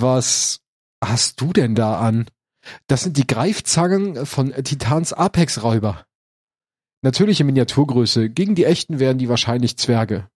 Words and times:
Was 0.00 0.60
hast 1.02 1.40
du 1.40 1.52
denn 1.52 1.76
da 1.76 2.00
an? 2.00 2.26
Das 2.88 3.02
sind 3.02 3.16
die 3.16 3.26
Greifzangen 3.26 4.26
von 4.26 4.52
Titans 4.52 5.12
Apex-Räuber. 5.12 6.04
Natürliche 7.02 7.44
Miniaturgröße. 7.44 8.28
Gegen 8.30 8.54
die 8.54 8.64
echten 8.64 8.98
wären 8.98 9.18
die 9.18 9.28
wahrscheinlich 9.28 9.76
Zwerge. 9.76 10.28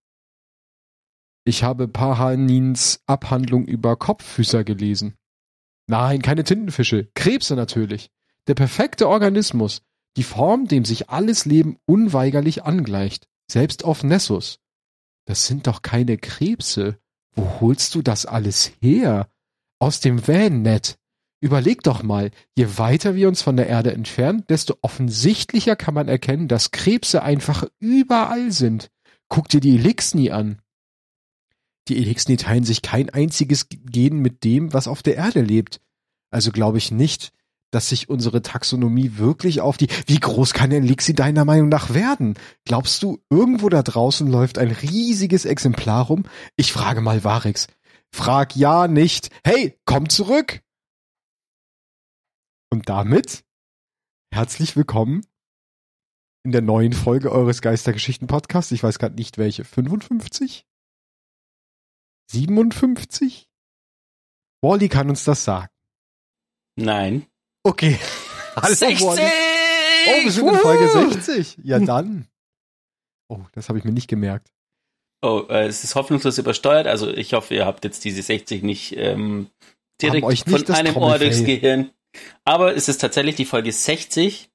Ich 1.45 1.65
habe 1.65 1.89
Pahanins 1.89 3.01
Abhandlung 3.07 3.67
über 3.67 3.97
Kopffüßer 3.97 4.63
gelesen. 4.63 5.15
Nein, 5.89 6.23
keine 6.23 6.45
Tintenfische. 6.45 7.09
Krebse 7.15 7.57
natürlich. 7.57 8.11
Der 8.47 8.55
perfekte 8.55 9.09
Organismus. 9.09 9.83
Die 10.17 10.23
Form, 10.23 10.69
dem 10.69 10.85
sich 10.85 11.09
alles 11.09 11.47
Leben 11.47 11.79
unweigerlich 11.87 12.65
angleicht. 12.65 13.27
Selbst 13.51 13.85
auf 13.85 14.05
Nessus. 14.05 14.61
Das 15.25 15.47
sind 15.47 15.67
doch 15.67 15.83
keine 15.83 16.17
Krebse. 16.17 16.99
Wo 17.35 17.61
holst 17.61 17.95
du 17.95 18.03
das 18.03 18.27
alles 18.27 18.73
her? 18.81 19.29
Aus 19.79 20.01
dem 20.01 20.27
Van-Net. 20.27 20.99
Überleg 21.41 21.83
doch 21.83 22.03
mal, 22.03 22.33
je 22.57 22.67
weiter 22.79 23.15
wir 23.15 23.29
uns 23.29 23.43
von 23.43 23.57
der 23.57 23.69
Erde 23.69 23.93
entfernen, 23.93 24.45
desto 24.49 24.77
offensichtlicher 24.83 25.77
kann 25.77 25.95
man 25.95 26.09
erkennen, 26.09 26.49
dass 26.49 26.73
Krebse 26.73 27.23
einfach 27.23 27.65
überall 27.79 28.51
sind. 28.51 28.91
Guck 29.29 29.49
dir 29.49 29.61
die 29.61 29.77
Elixni 29.77 30.31
an. 30.31 30.61
Die 31.87 31.97
Elixni 31.97 32.37
teilen 32.37 32.65
sich 32.65 32.83
kein 32.83 33.09
einziges 33.11 33.69
Gen 33.69 34.19
mit 34.19 34.43
dem, 34.43 34.73
was 34.73 34.89
auf 34.89 35.03
der 35.03 35.17
Erde 35.17 35.43
lebt. 35.43 35.81
Also 36.31 36.51
glaube 36.51 36.79
ich 36.79 36.91
nicht, 36.91 37.33
dass 37.71 37.89
sich 37.89 38.09
unsere 38.09 38.43
Taxonomie 38.43 39.13
wirklich 39.17 39.61
auf 39.61 39.77
die, 39.77 39.89
wie 40.07 40.19
groß 40.19 40.55
kann 40.55 40.73
ein 40.73 40.85
Elixir 40.85 41.15
deiner 41.15 41.45
Meinung 41.45 41.69
nach 41.69 41.95
werden? 41.95 42.35
Glaubst 42.65 43.03
du, 43.03 43.21
irgendwo 43.31 43.69
da 43.69 43.83
draußen 43.83 44.27
läuft 44.27 44.59
ein 44.59 44.71
riesiges 44.71 45.45
Exemplar 45.45 46.07
rum? 46.07 46.25
Ich 46.57 46.73
frage 46.73 47.01
mal 47.01 47.25
Varix. 47.25 47.69
Frag 48.15 48.57
ja 48.57 48.89
nicht. 48.89 49.31
Hey, 49.45 49.79
komm 49.85 50.09
zurück! 50.09 50.63
Und 52.71 52.89
damit 52.89 53.45
herzlich 54.33 54.77
willkommen 54.77 55.27
in 56.45 56.53
der 56.53 56.63
neuen 56.63 56.93
Folge 56.93 57.33
eures 57.33 57.63
Geistergeschichten-Podcasts. 57.63 58.73
Ich 58.73 58.83
weiß 58.83 58.99
gerade 58.99 59.15
nicht 59.15 59.39
welche. 59.39 59.65
55? 59.65 60.67
57? 62.31 63.49
Wally 64.63 64.89
kann 64.89 65.09
uns 65.09 65.25
das 65.25 65.45
sagen. 65.45 65.73
Nein. 66.77 67.27
Okay. 67.63 67.99
Hallo, 68.57 68.75
60! 68.75 69.07
Wally. 69.07 69.21
Oh, 69.21 70.25
wir 70.25 70.33
sind 70.33 70.49
in 70.49 70.55
Folge 70.57 71.13
60. 71.13 71.59
Ja, 71.63 71.79
dann. 71.79 72.29
Oh, 73.29 73.45
das 73.53 73.69
habe 73.69 73.79
ich 73.79 73.85
mir 73.85 73.93
nicht 73.93 74.09
gemerkt. 74.09 74.53
Oh, 75.21 75.45
äh, 75.49 75.67
es 75.67 75.85
ist 75.85 75.95
hoffnungslos 75.95 76.39
übersteuert. 76.39 76.87
Also 76.87 77.09
ich 77.09 77.33
hoffe, 77.35 77.55
ihr 77.55 77.67
habt 77.67 77.85
jetzt 77.85 78.05
diese 78.05 78.23
60 78.23 78.63
nicht 78.63 78.97
ähm, 78.97 79.49
direkt 80.01 80.25
euch 80.25 80.47
nicht 80.47 80.67
von 80.67 80.75
einem 80.75 80.97
Ohr 80.97 81.19
durchs 81.19 81.45
Gehirn. 81.45 81.91
Aber 82.45 82.75
es 82.75 82.89
ist 82.89 83.01
tatsächlich 83.01 83.37
die 83.37 83.45
Folge 83.45 83.73
60, 83.73 84.49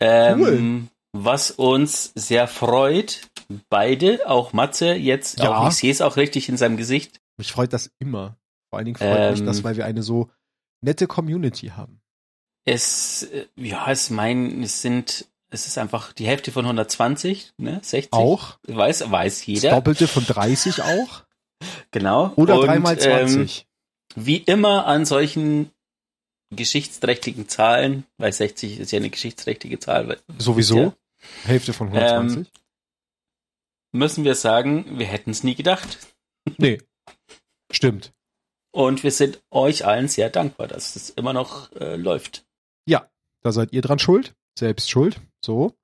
ähm, 0.00 0.40
cool. 0.40 0.82
was 1.12 1.50
uns 1.50 2.12
sehr 2.14 2.48
freut. 2.48 3.28
Beide, 3.68 4.28
auch 4.28 4.52
Matze 4.52 4.94
jetzt, 4.94 5.38
ja. 5.38 5.54
auch 5.54 5.68
ich 5.68 5.74
sehe 5.74 5.90
es 5.90 6.00
auch 6.00 6.16
richtig 6.16 6.48
in 6.48 6.56
seinem 6.56 6.76
Gesicht. 6.76 7.20
Mich 7.36 7.52
freut 7.52 7.72
das 7.72 7.90
immer. 7.98 8.38
Vor 8.70 8.78
allen 8.78 8.86
Dingen 8.86 8.96
freut 8.96 9.18
ähm, 9.18 9.30
mich 9.32 9.44
das, 9.44 9.62
weil 9.62 9.76
wir 9.76 9.84
eine 9.84 10.02
so 10.02 10.30
nette 10.80 11.06
Community 11.06 11.68
haben. 11.68 12.00
Es, 12.64 13.24
äh, 13.24 13.46
ja, 13.56 13.90
es 13.90 14.10
mein, 14.10 14.62
es 14.62 14.80
sind, 14.80 15.26
es 15.54 15.66
ist 15.66 15.78
einfach 15.78 16.12
die 16.12 16.26
Hälfte 16.26 16.52
von 16.52 16.64
120, 16.64 17.52
ne, 17.58 17.80
60. 17.82 18.12
Auch. 18.12 18.58
Weiß, 18.66 19.10
weiß 19.10 19.46
jeder. 19.46 19.70
Das 19.70 19.78
Doppelte 19.78 20.08
von 20.08 20.26
30 20.26 20.82
auch. 20.82 21.22
Genau. 21.92 22.32
Oder 22.36 22.60
dreimal 22.60 22.98
20. 22.98 23.66
Ähm, 24.16 24.24
wie 24.24 24.38
immer 24.38 24.86
an 24.86 25.06
solchen 25.06 25.70
geschichtsträchtigen 26.50 27.48
Zahlen, 27.48 28.04
weil 28.18 28.32
60 28.32 28.80
ist 28.80 28.92
ja 28.92 28.98
eine 28.98 29.10
geschichtsträchtige 29.10 29.78
Zahl. 29.78 30.18
Sowieso. 30.38 30.78
Ja. 30.78 30.94
Hälfte 31.44 31.72
von 31.72 31.88
120. 31.88 32.38
Ähm, 32.38 32.46
müssen 33.92 34.24
wir 34.24 34.34
sagen, 34.34 34.98
wir 34.98 35.06
hätten 35.06 35.30
es 35.30 35.42
nie 35.42 35.54
gedacht. 35.54 35.98
Nee. 36.58 36.78
Stimmt. 37.72 38.12
Und 38.70 39.02
wir 39.02 39.12
sind 39.12 39.42
euch 39.50 39.86
allen 39.86 40.08
sehr 40.08 40.28
dankbar, 40.28 40.68
dass 40.68 40.94
es 40.94 41.08
immer 41.08 41.32
noch 41.32 41.72
äh, 41.72 41.96
läuft. 41.96 42.44
Ja, 42.86 43.08
da 43.40 43.50
seid 43.50 43.72
ihr 43.72 43.80
dran 43.80 43.98
schuld. 43.98 44.34
Selbst 44.58 44.90
schuld. 44.90 45.20
So. 45.44 45.74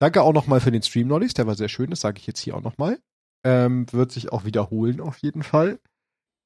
Danke 0.00 0.22
auch 0.22 0.32
nochmal 0.32 0.60
für 0.60 0.70
den 0.70 0.82
Stream 0.82 1.08
Nollies, 1.08 1.34
der 1.34 1.46
war 1.46 1.56
sehr 1.56 1.68
schön, 1.68 1.90
das 1.90 2.00
sage 2.00 2.18
ich 2.18 2.26
jetzt 2.26 2.40
hier 2.40 2.56
auch 2.56 2.62
nochmal. 2.62 2.98
Ähm, 3.44 3.86
wird 3.92 4.12
sich 4.12 4.32
auch 4.32 4.44
wiederholen 4.44 5.00
auf 5.00 5.18
jeden 5.18 5.42
Fall. 5.42 5.80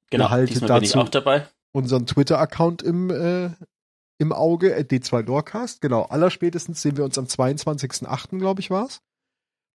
Genau, 0.09 0.27
diesmal 0.45 0.67
dazu, 0.67 0.79
bin 0.79 0.83
ich 0.83 0.95
auch 0.95 1.09
dabei 1.09 1.47
unseren 1.73 2.05
Twitter-Account 2.05 2.81
im, 2.81 3.09
äh, 3.09 3.49
im 4.19 4.31
Auge, 4.31 4.75
D2 4.77 5.25
Lorecast. 5.25 5.81
Genau, 5.81 6.03
allerspätestens 6.03 6.81
sehen 6.81 6.97
wir 6.97 7.03
uns 7.03 7.17
am 7.17 7.25
22.08., 7.25 8.39
glaube 8.39 8.61
ich, 8.61 8.69
war's. 8.69 9.01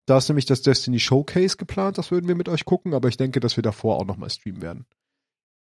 Da 0.06 0.18
ist 0.18 0.28
nämlich 0.28 0.44
das 0.44 0.60
Destiny 0.60 1.00
Showcase 1.00 1.56
geplant, 1.56 1.96
das 1.96 2.10
würden 2.10 2.28
wir 2.28 2.34
mit 2.34 2.50
euch 2.50 2.66
gucken, 2.66 2.92
aber 2.92 3.08
ich 3.08 3.16
denke, 3.16 3.40
dass 3.40 3.56
wir 3.56 3.62
davor 3.62 3.96
auch 3.96 4.04
nochmal 4.04 4.28
streamen 4.28 4.60
werden. 4.60 4.86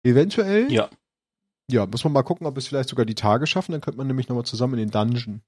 Eventuell. 0.02 0.72
Ja. 0.72 0.90
Ja, 1.70 1.86
muss 1.86 2.02
man 2.02 2.12
mal 2.12 2.24
gucken, 2.24 2.46
ob 2.46 2.56
wir 2.56 2.58
es 2.58 2.66
vielleicht 2.66 2.88
sogar 2.88 3.06
die 3.06 3.14
Tage 3.14 3.46
schaffen, 3.46 3.70
dann 3.70 3.80
könnte 3.80 3.98
man 3.98 4.08
nämlich 4.08 4.28
nochmal 4.28 4.44
zusammen 4.44 4.74
in 4.74 4.88
den 4.88 4.90
Dungeon. 4.90 5.42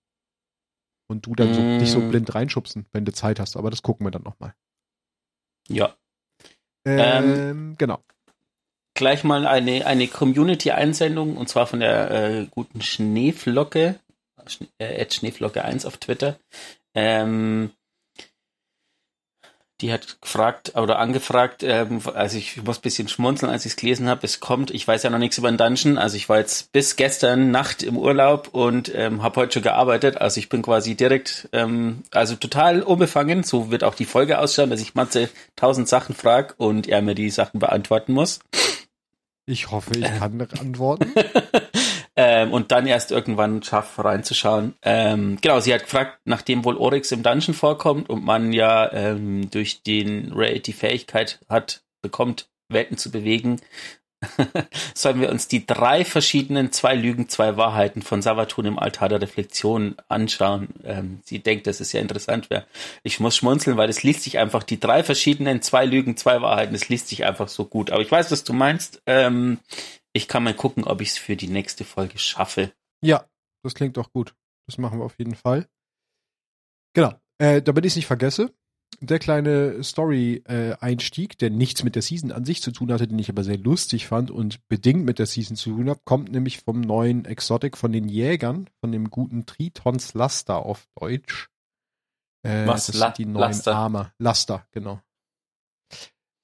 Und 1.07 1.27
du 1.27 1.35
dann 1.35 1.51
mm. 1.51 1.55
so, 1.55 1.61
nicht 1.61 1.93
so 1.93 2.01
blind 2.01 2.35
reinschubsen, 2.35 2.87
wenn 2.93 3.05
du 3.05 3.13
Zeit 3.13 3.39
hast, 3.39 3.57
aber 3.57 3.71
das 3.71 3.83
gucken 3.83 4.07
wir 4.07 4.11
dann 4.11 4.23
nochmal. 4.23 4.55
Ja. 5.69 5.95
Ähm, 6.87 7.35
ähm, 7.37 7.75
genau 7.79 8.01
gleich 8.95 9.25
mal 9.25 9.47
eine, 9.47 9.87
eine 9.87 10.07
Community-Einsendung 10.09 11.37
und 11.37 11.49
zwar 11.49 11.67
von 11.67 11.81
der 11.81 12.11
äh, 12.11 12.47
guten 12.51 12.81
Schneeflocke, 12.81 13.97
äh, 14.79 15.11
Schneeflocke 15.11 15.65
1 15.65 15.85
auf 15.85 15.99
Twitter. 15.99 16.39
Ähm, 16.95 17.73
die 19.81 19.93
hat 19.93 20.21
gefragt 20.21 20.73
oder 20.77 20.99
angefragt, 20.99 21.63
ähm, 21.63 22.01
also 22.15 22.39
ich 22.39 22.63
muss 22.63 22.79
ein 22.79 22.83
bisschen 22.83 23.09
schmunzeln, 23.09 23.51
als 23.51 23.67
ich 23.67 23.73
es 23.73 23.77
gelesen 23.77 24.09
habe. 24.09 24.21
Es 24.25 24.41
kommt, 24.41 24.71
ich 24.71 24.87
weiß 24.87 25.03
ja 25.03 25.11
noch 25.11 25.19
nichts 25.19 25.39
über 25.39 25.51
den 25.51 25.59
Dungeon, 25.59 25.99
also 25.99 26.17
ich 26.17 26.29
war 26.29 26.39
jetzt 26.39 26.73
bis 26.73 26.97
gestern 26.97 27.51
Nacht 27.51 27.83
im 27.83 27.99
Urlaub 27.99 28.49
und 28.53 28.95
ähm, 28.95 29.23
habe 29.23 29.41
heute 29.41 29.55
schon 29.55 29.63
gearbeitet, 29.63 30.19
also 30.19 30.39
ich 30.39 30.49
bin 30.49 30.63
quasi 30.63 30.95
direkt, 30.95 31.49
ähm, 31.53 32.05
also 32.13 32.37
total 32.37 32.83
unbefangen. 32.83 33.43
So 33.43 33.71
wird 33.71 33.85
auch 33.85 33.95
die 33.95 34.05
Folge 34.05 34.39
ausschauen, 34.39 34.71
dass 34.71 34.81
ich 34.81 34.95
Matze 34.95 35.29
tausend 35.57 35.89
Sachen 35.89 36.15
frage 36.15 36.55
und 36.57 36.87
er 36.89 37.03
mir 37.03 37.15
die 37.15 37.31
Sachen 37.31 37.59
beantworten 37.59 38.13
muss. 38.13 38.41
Ich 39.47 39.71
hoffe, 39.71 39.99
ich 39.99 40.05
kann 40.05 40.41
antworten. 40.61 41.13
ähm, 42.17 42.53
und 42.53 42.71
dann 42.71 42.87
erst 42.87 43.11
irgendwann 43.11 43.63
schafft 43.63 43.99
reinzuschauen. 43.99 44.75
Ähm, 44.83 45.39
genau, 45.41 45.61
sie 45.61 45.75
hat 45.75 45.85
gefragt, 45.85 46.19
nachdem 46.25 46.65
wohl 46.65 46.77
Oryx 46.77 47.13
im 47.13 47.23
Dungeon 47.23 47.55
vorkommt 47.55 48.09
und 48.09 48.25
man 48.25 48.53
ja 48.53 48.93
ähm, 48.93 49.51
durch 49.51 49.83
den 49.83 50.33
Raid 50.33 50.67
die 50.67 50.73
Fähigkeit 50.73 51.41
hat, 51.49 51.83
bekommt, 52.03 52.49
Welten 52.69 52.97
zu 52.97 53.11
bewegen, 53.11 53.61
sollen 54.95 55.21
wir 55.21 55.31
uns 55.31 55.49
die 55.49 55.67
drei 55.67 56.05
verschiedenen 56.05 56.73
zwei 56.73 56.95
Lügen, 56.95 57.29
zwei 57.29 57.57
Wahrheiten 57.57 58.03
von 58.03 58.23
Savatun 58.23 58.65
im 58.67 58.79
Altar 58.79 59.09
der 59.09 59.21
Reflexion 59.21 59.97
anschauen. 60.09 60.69
Ähm, 60.85 61.21
sie 61.25 61.41
denkt, 61.41 61.67
dass 61.67 61.81
es 61.81 61.93
ja 61.93 62.01
interessant 62.01 62.49
wäre. 62.51 62.67
Ich 63.03 63.21
muss 63.21 63.37
schmunzeln, 63.37 63.77
weil 63.77 63.91
es 63.91 64.03
liest 64.03 64.23
sich 64.23 64.39
einfach, 64.39 64.63
die 64.63 64.81
drei 64.81 65.03
verschiedenen 65.03 65.63
zwei 65.63 65.85
Lügen, 65.85 66.17
zwei 66.17 66.41
Wahrheiten, 66.41 66.75
es 66.75 66.89
liest 66.89 67.09
sich 67.09 67.25
einfach 67.25 67.49
so 67.49 67.65
gut. 67.65 67.91
Aber 67.91 68.03
ich 68.03 68.11
weiß, 68.11 68.31
was 68.31 68.45
du 68.45 68.53
meinst. 68.53 69.03
Ähm, 69.07 69.59
ich 70.15 70.29
kann 70.29 70.45
mal 70.45 70.55
gucken, 70.55 70.85
ob 70.85 71.01
ich 71.01 71.11
es 71.11 71.19
für 71.19 71.37
die 71.37 71.49
nächste 71.49 71.85
Folge 71.85 72.19
schaffe. 72.19 72.73
Ja, 73.03 73.29
das 73.63 73.75
klingt 73.75 73.97
doch 73.97 74.13
gut. 74.13 74.35
Das 74.67 74.79
machen 74.79 74.99
wir 74.99 75.05
auf 75.05 75.19
jeden 75.19 75.35
Fall. 75.35 75.69
Genau. 76.95 77.13
Äh, 77.39 77.61
damit 77.61 77.85
ich 77.85 77.93
es 77.93 77.97
nicht 77.97 78.07
vergesse, 78.07 78.55
der 79.01 79.19
kleine 79.19 79.83
Story-Einstieg, 79.83 81.37
der 81.39 81.51
nichts 81.51 81.83
mit 81.83 81.97
der 81.97 82.03
Season 82.03 82.31
an 82.31 82.45
sich 82.45 82.63
zu 82.63 82.71
tun 82.71 82.93
hatte, 82.93 83.09
den 83.09 83.19
ich 83.19 83.29
aber 83.29 83.43
sehr 83.43 83.59
lustig 83.59 84.07
fand 84.07 84.31
und 84.31 84.67
bedingt 84.69 85.05
mit 85.05 85.19
der 85.19 85.27
Season 85.27 85.57
zu 85.57 85.71
tun 85.71 85.91
hat, 85.91 86.05
kommt 86.05 86.31
nämlich 86.31 86.61
vom 86.61 86.81
neuen 86.81 87.25
Exotic 87.25 87.77
von 87.77 87.91
den 87.91 88.09
Jägern, 88.09 88.71
von 88.81 88.93
dem 88.93 89.11
guten 89.11 89.47
Tritons 89.47 90.15
Laster 90.15 90.65
auf 90.65 90.87
Deutsch. 90.95 91.51
Äh, 92.45 92.67
Was? 92.67 92.87
Das 92.87 92.99
sind 92.99 93.19
die 93.19 93.27
neuen 93.27 93.41
Laster. 93.41 93.75
Arme. 93.75 94.13
Laster, 94.19 94.67
genau. 94.71 95.01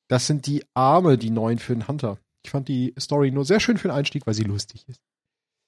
Das 0.09 0.27
sind 0.27 0.47
die 0.47 0.65
Arme, 0.75 1.19
die 1.19 1.31
neuen 1.31 1.61
für 1.61 1.75
den 1.75 1.87
Hunter. 1.87 2.19
Ich 2.45 2.51
fand 2.51 2.69
die 2.69 2.95
Story 2.99 3.31
nur 3.31 3.45
sehr 3.45 3.61
schön 3.61 3.79
für 3.79 3.89
den 3.89 3.97
Einstieg, 3.97 4.27
weil 4.27 4.35
sie 4.35 4.45
lustig 4.45 4.87
ist. 4.89 5.01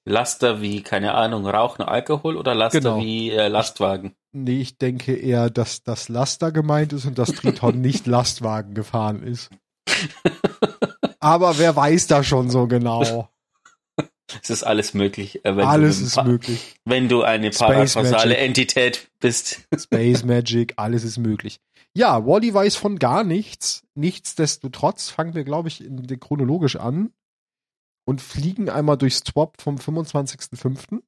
Laster 0.04 0.60
wie, 0.60 0.82
keine 0.82 1.14
Ahnung, 1.14 1.46
Rauchen, 1.46 1.82
Alkohol 1.82 2.36
oder 2.36 2.54
Laster 2.54 2.80
genau. 2.80 3.00
wie 3.00 3.30
äh, 3.30 3.46
Lastwagen? 3.48 4.16
Nee, 4.32 4.60
ich 4.60 4.78
denke 4.78 5.14
eher, 5.14 5.48
dass 5.48 5.84
das 5.84 6.08
Laster 6.08 6.50
gemeint 6.50 6.92
ist 6.92 7.04
und 7.04 7.18
dass 7.18 7.32
Triton 7.32 7.80
nicht 7.80 8.06
Lastwagen 8.06 8.74
gefahren 8.74 9.22
ist. 9.22 9.50
Aber 11.20 11.58
wer 11.58 11.76
weiß 11.76 12.08
da 12.08 12.24
schon 12.24 12.50
so 12.50 12.66
genau? 12.66 13.28
Es 14.42 14.50
ist 14.50 14.62
alles 14.64 14.94
möglich. 14.94 15.44
Äh, 15.44 15.50
alles 15.50 16.00
ist 16.00 16.22
möglich. 16.24 16.74
Wenn 16.84 17.08
du 17.08 17.22
eine 17.22 17.50
parakausale 17.50 18.36
Entität 18.38 19.08
bist. 19.20 19.60
Space 19.76 20.24
Magic, 20.24 20.72
alles 20.76 21.04
ist 21.04 21.18
möglich. 21.18 21.60
Ja, 21.94 22.26
Wally 22.26 22.54
weiß 22.54 22.76
von 22.76 22.98
gar 22.98 23.22
nichts. 23.24 23.84
Nichtsdestotrotz 23.94 25.10
fangen 25.10 25.34
wir, 25.34 25.44
glaube 25.44 25.68
ich, 25.68 25.84
in, 25.84 26.06
chronologisch 26.18 26.76
an 26.76 27.12
und 28.06 28.20
fliegen 28.22 28.70
einmal 28.70 28.96
durchs 28.96 29.18
Swap 29.18 29.60
vom 29.60 29.76
25.05. 29.76 31.02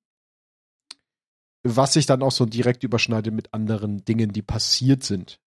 Was 1.67 1.95
sich 1.95 2.05
dann 2.05 2.23
auch 2.23 2.33
so 2.33 2.45
direkt 2.45 2.85
überschneidet 2.85 3.33
mit 3.33 3.55
anderen 3.55 4.05
Dingen, 4.05 4.33
die 4.33 4.43
passiert 4.43 5.03
sind. 5.03 5.41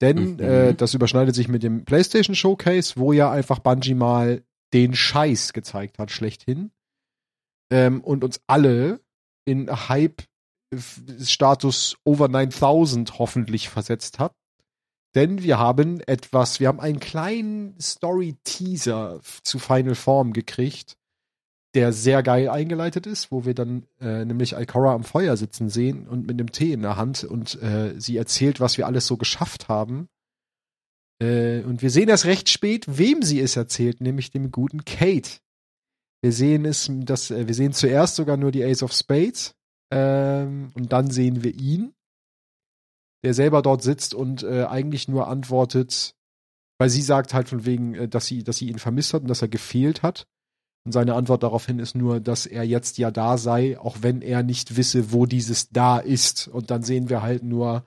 Denn 0.00 0.36
Mhm. 0.36 0.40
äh, 0.40 0.72
das 0.74 0.94
überschneidet 0.94 1.34
sich 1.34 1.48
mit 1.48 1.62
dem 1.62 1.84
PlayStation 1.84 2.34
Showcase, 2.34 2.94
wo 2.96 3.12
ja 3.12 3.30
einfach 3.30 3.58
Bungie 3.58 3.92
mal 3.94 4.42
den 4.72 4.94
Scheiß 4.94 5.52
gezeigt 5.52 5.98
hat, 5.98 6.10
schlechthin. 6.10 6.70
Ähm, 7.70 8.02
und 8.02 8.24
uns 8.24 8.40
alle 8.46 9.02
in 9.44 9.68
Hype-Status 9.90 10.28
over 12.04 12.28
9000 12.28 13.18
hoffentlich 13.18 13.68
versetzt 13.68 14.18
hat. 14.18 14.34
Denn 15.14 15.42
wir 15.42 15.58
haben 15.58 16.00
etwas, 16.00 16.60
wir 16.60 16.68
haben 16.68 16.80
einen 16.80 17.00
kleinen 17.00 17.78
Story-Teaser 17.80 19.20
zu 19.42 19.58
Final 19.58 19.96
Form 19.96 20.32
gekriegt, 20.32 20.96
der 21.74 21.92
sehr 21.92 22.22
geil 22.22 22.48
eingeleitet 22.48 23.06
ist, 23.06 23.30
wo 23.30 23.44
wir 23.44 23.54
dann 23.54 23.86
äh, 24.00 24.24
nämlich 24.24 24.52
Ikora 24.52 24.94
am 24.94 25.04
Feuer 25.04 25.36
sitzen 25.36 25.68
sehen 25.68 26.06
und 26.06 26.26
mit 26.26 26.38
einem 26.38 26.52
Tee 26.52 26.72
in 26.72 26.82
der 26.82 26.96
Hand 26.96 27.24
und 27.24 27.60
äh, 27.62 27.94
sie 27.98 28.16
erzählt, 28.16 28.60
was 28.60 28.78
wir 28.78 28.86
alles 28.86 29.06
so 29.06 29.16
geschafft 29.16 29.68
haben. 29.68 30.08
Äh, 31.20 31.62
und 31.62 31.82
wir 31.82 31.90
sehen 31.90 32.08
erst 32.08 32.26
recht 32.26 32.48
spät, 32.48 32.86
wem 32.88 33.22
sie 33.22 33.40
es 33.40 33.56
erzählt, 33.56 34.00
nämlich 34.00 34.30
dem 34.30 34.50
guten 34.50 34.84
Kate. 34.84 35.38
Wir 36.22 36.32
sehen 36.32 36.64
es, 36.64 36.90
dass 36.90 37.30
äh, 37.30 37.46
wir 37.46 37.54
sehen 37.54 37.72
zuerst 37.72 38.16
sogar 38.16 38.36
nur 38.36 38.50
die 38.52 38.64
Ace 38.64 38.82
of 38.82 38.92
Spades 38.92 39.54
ähm, 39.92 40.70
und 40.74 40.92
dann 40.92 41.10
sehen 41.10 41.42
wir 41.42 41.54
ihn, 41.54 41.94
der 43.24 43.34
selber 43.34 43.62
dort 43.62 43.82
sitzt 43.82 44.14
und 44.14 44.42
äh, 44.42 44.64
eigentlich 44.64 45.08
nur 45.08 45.28
antwortet, 45.28 46.14
weil 46.78 46.88
sie 46.88 47.02
sagt 47.02 47.34
halt 47.34 47.48
von 47.48 47.66
wegen, 47.66 47.94
äh, 47.94 48.08
dass 48.08 48.26
sie, 48.26 48.42
dass 48.42 48.56
sie 48.56 48.68
ihn 48.68 48.78
vermisst 48.78 49.14
hat 49.14 49.22
und 49.22 49.28
dass 49.28 49.42
er 49.42 49.48
gefehlt 49.48 50.02
hat. 50.02 50.26
Und 50.86 50.92
seine 50.92 51.14
Antwort 51.14 51.42
daraufhin 51.42 51.78
ist 51.78 51.94
nur, 51.94 52.20
dass 52.20 52.46
er 52.46 52.64
jetzt 52.64 52.96
ja 52.96 53.10
da 53.10 53.36
sei, 53.36 53.78
auch 53.78 53.98
wenn 54.00 54.22
er 54.22 54.42
nicht 54.42 54.76
wisse, 54.78 55.12
wo 55.12 55.26
dieses 55.26 55.68
da 55.68 55.98
ist. 55.98 56.48
Und 56.48 56.70
dann 56.70 56.82
sehen 56.82 57.10
wir 57.10 57.20
halt 57.20 57.42
nur, 57.42 57.86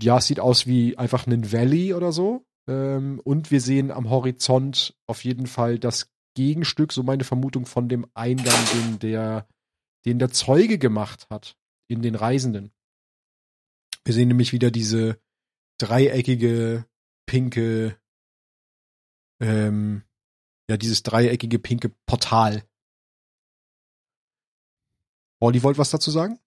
ja, 0.00 0.18
es 0.18 0.26
sieht 0.26 0.38
aus 0.38 0.66
wie 0.66 0.96
einfach 0.96 1.26
ein 1.26 1.52
Valley 1.52 1.94
oder 1.94 2.12
so. 2.12 2.46
Ähm, 2.68 3.20
und 3.24 3.50
wir 3.50 3.60
sehen 3.60 3.90
am 3.90 4.10
Horizont 4.10 4.94
auf 5.08 5.24
jeden 5.24 5.48
Fall 5.48 5.80
das 5.80 6.08
Gegenstück, 6.36 6.92
so 6.92 7.02
meine 7.02 7.24
Vermutung 7.24 7.66
von 7.66 7.88
dem 7.88 8.06
Eingang, 8.14 8.54
den 8.74 8.98
der, 9.00 9.48
den 10.06 10.20
der 10.20 10.30
Zeuge 10.30 10.78
gemacht 10.78 11.26
hat 11.30 11.56
in 11.88 12.00
den 12.00 12.14
Reisenden. 12.14 12.70
Wir 14.08 14.14
sehen 14.14 14.28
nämlich 14.28 14.54
wieder 14.54 14.70
diese 14.70 15.20
dreieckige, 15.76 16.86
pinke, 17.26 18.00
ähm, 19.38 20.02
ja, 20.66 20.78
dieses 20.78 21.02
dreieckige, 21.02 21.58
pinke 21.58 21.90
Portal. 22.06 22.66
Olli 25.40 25.62
wollte 25.62 25.76
was 25.78 25.90
dazu 25.90 26.10
sagen? 26.10 26.40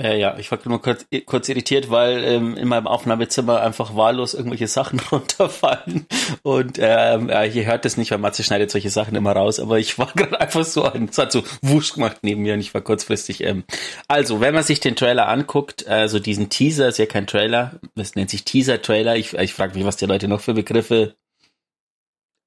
Äh, 0.00 0.18
ja, 0.18 0.38
ich 0.38 0.50
war 0.50 0.58
nur 0.64 0.80
kurz, 0.80 1.04
kurz 1.26 1.50
irritiert, 1.50 1.90
weil 1.90 2.24
ähm, 2.24 2.56
in 2.56 2.68
meinem 2.68 2.86
Aufnahmezimmer 2.86 3.60
einfach 3.60 3.96
wahllos 3.96 4.32
irgendwelche 4.32 4.66
Sachen 4.66 4.98
runterfallen. 5.12 6.06
Und 6.42 6.78
ähm, 6.80 7.28
ja, 7.28 7.44
ihr 7.44 7.66
hört 7.66 7.84
es 7.84 7.98
nicht, 7.98 8.10
weil 8.10 8.18
Matze 8.18 8.42
schneidet 8.42 8.70
solche 8.70 8.88
Sachen 8.88 9.14
immer 9.14 9.32
raus, 9.32 9.60
aber 9.60 9.78
ich 9.78 9.98
war 9.98 10.10
gerade 10.16 10.40
einfach 10.40 10.64
so, 10.64 10.86
es 10.86 11.18
hat 11.18 11.32
so 11.32 11.42
wusch 11.60 11.92
gemacht 11.92 12.18
neben 12.22 12.40
mir 12.42 12.54
und 12.54 12.60
ich 12.60 12.72
war 12.72 12.80
kurzfristig. 12.80 13.44
Ähm, 13.44 13.64
also, 14.08 14.40
wenn 14.40 14.54
man 14.54 14.64
sich 14.64 14.80
den 14.80 14.96
Trailer 14.96 15.28
anguckt, 15.28 15.86
also 15.86 16.18
diesen 16.18 16.48
Teaser, 16.48 16.88
ist 16.88 16.98
ja 16.98 17.06
kein 17.06 17.26
Trailer, 17.26 17.78
das 17.94 18.14
nennt 18.14 18.30
sich 18.30 18.44
Teaser-Trailer. 18.44 19.16
Ich, 19.16 19.34
ich 19.34 19.52
frage 19.52 19.74
mich, 19.74 19.84
was 19.84 19.96
die 19.96 20.06
Leute 20.06 20.28
noch 20.28 20.40
für 20.40 20.54
Begriffe 20.54 21.14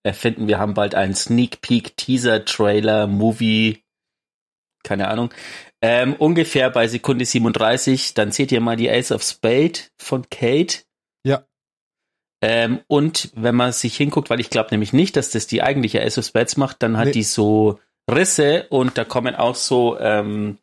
erfinden. 0.02 0.48
Wir 0.48 0.58
haben 0.58 0.74
bald 0.74 0.96
einen 0.96 1.14
Sneak 1.14 1.62
Peek 1.62 1.96
Teaser 1.98 2.46
Trailer 2.46 3.06
Movie, 3.06 3.84
keine 4.84 5.08
Ahnung. 5.08 5.30
Ähm, 5.86 6.14
ungefähr 6.14 6.70
bei 6.70 6.88
Sekunde 6.88 7.26
37, 7.26 8.14
dann 8.14 8.32
seht 8.32 8.54
ihr 8.54 8.62
mal 8.62 8.78
die 8.78 8.90
Ace 8.90 9.12
of 9.12 9.22
Spade 9.22 9.80
von 9.98 10.30
Kate. 10.30 10.84
Ja. 11.26 11.44
Ähm, 12.42 12.80
und 12.88 13.32
wenn 13.36 13.54
man 13.56 13.74
sich 13.74 13.98
hinguckt, 13.98 14.30
weil 14.30 14.40
ich 14.40 14.50
glaube 14.50 14.70
nämlich 14.72 14.94
nicht, 14.94 15.18
dass 15.18 15.32
das 15.32 15.46
die 15.46 15.62
eigentliche 15.62 16.02
Ace 16.02 16.18
of 16.20 16.26
Spades 16.26 16.56
macht, 16.56 16.82
dann 16.84 16.96
hat 16.96 17.08
Nee. 17.08 17.12
die 17.12 17.24
so 17.24 17.80
Risse 18.10 18.68
und 18.70 18.98
da 18.98 19.04
kommen 19.04 19.36
auch 19.36 19.56
so, 19.56 20.00
ähm, 20.00 20.58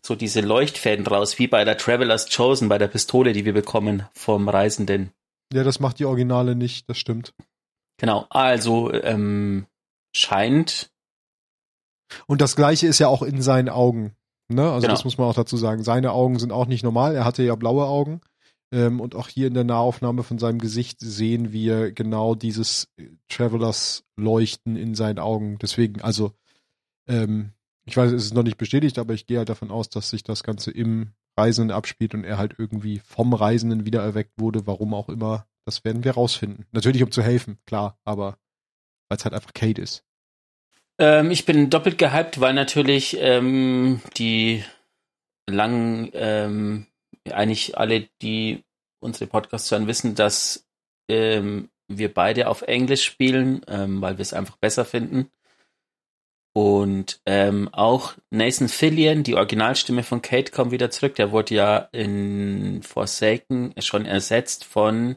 so 0.00 0.14
diese 0.14 0.40
Leuchtfäden 0.40 1.06
raus, 1.06 1.38
wie 1.38 1.48
bei 1.48 1.64
der 1.64 1.76
Traveler's 1.76 2.34
Chosen, 2.34 2.70
bei 2.70 2.78
der 2.78 2.88
Pistole, 2.88 3.34
die 3.34 3.44
wir 3.44 3.52
bekommen 3.52 4.08
vom 4.14 4.48
Reisenden. 4.48 5.12
Ja, 5.52 5.64
das 5.64 5.80
macht 5.80 5.98
die 5.98 6.06
Originale 6.06 6.54
nicht, 6.54 6.88
das 6.88 6.96
stimmt. 6.96 7.34
Genau, 7.98 8.24
also 8.30 8.90
ähm, 8.90 9.66
scheint 10.16 10.90
Und 12.26 12.40
das 12.40 12.56
gleiche 12.56 12.86
ist 12.86 12.98
ja 13.00 13.08
auch 13.08 13.22
in 13.22 13.42
seinen 13.42 13.68
Augen. 13.68 14.16
Ne? 14.54 14.62
Also 14.70 14.82
Genau. 14.82 14.92
das 14.94 15.04
muss 15.04 15.18
man 15.18 15.28
auch 15.28 15.34
dazu 15.34 15.56
sagen. 15.56 15.82
Seine 15.82 16.12
Augen 16.12 16.38
sind 16.38 16.52
auch 16.52 16.66
nicht 16.66 16.82
normal. 16.84 17.14
Er 17.14 17.24
hatte 17.24 17.42
ja 17.42 17.54
blaue 17.54 17.86
Augen. 17.86 18.20
Ähm, 18.72 19.00
und 19.00 19.14
auch 19.14 19.28
hier 19.28 19.48
in 19.48 19.54
der 19.54 19.64
Nahaufnahme 19.64 20.22
von 20.22 20.38
seinem 20.38 20.58
Gesicht 20.58 20.98
sehen 21.00 21.52
wir 21.52 21.92
genau 21.92 22.34
dieses 22.34 22.88
äh, 22.96 23.08
Travelers 23.28 24.04
Leuchten 24.16 24.76
in 24.76 24.94
seinen 24.94 25.18
Augen. 25.18 25.58
Deswegen, 25.60 26.00
also, 26.00 26.32
ähm, 27.06 27.52
ich 27.84 27.96
weiß, 27.96 28.12
es 28.12 28.24
ist 28.26 28.34
noch 28.34 28.44
nicht 28.44 28.56
bestätigt, 28.56 28.98
aber 28.98 29.12
ich 29.12 29.26
gehe 29.26 29.38
halt 29.38 29.48
davon 29.50 29.70
aus, 29.70 29.90
dass 29.90 30.08
sich 30.08 30.22
das 30.22 30.42
Ganze 30.42 30.70
im 30.70 31.12
Reisenden 31.36 31.76
abspielt 31.76 32.14
und 32.14 32.24
er 32.24 32.38
halt 32.38 32.54
irgendwie 32.58 33.00
vom 33.00 33.34
Reisenden 33.34 33.84
wiedererweckt 33.84 34.32
wurde, 34.38 34.66
warum 34.66 34.94
auch 34.94 35.08
immer. 35.08 35.46
Das 35.64 35.84
werden 35.84 36.04
wir 36.04 36.12
rausfinden. 36.12 36.66
Natürlich, 36.72 37.02
um 37.02 37.10
zu 37.10 37.22
helfen, 37.22 37.58
klar, 37.66 37.98
aber 38.04 38.38
weil 39.08 39.18
es 39.18 39.24
halt 39.24 39.34
einfach 39.34 39.52
Kate 39.52 39.82
ist. 39.82 40.04
Ähm, 40.98 41.30
ich 41.30 41.44
bin 41.44 41.70
doppelt 41.70 41.98
gehypt, 41.98 42.40
weil 42.40 42.54
natürlich 42.54 43.16
ähm, 43.18 44.00
die 44.16 44.64
langen, 45.48 46.10
ähm, 46.14 46.86
eigentlich 47.30 47.78
alle, 47.78 48.08
die 48.20 48.64
unsere 49.00 49.26
Podcasts 49.26 49.70
hören, 49.70 49.86
wissen, 49.86 50.14
dass 50.14 50.66
ähm, 51.08 51.70
wir 51.88 52.12
beide 52.12 52.48
auf 52.48 52.62
Englisch 52.62 53.04
spielen, 53.04 53.62
ähm, 53.68 54.00
weil 54.00 54.18
wir 54.18 54.22
es 54.22 54.32
einfach 54.32 54.56
besser 54.56 54.84
finden. 54.84 55.30
Und 56.54 57.20
ähm, 57.24 57.70
auch 57.72 58.14
Nathan 58.30 58.68
Fillion, 58.68 59.22
die 59.22 59.36
Originalstimme 59.36 60.02
von 60.02 60.20
Kate, 60.20 60.52
kommt 60.52 60.70
wieder 60.70 60.90
zurück. 60.90 61.14
Der 61.14 61.32
wurde 61.32 61.54
ja 61.54 61.76
in 61.92 62.82
Forsaken 62.82 63.74
schon 63.78 64.04
ersetzt 64.04 64.64
von 64.64 65.16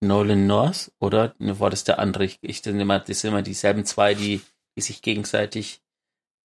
Nolan 0.00 0.46
North, 0.46 0.92
oder? 1.00 1.34
War 1.38 1.70
das 1.70 1.84
der 1.84 1.98
andere? 1.98 2.24
Ich, 2.24 2.62
denke 2.62 2.80
immer, 2.80 3.00
das 3.00 3.20
sind 3.20 3.30
immer 3.30 3.42
dieselben 3.42 3.84
zwei, 3.84 4.14
die, 4.14 4.40
die 4.76 4.82
sich 4.82 5.02
gegenseitig. 5.02 5.80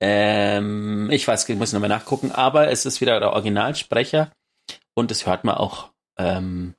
Ähm, 0.01 1.09
ich 1.11 1.27
weiß, 1.27 1.47
ich 1.47 1.57
muss 1.57 1.73
nochmal 1.73 1.89
nachgucken, 1.89 2.31
aber 2.31 2.69
es 2.69 2.85
ist 2.85 3.01
wieder 3.01 3.19
der 3.19 3.33
Originalsprecher 3.33 4.31
und 4.95 5.11
das 5.11 5.25
hört 5.25 5.43
man 5.43 5.55
auch. 5.55 5.91
Ähm, 6.17 6.75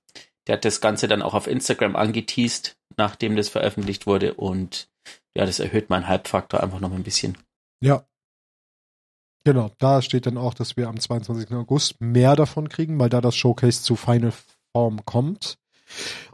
der 0.47 0.55
hat 0.57 0.65
das 0.65 0.81
Ganze 0.81 1.07
dann 1.07 1.23
auch 1.23 1.35
auf 1.35 1.47
Instagram 1.47 1.95
angeteased, 1.95 2.77
nachdem 2.97 3.37
das 3.37 3.49
veröffentlicht 3.49 4.07
wurde 4.07 4.35
und 4.35 4.89
ja, 5.37 5.47
das 5.47 5.61
erhöht 5.61 5.89
meinen 5.89 6.09
Hype-Faktor 6.09 6.63
einfach 6.63 6.81
noch 6.81 6.93
ein 6.93 7.05
bisschen. 7.05 7.39
Ja. 7.81 8.05
Genau, 9.45 9.71
da 9.79 10.03
steht 10.03 10.27
dann 10.27 10.39
auch, 10.39 10.55
dass 10.55 10.77
wir 10.77 10.89
am 10.89 11.01
22. 11.01 11.51
August 11.53 12.01
mehr 12.01 12.37
davon 12.37 12.69
kriegen, 12.69 12.99
weil 12.99 13.09
da 13.09 13.21
das 13.21 13.35
Showcase 13.35 13.83
zu 13.83 13.97
Final 13.97 14.33
Form 14.73 15.05
kommt. 15.05 15.59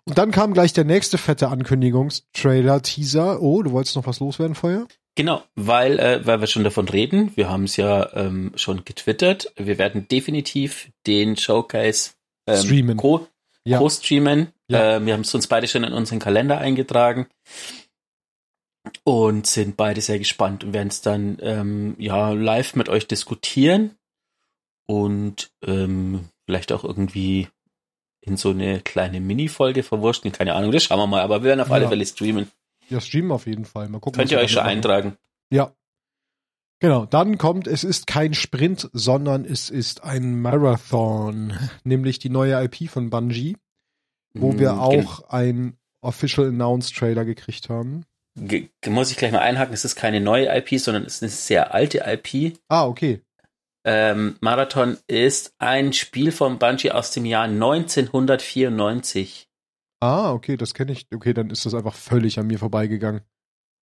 Und 0.04 0.16
dann 0.16 0.30
kam 0.30 0.54
gleich 0.54 0.72
der 0.72 0.84
nächste 0.84 1.18
fette 1.18 1.48
Ankündigungstrailer, 1.48 2.80
Teaser. 2.82 3.42
Oh, 3.42 3.62
du 3.62 3.72
wolltest 3.72 3.94
noch 3.96 4.06
was 4.06 4.20
loswerden 4.20 4.54
vorher? 4.54 4.86
Genau, 5.16 5.42
weil, 5.56 5.98
äh, 5.98 6.24
weil 6.26 6.40
wir 6.40 6.46
schon 6.46 6.64
davon 6.64 6.88
reden, 6.88 7.32
wir 7.34 7.50
haben 7.50 7.64
es 7.64 7.76
ja 7.76 8.14
ähm, 8.14 8.52
schon 8.54 8.84
getwittert, 8.84 9.52
wir 9.56 9.76
werden 9.76 10.06
definitiv 10.08 10.90
den 11.06 11.36
Showcase 11.36 12.12
ähm, 12.46 12.56
Streamen. 12.56 12.96
Co 12.96 13.26
Ja. 13.66 13.78
co-streamen. 13.78 14.52
Ja. 14.70 14.96
Äh, 14.96 15.04
wir 15.06 15.14
haben 15.14 15.22
es 15.22 15.34
uns 15.34 15.48
beide 15.48 15.66
schon 15.66 15.82
in 15.82 15.92
unseren 15.92 16.20
Kalender 16.20 16.58
eingetragen 16.58 17.26
und 19.04 19.46
sind 19.46 19.76
beide 19.76 20.00
sehr 20.00 20.18
gespannt 20.18 20.64
und 20.64 20.72
werden 20.72 20.88
es 20.88 21.00
dann 21.00 21.38
ähm, 21.42 21.96
ja 21.98 22.30
live 22.30 22.76
mit 22.76 22.88
euch 22.88 23.06
diskutieren 23.08 23.96
und 24.86 25.50
ähm, 25.66 26.28
vielleicht 26.46 26.72
auch 26.72 26.84
irgendwie 26.84 27.48
in 28.28 28.36
so 28.36 28.50
eine 28.50 28.80
kleine 28.80 29.20
Mini-Folge 29.20 29.82
verwurschteln. 29.82 30.32
Keine 30.32 30.54
Ahnung, 30.54 30.70
das 30.72 30.84
schauen 30.84 30.98
wir 30.98 31.06
mal, 31.06 31.22
aber 31.22 31.42
wir 31.42 31.48
werden 31.48 31.60
auf 31.60 31.70
alle 31.72 31.84
Ja. 31.84 31.88
Fälle 31.88 32.06
streamen. 32.06 32.50
Ja, 32.88 33.00
streamen 33.00 33.32
auf 33.32 33.46
jeden 33.46 33.64
Fall. 33.64 33.88
Mal 33.88 33.98
gucken. 34.00 34.18
Könnt 34.18 34.30
ihr 34.32 34.38
euch 34.38 34.50
schon 34.52 34.62
machen. 34.62 34.70
eintragen. 34.76 35.16
Ja. 35.50 35.72
Genau, 36.80 37.06
dann 37.06 37.38
kommt, 37.38 37.66
es 37.66 37.82
ist 37.82 38.06
kein 38.06 38.34
Sprint, 38.34 38.88
sondern 38.92 39.44
es 39.44 39.68
ist 39.68 40.04
ein 40.04 40.40
Marathon, 40.40 41.52
nämlich 41.82 42.20
die 42.20 42.30
neue 42.30 42.62
IP 42.64 42.88
von 42.88 43.10
Bungie, 43.10 43.56
wo 44.32 44.58
wir 44.58 44.74
Mm, 44.74 44.78
auch 44.78 45.28
ein 45.30 45.76
Official 46.02 46.46
Announced 46.48 46.94
Trailer 46.96 47.24
gekriegt 47.24 47.68
haben. 47.68 48.04
Ge- 48.36 48.68
muss 48.86 49.10
ich 49.10 49.16
gleich 49.16 49.32
mal 49.32 49.40
einhaken, 49.40 49.74
es 49.74 49.84
ist 49.84 49.96
keine 49.96 50.20
neue 50.20 50.46
IP, 50.56 50.78
sondern 50.78 51.04
es 51.04 51.16
ist 51.16 51.22
eine 51.24 51.30
sehr 51.32 51.74
alte 51.74 52.04
IP. 52.06 52.56
Ah, 52.68 52.86
okay. 52.86 53.22
Ähm, 53.90 54.36
Marathon 54.42 54.98
ist 55.06 55.54
ein 55.58 55.94
Spiel 55.94 56.30
von 56.30 56.58
Bungie 56.58 56.90
aus 56.90 57.10
dem 57.10 57.24
Jahr 57.24 57.44
1994. 57.44 59.48
Ah, 60.00 60.30
okay, 60.32 60.58
das 60.58 60.74
kenne 60.74 60.92
ich. 60.92 61.06
Okay, 61.10 61.32
dann 61.32 61.48
ist 61.48 61.64
das 61.64 61.72
einfach 61.72 61.94
völlig 61.94 62.38
an 62.38 62.48
mir 62.48 62.58
vorbeigegangen. 62.58 63.22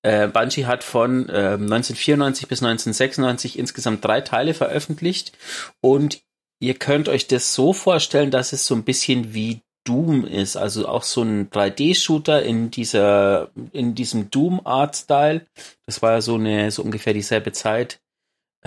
Äh, 0.04 0.28
Bungie 0.28 0.68
hat 0.68 0.84
von 0.84 1.28
äh, 1.30 1.54
1994 1.54 2.48
bis 2.48 2.62
1996 2.62 3.58
insgesamt 3.58 4.06
drei 4.06 4.22
Teile 4.22 4.54
veröffentlicht 4.54 5.36
und 5.82 6.22
ihr 6.60 6.76
könnt 6.76 7.10
euch 7.10 7.26
das 7.26 7.56
so 7.56 7.74
vorstellen, 7.74 8.30
dass 8.30 8.54
es 8.54 8.68
so 8.68 8.76
ein 8.76 8.84
bisschen 8.84 9.34
wie 9.34 9.64
Doom 9.86 10.28
ist, 10.28 10.56
also 10.56 10.88
auch 10.88 11.02
so 11.02 11.24
ein 11.24 11.50
3D-Shooter 11.50 12.44
in 12.44 12.70
dieser, 12.70 13.50
in 13.72 13.96
diesem 13.96 14.30
Doom-Art-Style. 14.30 15.48
Das 15.88 16.04
war 16.04 16.12
ja 16.12 16.22
so 16.22 16.36
eine, 16.36 16.70
so 16.70 16.84
ungefähr 16.84 17.14
dieselbe 17.14 17.54
Zeit, 17.54 18.00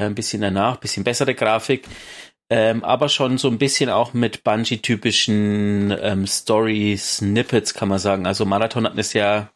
ein 0.06 0.14
bisschen 0.14 0.42
danach, 0.42 0.76
bisschen 0.76 1.04
bessere 1.04 1.34
Grafik, 1.34 1.86
ähm, 2.50 2.82
aber 2.84 3.08
schon 3.08 3.38
so 3.38 3.48
ein 3.48 3.58
bisschen 3.58 3.90
auch 3.90 4.14
mit 4.14 4.42
Bungie-typischen 4.44 5.94
ähm, 6.00 6.26
Story-Snippets, 6.26 7.74
kann 7.74 7.88
man 7.88 7.98
sagen. 7.98 8.26
Also 8.26 8.44
Marathon 8.44 8.84
hat 8.84 8.92
eine 8.92 9.02
sehr 9.02 9.50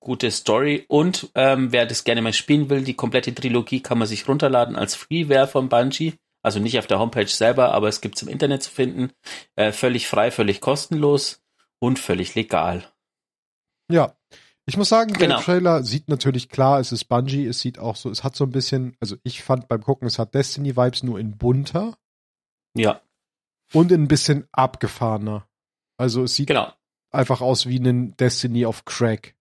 gute 0.00 0.30
Story 0.30 0.84
und 0.88 1.30
ähm, 1.34 1.72
wer 1.72 1.86
das 1.86 2.04
gerne 2.04 2.22
mal 2.22 2.32
spielen 2.32 2.70
will, 2.70 2.82
die 2.82 2.94
komplette 2.94 3.34
Trilogie 3.34 3.80
kann 3.80 3.98
man 3.98 4.08
sich 4.08 4.26
runterladen 4.26 4.76
als 4.76 4.94
Freeware 4.94 5.46
von 5.46 5.68
Bungie. 5.68 6.14
Also 6.42 6.58
nicht 6.58 6.78
auf 6.78 6.86
der 6.86 6.98
Homepage 6.98 7.26
selber, 7.26 7.72
aber 7.74 7.88
es 7.88 8.00
gibt 8.00 8.16
es 8.16 8.22
im 8.22 8.28
Internet 8.28 8.62
zu 8.62 8.70
finden. 8.70 9.12
Äh, 9.56 9.72
völlig 9.72 10.06
frei, 10.06 10.30
völlig 10.30 10.60
kostenlos 10.60 11.42
und 11.80 11.98
völlig 11.98 12.34
legal. 12.34 12.84
Ja. 13.90 14.16
Ich 14.70 14.76
muss 14.76 14.88
sagen, 14.88 15.14
der 15.14 15.26
Genau. 15.26 15.40
Trailer 15.40 15.82
sieht 15.82 16.08
natürlich 16.08 16.48
klar, 16.48 16.78
es 16.78 16.92
ist 16.92 17.06
Bungie, 17.06 17.44
es 17.44 17.58
sieht 17.58 17.80
auch 17.80 17.96
so, 17.96 18.08
es 18.08 18.22
hat 18.22 18.36
so 18.36 18.44
ein 18.44 18.52
bisschen, 18.52 18.96
also 19.00 19.16
ich 19.24 19.42
fand 19.42 19.66
beim 19.66 19.82
Gucken, 19.82 20.06
es 20.06 20.20
hat 20.20 20.32
Destiny-Vibes 20.32 21.02
nur 21.02 21.18
in 21.18 21.36
bunter 21.36 21.98
Ja, 22.76 23.00
und 23.72 23.90
in 23.90 24.04
ein 24.04 24.06
bisschen 24.06 24.46
abgefahrener. 24.52 25.44
Also 25.96 26.22
es 26.22 26.36
sieht 26.36 26.46
genau. 26.46 26.72
einfach 27.10 27.40
aus 27.40 27.66
wie 27.66 27.80
ein 27.80 28.16
Destiny 28.16 28.64
auf 28.64 28.84
Crack. 28.84 29.34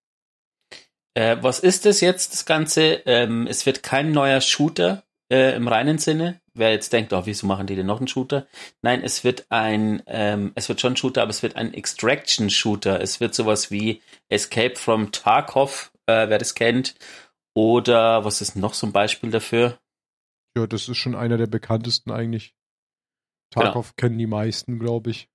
Äh, 1.13 1.37
was 1.41 1.59
ist 1.59 1.85
das 1.85 2.01
jetzt, 2.01 2.33
das 2.33 2.47
Ganze? 2.47 3.03
Ähm, 3.05 3.45
es 3.45 3.67
wird 3.67 3.83
kein 3.83 4.11
neuer 4.11 4.41
Shooter 4.41 5.03
äh, 5.31 5.55
im 5.55 5.67
reinen 5.67 5.99
Sinne. 5.99 6.41
Wer 6.59 6.71
jetzt 6.71 6.93
denkt, 6.93 7.13
oh, 7.13 7.21
wieso 7.25 7.47
machen 7.47 7.67
die 7.67 7.75
denn 7.75 7.85
noch 7.85 7.99
einen 7.99 8.07
Shooter? 8.07 8.47
Nein, 8.81 9.01
es 9.03 9.23
wird 9.23 9.45
ein, 9.49 10.03
ähm, 10.07 10.51
es 10.55 10.69
wird 10.69 10.81
schon 10.81 10.93
ein 10.93 10.97
Shooter, 10.97 11.21
aber 11.21 11.31
es 11.31 11.41
wird 11.41 11.55
ein 11.55 11.73
Extraction-Shooter. 11.73 13.01
Es 13.01 13.19
wird 13.19 13.33
sowas 13.33 13.71
wie 13.71 14.01
Escape 14.27 14.75
from 14.75 15.11
Tarkov, 15.11 15.91
äh, 16.05 16.29
wer 16.29 16.37
das 16.37 16.55
kennt. 16.55 16.95
Oder 17.55 18.25
was 18.25 18.41
ist 18.41 18.55
noch 18.55 18.73
so 18.73 18.87
ein 18.87 18.93
Beispiel 18.93 19.31
dafür? 19.31 19.79
Ja, 20.57 20.67
das 20.67 20.89
ist 20.89 20.97
schon 20.97 21.15
einer 21.15 21.37
der 21.37 21.47
bekanntesten 21.47 22.11
eigentlich. 22.11 22.53
Genau. 23.53 23.65
Tarkov 23.65 23.95
kennen 23.95 24.17
die 24.17 24.27
meisten, 24.27 24.79
glaube 24.79 25.11
ich. 25.11 25.29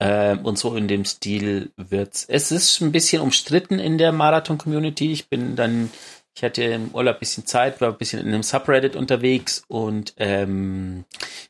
Ähm, 0.00 0.44
und 0.44 0.58
so 0.58 0.76
in 0.76 0.88
dem 0.88 1.04
Stil 1.04 1.72
wird's. 1.76 2.24
Es 2.24 2.50
ist 2.50 2.80
ein 2.80 2.92
bisschen 2.92 3.22
umstritten 3.22 3.78
in 3.78 3.98
der 3.98 4.12
Marathon-Community. 4.12 5.12
Ich 5.12 5.28
bin 5.28 5.56
dann, 5.56 5.90
ich 6.36 6.42
hatte 6.42 6.64
im 6.64 6.88
Urlaub 6.92 7.16
ein 7.16 7.20
bisschen 7.20 7.46
Zeit, 7.46 7.80
war 7.80 7.90
ein 7.90 7.96
bisschen 7.96 8.20
in 8.20 8.26
einem 8.26 8.42
Subreddit 8.42 8.96
unterwegs 8.96 9.62
und 9.68 10.14
ähm, 10.16 11.04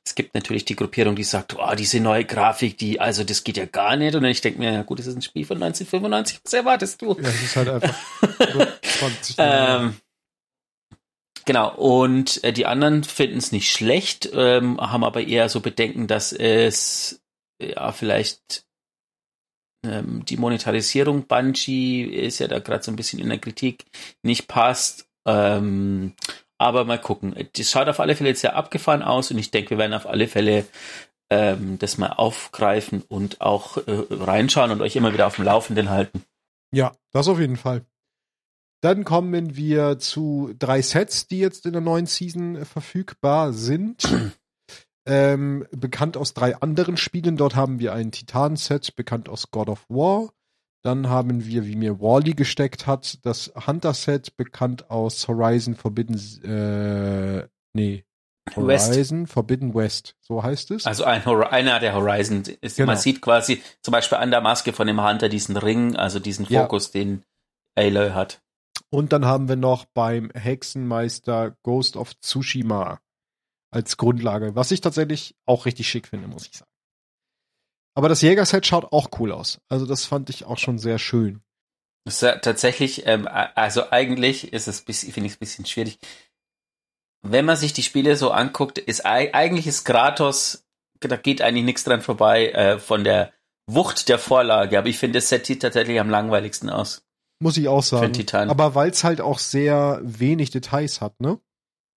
es 0.05 0.15
gibt 0.15 0.35
natürlich 0.35 0.67
die 0.67 0.77
Gruppierung, 0.77 1.17
die 1.17 1.25
sagt, 1.25 1.57
oh, 1.59 1.75
diese 1.75 2.01
neue 2.01 2.27
Grafik, 2.27 2.77
die, 2.77 3.01
also 3.01 3.25
das 3.25 3.45
geht 3.45 3.57
ja 3.57 3.65
gar 3.65 3.97
nicht. 3.97 4.15
Und 4.15 4.25
ich 4.25 4.43
denke 4.43 4.59
mir, 4.59 4.73
ja 4.73 4.83
gut, 4.83 4.99
das 4.99 5.07
ist 5.07 5.17
ein 5.17 5.23
Spiel 5.23 5.47
von 5.47 5.63
1995, 5.63 6.41
was 6.45 6.53
erwartest 6.53 7.01
du? 7.01 7.17
Ja, 7.19 7.29
es 7.29 7.43
ist 7.43 7.57
halt 7.57 7.69
einfach 7.71 7.95
so 8.53 8.67
20 8.99 9.37
Jahre. 9.39 9.85
Ähm, 9.85 9.97
genau, 11.47 11.75
und 11.75 12.45
äh, 12.45 12.53
die 12.53 12.67
anderen 12.67 13.05
finden 13.05 13.39
es 13.39 13.53
nicht 13.53 13.73
schlecht, 13.73 14.29
ähm, 14.35 14.79
haben 14.79 15.05
aber 15.05 15.23
eher 15.23 15.49
so 15.49 15.61
Bedenken, 15.61 16.09
dass 16.09 16.33
es 16.33 17.23
ja 17.59 17.91
vielleicht 17.93 18.67
ähm, 19.87 20.25
die 20.25 20.37
Monetarisierung 20.37 21.27
Bungie 21.27 22.03
ist 22.03 22.39
ja 22.39 22.49
da 22.49 22.59
gerade 22.59 22.83
so 22.83 22.91
ein 22.91 22.97
bisschen 22.97 23.21
in 23.21 23.29
der 23.29 23.39
Kritik 23.39 23.85
nicht 24.23 24.49
passt. 24.49 25.07
Ähm, 25.27 26.15
aber 26.59 26.85
mal 26.85 27.01
gucken. 27.01 27.35
Das 27.57 27.71
schaut 27.71 27.89
auf 27.89 28.01
alle 28.01 28.17
Fälle 28.17 28.31
jetzt 28.31 28.41
sehr 28.41 28.57
abgefahren 28.57 29.03
aus 29.03 29.31
und 29.31 29.39
ich 29.39 29.51
denke, 29.51 29.71
wir 29.71 29.79
werden 29.79 29.95
auf 29.95 30.07
alle 30.07 30.29
Fälle 30.29 30.65
ähm, 31.31 31.79
das 31.79 31.99
mal 31.99 32.11
aufgreifen 32.11 33.03
und 33.09 33.41
auch 33.41 33.77
äh, 33.79 33.83
reinschauen 34.11 34.71
und 34.71 34.81
euch 34.81 34.97
immer 34.97 35.13
wieder 35.13 35.27
auf 35.27 35.37
dem 35.37 35.45
Laufenden 35.45 35.91
halten. 35.91 36.23
Ja, 36.73 36.93
das 37.13 37.29
auf 37.29 37.39
jeden 37.39 37.57
Fall. 37.57 37.85
Dann 38.83 39.05
kommen 39.05 39.57
wir 39.57 39.99
zu 39.99 40.55
drei 40.59 40.83
Sets, 40.83 41.27
die 41.27 41.39
jetzt 41.39 41.65
in 41.65 41.73
der 41.73 41.81
neuen 41.81 42.07
Season 42.07 42.57
äh, 42.57 42.65
verfügbar 42.65 43.53
sind. 43.53 44.03
ähm, 45.07 45.67
bekannt 45.71 46.17
aus 46.17 46.35
drei 46.35 46.57
anderen 46.57 46.97
Spielen. 46.97 47.37
Dort 47.37 47.55
haben 47.57 47.79
wir 47.79 47.93
ein 47.93 48.11
Titan-Set, 48.13 48.97
bekannt 48.97 49.29
aus 49.29 49.51
God 49.51 49.69
of 49.69 49.85
War. 49.89 50.31
Dann 50.83 51.09
haben 51.09 51.47
wir, 51.47 51.67
wie 51.67 51.77
mir 51.77 52.01
Wally 52.01 52.35
gesteckt 52.35 52.87
hat, 52.87 53.25
das 53.25 53.53
Hunter-Set, 53.67 54.37
bekannt 54.37 54.91
aus 54.91 55.27
Horizon 55.29 55.75
Forbidden, 55.75 56.17
äh, 56.45 57.49
nee, 57.73 58.05
West. 58.55 58.93
Horizon 58.93 59.27
Forbidden 59.27 59.75
West, 59.75 60.15
so 60.21 60.43
heißt 60.43 60.71
es. 60.73 60.87
Also 60.87 61.05
ein 61.05 61.25
Hor 61.25 61.51
einer 61.51 61.81
der 61.81 61.95
Horizon 61.95 62.43
ist, 62.61 62.77
Genau. 62.77 62.89
man 62.89 62.99
sieht 62.99 63.23
quasi 63.23 63.63
zum 63.81 63.93
Beispiel 63.93 64.19
an 64.19 64.31
der 64.31 64.43
Maske 64.43 64.75
von 64.75 64.87
dem 64.87 65.03
Hunter 65.03 65.31
diesen 65.31 65.57
Ring, 65.57 65.97
also 65.97 66.19
diesen 66.21 66.45
Ja. 66.51 66.63
Fokus, 66.63 66.91
den 66.91 67.25
Aloy 67.75 68.11
hat. 68.11 68.43
Und 68.91 69.13
dann 69.15 69.25
haben 69.25 69.49
wir 69.49 69.57
noch 69.57 69.87
beim 69.87 70.31
Hexenmeister 70.35 71.57
Ghost 71.63 71.97
of 71.97 72.15
Tsushima 72.21 73.01
als 73.75 73.97
Grundlage, 73.97 74.55
was 74.55 74.71
ich 74.71 74.81
tatsächlich 74.81 75.35
auch 75.47 75.67
richtig 75.67 75.89
schick 75.89 76.07
finde, 76.07 76.29
muss 76.29 76.47
ich 76.47 76.57
sagen. 76.57 76.71
Aber 77.97 78.09
das 78.09 78.23
Jägerset 78.23 78.67
schaut 78.67 78.93
auch 78.93 79.09
cool 79.19 79.33
aus. 79.33 79.61
Also 79.69 79.87
das 79.87 80.05
fand 80.05 80.31
ich 80.31 80.45
auch 80.45 80.59
schon 80.59 80.79
sehr 80.79 80.99
schön. 80.99 81.43
Das 82.05 82.17
ist 82.17 82.23
ja 82.23 82.37
tatsächlich, 82.37 83.07
ähm, 83.07 83.27
also 83.29 83.91
eigentlich 83.91 84.53
ist 84.53 84.69
es, 84.69 84.81
finde 84.81 85.27
ich 85.27 85.33
es 85.33 85.37
ein 85.37 85.39
bisschen 85.39 85.67
schwierig. 85.67 85.99
Wenn 87.23 87.45
man 87.47 87.57
sich 87.57 87.73
die 87.73 87.83
Spiele 87.83 88.17
so 88.17 88.31
anguckt, 88.31 88.79
ist 88.79 89.07
ei- 89.07 89.33
eigentlich 89.33 89.67
ist 89.67 89.85
Kratos, 89.85 90.65
da 91.01 91.17
geht 91.17 91.41
eigentlich 91.41 91.65
nichts 91.65 91.85
dran 91.85 92.03
vorbei 92.03 92.51
äh, 92.51 92.79
von 92.79 93.05
der 93.05 93.33
Wucht 93.67 94.09
der 94.09 94.19
Vorlage. 94.19 94.79
Aber 94.79 94.89
ich 94.89 94.99
finde, 94.99 95.19
das 95.19 95.29
Set 95.31 95.47
sieht 95.47 95.63
tatsächlich 95.63 95.99
am 96.01 96.11
langweiligsten 96.11 96.69
aus. 96.69 97.03
Muss 97.41 97.57
ich 97.57 97.69
auch 97.69 97.83
sagen. 97.83 98.05
Aber 98.51 98.75
weil 98.75 98.91
es 98.91 99.05
halt 99.05 99.21
auch 99.21 99.39
sehr 99.39 100.01
wenig 100.03 100.51
Details 100.51 101.01
hat, 101.01 101.21
ne? 101.21 101.41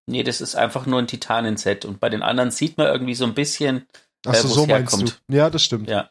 Nee, 0.07 0.23
das 0.23 0.41
ist 0.41 0.55
einfach 0.55 0.87
nur 0.87 0.99
ein 0.99 1.07
Titanenset. 1.07 1.85
Und 1.85 2.01
bei 2.01 2.09
den 2.11 2.23
anderen 2.23 2.51
sieht 2.51 2.77
man 2.77 2.87
irgendwie 2.89 3.15
so 3.15 3.25
ein 3.25 3.35
bisschen, 3.35 3.87
Ach 4.27 4.35
Äh, 4.35 4.39
so, 4.39 4.49
wo's 4.49 4.55
so 4.55 4.67
meinst 4.67 4.93
herkommt. 4.93 5.23
du. 5.29 5.35
Ja, 5.35 5.51
das 5.51 5.63
stimmt. 5.65 5.89
ja. 5.89 6.11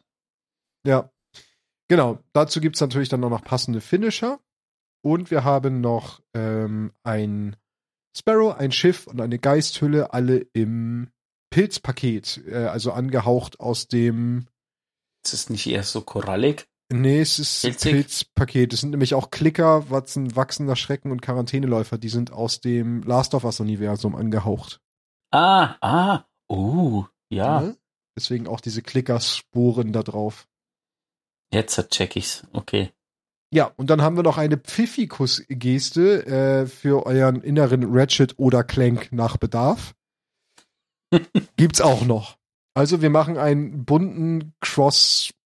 Ja. 0.86 1.10
Genau. 1.90 2.20
Dazu 2.34 2.60
gibt's 2.60 2.82
natürlich 2.82 3.10
dann 3.10 3.24
auch 3.24 3.30
noch 3.30 3.44
passende 3.44 3.82
Finisher. 3.82 4.40
Und 5.06 5.32
wir 5.32 5.44
haben 5.44 5.82
noch 5.82 6.22
ähm, 6.34 6.92
ein 7.04 7.56
Sparrow, 8.18 8.56
ein 8.58 8.72
Schiff 8.72 9.06
und 9.08 9.20
eine 9.22 9.38
Geisthülle, 9.40 10.14
alle 10.14 10.38
im 10.54 11.12
Pilzpaket. 11.52 12.42
Äh, 12.48 12.66
also 12.66 12.92
angehaucht 12.94 13.60
aus 13.60 13.88
dem. 13.88 14.48
Ist 15.26 15.34
es 15.34 15.50
nicht 15.50 15.68
eher 15.68 15.84
so 15.84 16.02
korallig? 16.02 16.68
Nee, 16.96 17.22
es 17.22 17.40
ist 17.40 17.64
Pilzig? 17.64 17.92
Pilzpaket. 17.92 18.72
Es 18.72 18.82
sind 18.82 18.92
nämlich 18.92 19.16
auch 19.16 19.32
Klicker, 19.32 19.90
Watzen, 19.90 20.36
wachsender 20.36 20.76
Schrecken 20.76 21.10
und 21.12 21.24
Quarantäneläufer. 21.24 21.98
Die 21.98 22.10
sind 22.10 22.32
aus 22.32 22.62
dem 22.62 23.02
Last 23.02 23.34
of 23.34 23.46
Us-Universum 23.46 24.16
angehaucht. 24.16 24.80
Ah, 25.32 25.76
ah, 25.82 26.26
uh, 26.52 27.06
ja. 27.30 27.62
Ne? 27.62 27.78
Deswegen 28.16 28.48
auch 28.48 28.62
diese 28.62 28.84
Klickerspuren 28.84 29.92
da 29.92 30.04
drauf. 30.04 30.48
Jetzt 31.52 31.90
check 31.90 32.16
ich's. 32.16 32.46
Okay. 32.54 32.92
Ja, 33.52 33.72
und 33.76 33.90
dann 33.90 34.04
haben 34.04 34.16
wir 34.16 34.24
noch 34.24 34.38
eine 34.38 34.58
Pfiffikus-Geste 34.58 36.28
äh, 36.28 36.66
für 36.68 37.08
euren 37.08 37.42
inneren 37.42 37.86
Ratchet 37.88 38.36
oder 38.38 38.64
Clank 38.64 39.12
nach 39.12 39.38
Bedarf. 39.38 39.96
Gibt's 41.58 41.82
auch 41.82 42.06
noch. 42.06 42.38
Also 42.76 43.02
wir 43.02 43.10
machen 43.10 43.38
einen 43.40 43.84
bunten 43.84 44.54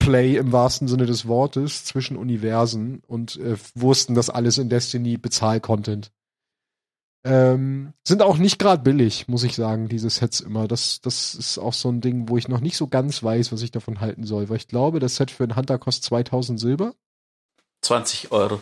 Crossplay 0.04 0.38
im 0.38 0.52
wahrsten 0.52 0.88
Sinne 0.88 1.06
des 1.06 1.28
Wortes 1.28 1.86
zwischen 1.86 2.18
Universen 2.18 3.02
und 3.08 3.38
äh, 3.38 3.56
wussten 3.74 4.16
das 4.16 4.30
alles 4.30 4.58
in 4.58 4.70
Destiny 4.70 5.18
Bezahl-Content. 5.18 6.12
Ähm, 7.26 7.94
sind 8.06 8.22
auch 8.22 8.38
nicht 8.38 8.60
gerade 8.60 8.84
billig, 8.84 9.30
muss 9.30 9.44
ich 9.44 9.56
sagen, 9.56 9.88
diese 9.88 10.10
Sets 10.10 10.42
immer. 10.42 10.68
Das, 10.68 11.00
das 11.00 11.36
ist 11.36 11.58
auch 11.58 11.72
so 11.72 11.90
ein 11.90 12.02
Ding, 12.02 12.28
wo 12.28 12.38
ich 12.38 12.50
noch 12.50 12.60
nicht 12.60 12.76
so 12.76 12.88
ganz 12.88 13.24
weiß, 13.24 13.54
was 13.54 13.62
ich 13.62 13.72
davon 13.72 14.02
halten 14.02 14.26
soll, 14.26 14.50
weil 14.50 14.58
ich 14.58 14.68
glaube, 14.68 15.00
das 15.00 15.16
Set 15.16 15.32
für 15.32 15.44
einen 15.44 15.56
Hunter 15.56 15.80
kostet 15.80 16.04
2000 16.06 16.60
Silber. 16.60 16.94
20 17.82 18.32
Euro. 18.32 18.62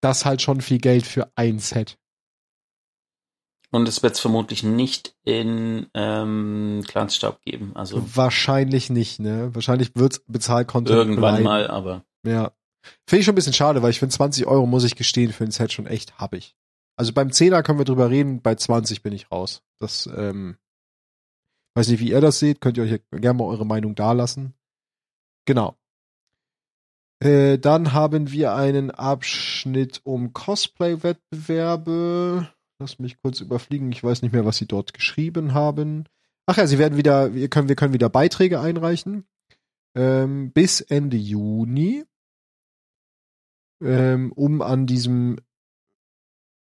das 0.00 0.18
ist 0.18 0.24
halt 0.24 0.40
schon 0.40 0.62
viel 0.62 0.78
Geld 0.78 1.06
für 1.06 1.30
ein 1.36 1.58
Set. 1.58 1.98
Und 3.74 3.88
es 3.88 4.04
wird 4.04 4.14
es 4.14 4.20
vermutlich 4.20 4.62
nicht 4.62 5.16
in 5.24 5.88
ähm, 5.94 6.84
Clansstaub 6.86 7.42
geben. 7.42 7.72
Also 7.74 8.00
Wahrscheinlich 8.14 8.88
nicht, 8.88 9.18
ne? 9.18 9.52
Wahrscheinlich 9.52 9.96
wird's 9.96 10.20
Bezahl-Content 10.28 10.96
irgendwann 10.96 11.42
bleiben. 11.42 11.42
mal, 11.42 11.66
aber 11.66 12.04
Ja. 12.24 12.52
Finde 13.04 13.18
ich 13.18 13.24
schon 13.24 13.32
ein 13.32 13.34
bisschen 13.34 13.52
schade, 13.52 13.82
weil 13.82 13.90
ich 13.90 13.98
finde 13.98 14.14
20 14.14 14.46
Euro, 14.46 14.64
muss 14.66 14.84
ich 14.84 14.94
gestehen, 14.94 15.32
für 15.32 15.42
ein 15.42 15.50
Set 15.50 15.72
schon 15.72 15.88
echt 15.88 16.18
happig. 16.18 16.54
Also 16.94 17.12
beim 17.12 17.30
10er 17.30 17.64
können 17.64 17.80
wir 17.80 17.84
drüber 17.84 18.10
reden, 18.10 18.42
bei 18.42 18.54
20 18.54 19.02
bin 19.02 19.12
ich 19.12 19.32
raus. 19.32 19.64
Das, 19.80 20.08
ähm, 20.16 20.56
weiß 21.74 21.88
nicht, 21.88 21.98
wie 21.98 22.10
ihr 22.10 22.20
das 22.20 22.38
seht, 22.38 22.60
könnt 22.60 22.76
ihr 22.76 22.84
euch 22.84 22.92
ja 22.92 22.98
gerne 23.10 23.38
mal 23.38 23.46
eure 23.46 23.66
Meinung 23.66 23.96
dalassen. 23.96 24.54
Genau. 25.46 25.76
Äh, 27.18 27.58
dann 27.58 27.92
haben 27.92 28.30
wir 28.30 28.54
einen 28.54 28.92
Abschnitt 28.92 30.00
um 30.04 30.32
Cosplay-Wettbewerbe. 30.32 32.54
Lass 32.78 32.98
mich 32.98 33.20
kurz 33.20 33.40
überfliegen. 33.40 33.92
Ich 33.92 34.02
weiß 34.02 34.22
nicht 34.22 34.32
mehr, 34.32 34.44
was 34.44 34.56
sie 34.56 34.66
dort 34.66 34.94
geschrieben 34.94 35.54
haben. 35.54 36.08
Ach 36.46 36.56
ja, 36.56 36.66
sie 36.66 36.78
werden 36.78 36.98
wieder, 36.98 37.34
wir 37.34 37.48
können, 37.48 37.68
wir 37.68 37.76
können 37.76 37.94
wieder 37.94 38.08
Beiträge 38.08 38.60
einreichen. 38.60 39.26
Ähm, 39.94 40.52
bis 40.52 40.80
Ende 40.80 41.16
Juni. 41.16 42.04
Ähm, 43.80 44.32
um 44.32 44.62
an 44.62 44.86
diesem, 44.86 45.38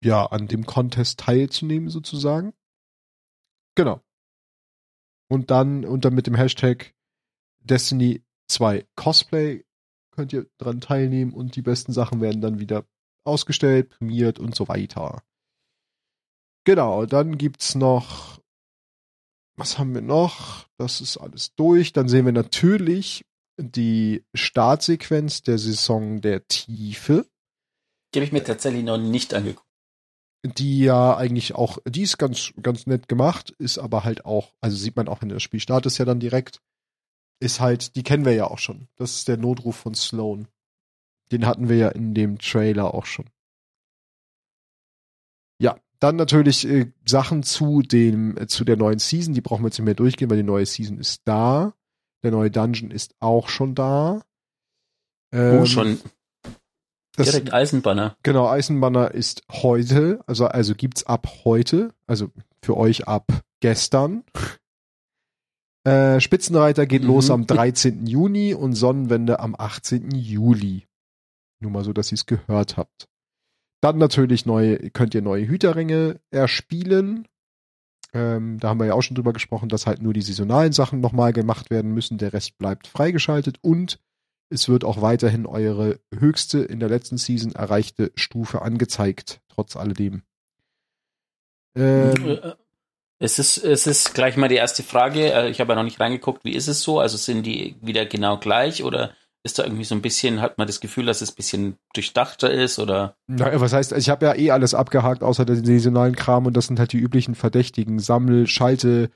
ja, 0.02 0.26
an 0.26 0.48
dem 0.48 0.66
Contest 0.66 1.20
teilzunehmen, 1.20 1.88
sozusagen. 1.88 2.52
Genau. 3.74 4.00
Und 5.28 5.50
dann 5.50 5.84
unter 5.84 6.10
mit 6.10 6.26
dem 6.26 6.34
Hashtag 6.34 6.94
Destiny 7.60 8.22
2 8.48 8.86
Cosplay 8.94 9.64
könnt 10.10 10.32
ihr 10.32 10.46
dran 10.58 10.80
teilnehmen 10.80 11.32
und 11.32 11.56
die 11.56 11.62
besten 11.62 11.92
Sachen 11.92 12.20
werden 12.20 12.40
dann 12.40 12.60
wieder 12.60 12.86
ausgestellt, 13.24 13.90
prämiert 13.90 14.38
und 14.38 14.54
so 14.54 14.68
weiter. 14.68 15.22
Genau, 16.64 17.04
dann 17.06 17.36
gibt's 17.36 17.74
noch, 17.74 18.40
was 19.56 19.78
haben 19.78 19.94
wir 19.94 20.02
noch? 20.02 20.66
Das 20.78 21.00
ist 21.00 21.16
alles 21.18 21.54
durch. 21.54 21.92
Dann 21.92 22.08
sehen 22.08 22.24
wir 22.24 22.32
natürlich 22.32 23.24
die 23.58 24.24
Startsequenz 24.34 25.42
der 25.42 25.58
Saison 25.58 26.20
der 26.20 26.46
Tiefe. 26.48 27.26
Die 28.12 28.18
habe 28.18 28.24
ich 28.24 28.32
mir 28.32 28.44
tatsächlich 28.44 28.84
noch 28.84 28.98
nicht 28.98 29.34
angeguckt. 29.34 29.68
Die 30.42 30.80
ja 30.80 31.16
eigentlich 31.16 31.54
auch, 31.54 31.78
die 31.86 32.02
ist 32.02 32.18
ganz, 32.18 32.52
ganz 32.60 32.86
nett 32.86 33.08
gemacht, 33.08 33.50
ist 33.58 33.78
aber 33.78 34.04
halt 34.04 34.24
auch, 34.26 34.52
also 34.60 34.76
sieht 34.76 34.96
man 34.96 35.08
auch, 35.08 35.22
wenn 35.22 35.30
das 35.30 35.42
Spiel 35.42 35.60
startet, 35.60 35.96
ja 35.96 36.04
dann 36.04 36.20
direkt, 36.20 36.60
ist 37.40 37.60
halt, 37.60 37.96
die 37.96 38.02
kennen 38.02 38.24
wir 38.24 38.34
ja 38.34 38.46
auch 38.46 38.58
schon. 38.58 38.88
Das 38.96 39.16
ist 39.16 39.28
der 39.28 39.36
Notruf 39.36 39.76
von 39.76 39.94
Sloan. 39.94 40.48
Den 41.32 41.46
hatten 41.46 41.68
wir 41.68 41.76
ja 41.76 41.88
in 41.88 42.14
dem 42.14 42.38
Trailer 42.38 42.92
auch 42.92 43.06
schon. 43.06 43.24
Ja, 45.58 45.78
dann 46.04 46.16
natürlich 46.16 46.68
äh, 46.68 46.92
Sachen 47.06 47.42
zu 47.42 47.80
dem 47.80 48.36
äh, 48.36 48.46
zu 48.46 48.64
der 48.64 48.76
neuen 48.76 48.98
Season, 48.98 49.32
die 49.32 49.40
brauchen 49.40 49.62
wir 49.62 49.68
jetzt 49.68 49.78
nicht 49.78 49.86
mehr 49.86 49.94
durchgehen, 49.94 50.28
weil 50.28 50.36
die 50.36 50.42
neue 50.42 50.66
Season 50.66 50.98
ist 50.98 51.22
da. 51.24 51.72
Der 52.22 52.30
neue 52.30 52.50
Dungeon 52.50 52.90
ist 52.90 53.14
auch 53.20 53.48
schon 53.48 53.74
da. 53.74 54.20
Oh, 55.32 55.36
ähm, 55.36 55.62
oh, 55.62 55.66
schon. 55.66 55.98
Direkt 57.16 57.54
Eisenbanner. 57.54 58.16
Genau, 58.22 58.48
Eisenbanner 58.48 59.12
ist 59.12 59.44
heute, 59.50 60.20
also 60.26 60.46
also 60.46 60.74
gibt's 60.74 61.04
ab 61.04 61.26
heute, 61.44 61.94
also 62.06 62.28
für 62.62 62.76
euch 62.76 63.08
ab 63.08 63.26
gestern. 63.60 64.24
Äh, 65.86 66.18
Spitzenreiter 66.18 66.86
geht 66.86 67.02
mhm. 67.02 67.08
los 67.08 67.30
am 67.30 67.46
13. 67.46 68.06
Juni 68.06 68.54
und 68.54 68.72
Sonnenwende 68.72 69.38
am 69.38 69.54
18. 69.54 70.12
Juli. 70.12 70.86
Nur 71.60 71.72
mal 71.72 71.84
so, 71.84 71.92
dass 71.92 72.10
ihr 72.10 72.16
es 72.16 72.24
gehört 72.24 72.78
habt. 72.78 73.06
Dann 73.84 73.98
natürlich 73.98 74.46
neue, 74.46 74.78
könnt 74.92 75.14
ihr 75.14 75.20
neue 75.20 75.46
Hüterringe 75.46 76.18
erspielen. 76.30 77.28
Ähm, 78.14 78.58
da 78.58 78.68
haben 78.68 78.80
wir 78.80 78.86
ja 78.86 78.94
auch 78.94 79.02
schon 79.02 79.14
drüber 79.14 79.34
gesprochen, 79.34 79.68
dass 79.68 79.86
halt 79.86 80.00
nur 80.00 80.14
die 80.14 80.22
saisonalen 80.22 80.72
Sachen 80.72 81.02
nochmal 81.02 81.34
gemacht 81.34 81.68
werden 81.68 81.92
müssen. 81.92 82.16
Der 82.16 82.32
Rest 82.32 82.56
bleibt 82.56 82.86
freigeschaltet 82.86 83.58
und 83.60 84.00
es 84.48 84.70
wird 84.70 84.84
auch 84.84 85.02
weiterhin 85.02 85.44
eure 85.44 86.00
höchste 86.18 86.60
in 86.60 86.80
der 86.80 86.88
letzten 86.88 87.18
Season 87.18 87.52
erreichte 87.52 88.10
Stufe 88.14 88.62
angezeigt, 88.62 89.42
trotz 89.48 89.76
alledem. 89.76 90.22
Ähm, 91.76 92.26
äh, 92.26 92.52
es 93.18 93.38
ist, 93.38 93.58
es 93.58 93.86
ist 93.86 94.14
gleich 94.14 94.38
mal 94.38 94.48
die 94.48 94.54
erste 94.54 94.82
Frage. 94.82 95.30
Äh, 95.30 95.50
ich 95.50 95.60
habe 95.60 95.74
ja 95.74 95.76
noch 95.76 95.84
nicht 95.84 96.00
reingeguckt. 96.00 96.42
Wie 96.46 96.54
ist 96.54 96.68
es 96.68 96.80
so? 96.80 97.00
Also 97.00 97.18
sind 97.18 97.42
die 97.42 97.76
wieder 97.82 98.06
genau 98.06 98.38
gleich 98.38 98.82
oder 98.82 99.14
ist 99.44 99.58
da 99.58 99.64
irgendwie 99.64 99.84
so 99.84 99.94
ein 99.94 100.02
bisschen, 100.02 100.40
hat 100.40 100.56
man 100.56 100.66
das 100.66 100.80
Gefühl, 100.80 101.04
dass 101.04 101.20
es 101.20 101.32
ein 101.32 101.36
bisschen 101.36 101.76
durchdachter 101.92 102.50
ist 102.50 102.78
oder? 102.78 103.16
Naja, 103.26 103.60
was 103.60 103.74
heißt, 103.74 103.92
ich 103.92 104.08
habe 104.08 104.24
ja 104.24 104.34
eh 104.34 104.50
alles 104.50 104.74
abgehakt, 104.74 105.22
außer 105.22 105.44
den 105.44 105.64
saisonalen 105.64 106.16
Kram 106.16 106.46
und 106.46 106.56
das 106.56 106.66
sind 106.66 106.78
halt 106.78 106.92
die 106.92 106.98
üblichen 106.98 107.34
Verdächtigen. 107.34 107.98
Sammel, 107.98 108.46
schalte 108.46 109.10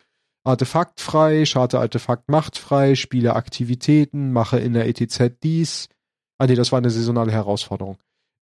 Artefakt 0.44 1.00
frei, 1.00 1.46
schalte 1.46 1.80
Artefakt 1.80 2.28
Macht 2.28 2.58
frei, 2.58 2.94
spiele 2.94 3.36
Aktivitäten, 3.36 4.30
mache 4.32 4.58
in 4.58 4.74
der 4.74 4.86
ETZ 4.86 5.42
dies. 5.42 5.88
Ah 6.36 6.46
nee, 6.46 6.54
das 6.54 6.72
war 6.72 6.78
eine 6.78 6.90
saisonale 6.90 7.32
Herausforderung. 7.32 7.96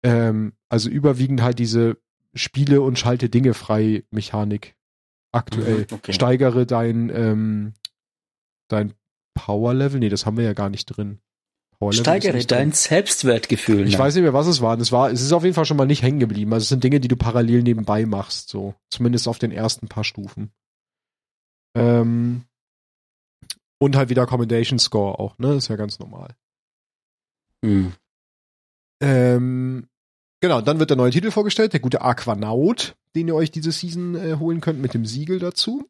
Ähm, 0.04 0.54
also 0.70 0.90
überwiegend 0.90 1.42
halt 1.42 1.60
diese 1.60 1.98
Spiele 2.34 2.82
und 2.82 2.98
schalte 2.98 3.30
Dinge 3.30 3.54
frei 3.54 4.06
Mechanik 4.10 4.76
aktuell. 5.34 5.80
Mhm, 5.90 5.96
okay. 5.96 6.14
Steigere 6.14 6.66
dein, 6.66 7.10
ähm, 7.14 7.74
dein 8.70 8.94
Power 9.34 9.74
Level. 9.74 10.00
Nee, 10.00 10.10
das 10.10 10.26
haben 10.26 10.38
wir 10.38 10.46
ja 10.46 10.54
gar 10.54 10.70
nicht 10.70 10.86
drin. 10.86 11.20
Steigere 11.92 12.46
dein 12.46 12.72
Selbstwertgefühl. 12.72 13.88
Ich 13.88 13.98
weiß 13.98 14.16
nicht 14.16 14.24
mehr, 14.24 14.34
was 14.34 14.48
es 14.48 14.62
war. 14.62 14.80
Es 14.80 14.92
war, 14.92 15.12
es 15.12 15.22
ist 15.22 15.34
auf 15.34 15.44
jeden 15.44 15.56
Fall 15.56 15.66
schon 15.66 15.78
mal 15.78 15.86
nicht 15.86 16.04
hängen 16.04 16.20
geblieben. 16.20 16.54
Also 16.54 16.64
es 16.64 16.70
sind 16.70 16.84
Dinge, 16.84 17.00
die 17.00 17.08
du 17.08 17.16
parallel 17.16 17.64
nebenbei 17.64 18.06
machst, 18.06 18.50
so. 18.50 18.76
Zumindest 18.90 19.28
auf 19.28 19.40
den 19.40 19.52
ersten 19.52 19.88
paar 19.88 20.04
Stufen. 20.04 20.52
Ähm, 21.76 22.44
und 23.80 23.96
halt 23.96 24.10
wieder 24.10 24.26
Commendation 24.26 24.80
Score 24.80 25.20
auch, 25.20 25.38
ne? 25.40 25.56
ist 25.56 25.68
ja 25.68 25.76
ganz 25.76 26.00
normal. 26.00 26.36
Mhm. 27.62 27.94
Ähm, 29.02 29.88
genau, 30.40 30.62
dann 30.62 30.80
wird 30.80 30.90
der 30.90 30.98
neue 30.98 31.12
Titel 31.12 31.32
vorgestellt, 31.32 31.74
der 31.74 31.80
gute 31.80 32.02
Aquanaut 32.02 32.96
den 33.16 33.28
ihr 33.28 33.36
euch 33.36 33.52
diese 33.52 33.72
Season 33.72 34.16
äh, 34.16 34.38
holen 34.40 34.62
könnt 34.62 34.80
mit 34.80 34.94
dem 34.94 35.06
Siegel 35.06 35.40
dazu. 35.40 35.90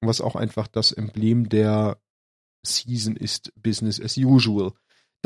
Was 0.00 0.20
auch 0.20 0.36
einfach 0.36 0.66
das 0.66 0.92
Emblem 0.92 1.48
der 1.48 1.98
Season 2.64 3.16
ist, 3.16 3.52
Business 3.62 4.00
as 4.00 4.16
usual. 4.16 4.72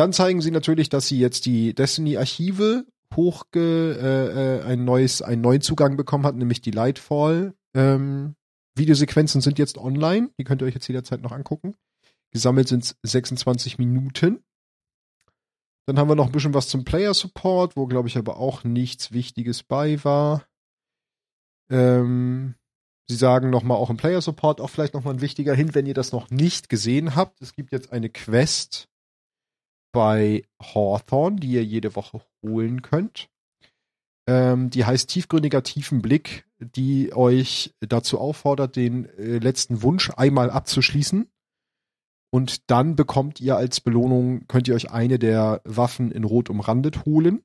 Dann 0.00 0.14
zeigen 0.14 0.40
sie 0.40 0.50
natürlich, 0.50 0.88
dass 0.88 1.08
sie 1.08 1.18
jetzt 1.18 1.44
die 1.44 1.74
Destiny-Archive 1.74 2.86
hochge 3.14 3.98
äh, 4.00 4.60
äh, 4.60 4.62
ein 4.62 4.82
neues, 4.82 5.20
einen 5.20 5.42
neuen 5.42 5.60
Zugang 5.60 5.98
bekommen 5.98 6.24
hat, 6.24 6.36
nämlich 6.36 6.62
die 6.62 6.70
Lightfall. 6.70 7.52
Ähm, 7.74 8.34
Videosequenzen 8.74 9.42
sind 9.42 9.58
jetzt 9.58 9.76
online, 9.76 10.30
die 10.38 10.44
könnt 10.44 10.62
ihr 10.62 10.64
euch 10.64 10.72
jetzt 10.72 10.88
jederzeit 10.88 11.20
noch 11.20 11.32
angucken. 11.32 11.74
Gesammelt 12.30 12.68
sind 12.68 12.84
es 12.84 12.96
26 13.02 13.76
Minuten. 13.76 14.42
Dann 15.84 15.98
haben 15.98 16.08
wir 16.08 16.14
noch 16.14 16.28
ein 16.28 16.32
bisschen 16.32 16.54
was 16.54 16.68
zum 16.68 16.84
Player 16.84 17.12
Support, 17.12 17.76
wo 17.76 17.86
glaube 17.86 18.08
ich 18.08 18.16
aber 18.16 18.38
auch 18.38 18.64
nichts 18.64 19.12
Wichtiges 19.12 19.62
bei 19.64 20.02
war. 20.02 20.46
Ähm, 21.70 22.54
sie 23.06 23.16
sagen 23.16 23.50
nochmal 23.50 23.76
auch 23.76 23.90
im 23.90 23.98
Player 23.98 24.22
Support, 24.22 24.62
auch 24.62 24.70
vielleicht 24.70 24.94
nochmal 24.94 25.12
ein 25.12 25.20
wichtiger 25.20 25.54
Hint, 25.54 25.74
wenn 25.74 25.84
ihr 25.84 25.92
das 25.92 26.10
noch 26.10 26.30
nicht 26.30 26.70
gesehen 26.70 27.16
habt. 27.16 27.42
Es 27.42 27.52
gibt 27.52 27.70
jetzt 27.70 27.92
eine 27.92 28.08
Quest 28.08 28.89
bei 29.92 30.44
Hawthorne, 30.60 31.36
die 31.40 31.52
ihr 31.52 31.64
jede 31.64 31.96
Woche 31.96 32.22
holen 32.42 32.82
könnt. 32.82 33.28
Ähm, 34.26 34.70
die 34.70 34.84
heißt 34.84 35.08
tiefgründiger 35.08 35.62
Tiefenblick, 35.62 36.46
die 36.58 37.12
euch 37.14 37.74
dazu 37.80 38.18
auffordert, 38.18 38.76
den 38.76 39.06
äh, 39.18 39.38
letzten 39.38 39.82
Wunsch 39.82 40.10
einmal 40.16 40.50
abzuschließen. 40.50 41.30
Und 42.32 42.70
dann 42.70 42.94
bekommt 42.94 43.40
ihr 43.40 43.56
als 43.56 43.80
Belohnung, 43.80 44.46
könnt 44.46 44.68
ihr 44.68 44.74
euch 44.74 44.90
eine 44.90 45.18
der 45.18 45.62
Waffen 45.64 46.12
in 46.12 46.24
Rot 46.24 46.48
umrandet 46.48 47.04
holen. 47.04 47.42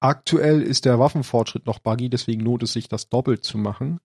Aktuell 0.00 0.62
ist 0.62 0.84
der 0.84 0.98
Waffenfortschritt 0.98 1.66
noch 1.66 1.78
buggy, 1.78 2.10
deswegen 2.10 2.40
lohnt 2.40 2.62
es 2.62 2.72
sich, 2.72 2.88
das 2.88 3.08
doppelt 3.08 3.44
zu 3.44 3.56
machen. 3.56 4.00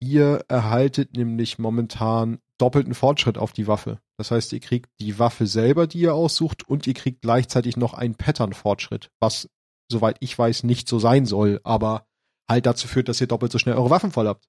Ihr 0.00 0.44
erhaltet 0.48 1.16
nämlich 1.16 1.58
momentan 1.58 2.40
doppelten 2.58 2.94
Fortschritt 2.94 3.38
auf 3.38 3.52
die 3.52 3.66
Waffe. 3.66 4.00
Das 4.18 4.32
heißt, 4.32 4.52
ihr 4.52 4.60
kriegt 4.60 4.90
die 5.00 5.18
Waffe 5.18 5.46
selber, 5.46 5.86
die 5.86 6.00
ihr 6.00 6.14
aussucht, 6.14 6.68
und 6.68 6.86
ihr 6.86 6.94
kriegt 6.94 7.22
gleichzeitig 7.22 7.76
noch 7.76 7.94
einen 7.94 8.16
Pattern-Fortschritt, 8.16 9.10
was, 9.20 9.48
soweit 9.90 10.16
ich 10.20 10.36
weiß, 10.36 10.64
nicht 10.64 10.88
so 10.88 10.98
sein 10.98 11.24
soll, 11.24 11.60
aber 11.62 12.06
halt 12.48 12.66
dazu 12.66 12.88
führt, 12.88 13.08
dass 13.08 13.20
ihr 13.20 13.28
doppelt 13.28 13.52
so 13.52 13.58
schnell 13.58 13.76
eure 13.76 13.90
Waffen 13.90 14.10
voll 14.10 14.26
habt. 14.26 14.48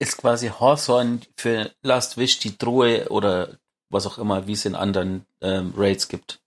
Ist 0.00 0.16
quasi 0.16 0.48
Hawthorne 0.48 1.20
für 1.36 1.72
Last 1.82 2.16
Wish 2.16 2.40
die 2.40 2.58
Drohe 2.58 3.08
oder 3.08 3.58
was 3.90 4.06
auch 4.06 4.18
immer, 4.18 4.46
wie 4.46 4.52
es 4.52 4.64
in 4.64 4.74
anderen 4.74 5.24
ähm, 5.40 5.72
Raids 5.76 6.08
gibt. 6.08 6.40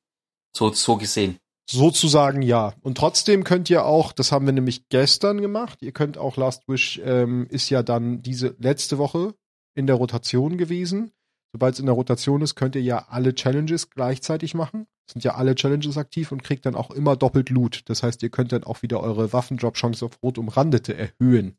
So, 0.55 0.71
so 0.73 0.97
gesehen. 0.97 1.37
Sozusagen 1.69 2.41
ja. 2.41 2.73
Und 2.81 2.97
trotzdem 2.97 3.45
könnt 3.45 3.69
ihr 3.69 3.85
auch, 3.85 4.11
das 4.11 4.33
haben 4.33 4.45
wir 4.45 4.53
nämlich 4.53 4.89
gestern 4.89 5.39
gemacht, 5.39 5.81
ihr 5.81 5.93
könnt 5.93 6.17
auch 6.17 6.35
Last 6.35 6.67
Wish 6.67 6.99
ähm, 7.03 7.47
ist 7.49 7.69
ja 7.69 7.81
dann 7.81 8.21
diese 8.21 8.55
letzte 8.59 8.97
Woche 8.97 9.33
in 9.73 9.87
der 9.87 9.95
Rotation 9.95 10.57
gewesen. 10.57 11.13
Sobald 11.53 11.73
es 11.73 11.79
in 11.79 11.85
der 11.85 11.95
Rotation 11.95 12.41
ist, 12.41 12.55
könnt 12.55 12.75
ihr 12.75 12.81
ja 12.81 13.07
alle 13.09 13.35
Challenges 13.35 13.89
gleichzeitig 13.89 14.53
machen. 14.53 14.87
Sind 15.11 15.23
ja 15.23 15.35
alle 15.35 15.55
Challenges 15.55 15.97
aktiv 15.97 16.31
und 16.31 16.43
kriegt 16.43 16.65
dann 16.65 16.75
auch 16.75 16.91
immer 16.91 17.17
doppelt 17.17 17.49
Loot. 17.49 17.81
Das 17.89 18.03
heißt, 18.03 18.23
ihr 18.23 18.29
könnt 18.29 18.53
dann 18.53 18.63
auch 18.63 18.81
wieder 18.81 19.01
eure 19.01 19.33
Waffendrop-Chance 19.33 20.05
auf 20.05 20.23
Rot 20.23 20.37
umrandete 20.37 20.95
erhöhen. 20.95 21.57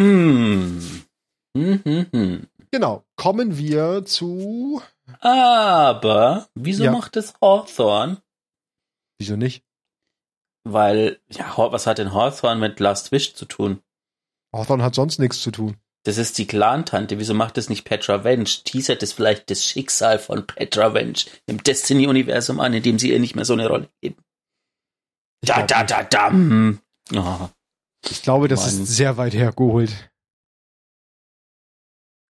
Hm. 0.00 1.04
Hm, 1.56 1.80
hm, 1.84 2.06
hm. 2.12 2.46
Genau. 2.70 3.04
Kommen 3.16 3.58
wir 3.58 4.04
zu. 4.06 4.80
Aber 5.20 6.48
wieso 6.54 6.84
ja. 6.84 6.92
macht 6.92 7.16
es 7.16 7.34
Hawthorne? 7.40 8.22
Wieso 9.18 9.36
nicht? 9.36 9.64
Weil, 10.64 11.20
ja, 11.28 11.54
was 11.56 11.86
hat 11.86 11.98
denn 11.98 12.12
Hawthorne 12.12 12.60
mit 12.60 12.80
Last 12.80 13.12
Wish 13.12 13.34
zu 13.34 13.44
tun? 13.44 13.82
Hawthorne 14.54 14.82
hat 14.82 14.94
sonst 14.94 15.18
nichts 15.18 15.40
zu 15.40 15.50
tun. 15.50 15.76
Das 16.06 16.18
ist 16.18 16.38
die 16.38 16.46
Clan-Tante. 16.46 17.18
Wieso 17.18 17.34
macht 17.34 17.56
das 17.56 17.68
nicht 17.68 17.84
Petra 17.84 18.22
Venge? 18.22 18.44
Teasert 18.44 19.02
es 19.02 19.12
vielleicht 19.12 19.50
das 19.50 19.64
Schicksal 19.64 20.20
von 20.20 20.46
Petra 20.46 20.94
Venge 20.94 21.24
im 21.46 21.60
Destiny-Universum 21.60 22.60
an, 22.60 22.74
in 22.74 22.82
dem 22.84 23.00
sie 23.00 23.10
ihr 23.10 23.18
nicht 23.18 23.34
mehr 23.34 23.44
so 23.44 23.54
eine 23.54 23.66
Rolle 23.66 23.90
geben. 24.00 24.22
Da, 25.44 25.66
da, 25.66 25.82
da, 25.82 26.04
da. 26.04 26.30
Hm. 26.30 26.78
Oh. 27.12 27.48
Ich 28.08 28.22
glaube, 28.22 28.46
das 28.46 28.60
Mann. 28.60 28.84
ist 28.84 28.96
sehr 28.96 29.16
weit 29.16 29.34
hergeholt. 29.34 30.08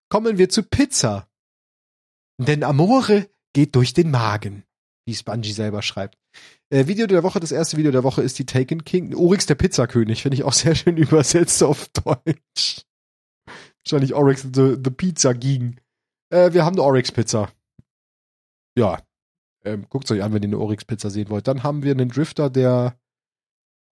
Kommen 0.08 0.38
wir 0.38 0.48
zu 0.48 0.62
Pizza. 0.62 1.28
Denn 2.38 2.64
Amore 2.64 3.28
geht 3.52 3.74
durch 3.74 3.92
den 3.92 4.10
Magen, 4.10 4.64
wie 5.04 5.12
es 5.12 5.22
Bungie 5.22 5.52
selber 5.52 5.82
schreibt. 5.82 6.16
Äh, 6.70 6.86
Video 6.86 7.06
der 7.06 7.22
Woche, 7.22 7.40
das 7.40 7.52
erste 7.52 7.76
Video 7.76 7.92
der 7.92 8.04
Woche 8.04 8.22
ist 8.22 8.38
die 8.38 8.46
Taken 8.46 8.84
King. 8.84 9.14
Oryx 9.14 9.44
der 9.44 9.54
Pizzakönig, 9.54 10.22
finde 10.22 10.36
ich 10.36 10.44
auch 10.44 10.54
sehr 10.54 10.74
schön 10.74 10.96
übersetzt 10.96 11.62
auf 11.62 11.88
Deutsch. 11.88 12.86
Wahrscheinlich 13.86 14.14
Oryx 14.14 14.42
the, 14.42 14.76
the 14.82 14.90
Pizza 14.90 15.32
King. 15.32 15.80
Äh, 16.30 16.52
wir 16.52 16.64
haben 16.64 16.74
eine 16.74 16.82
Oryx 16.82 17.12
Pizza. 17.12 17.52
Ja. 18.76 19.00
Ähm, 19.64 19.86
Guckt 19.88 20.10
euch 20.10 20.24
an, 20.24 20.32
wenn 20.32 20.42
ihr 20.42 20.48
eine 20.48 20.58
Oryx 20.58 20.84
Pizza 20.84 21.08
sehen 21.08 21.28
wollt. 21.28 21.46
Dann 21.46 21.62
haben 21.62 21.84
wir 21.84 21.92
einen 21.92 22.08
Drifter, 22.08 22.50
der 22.50 22.98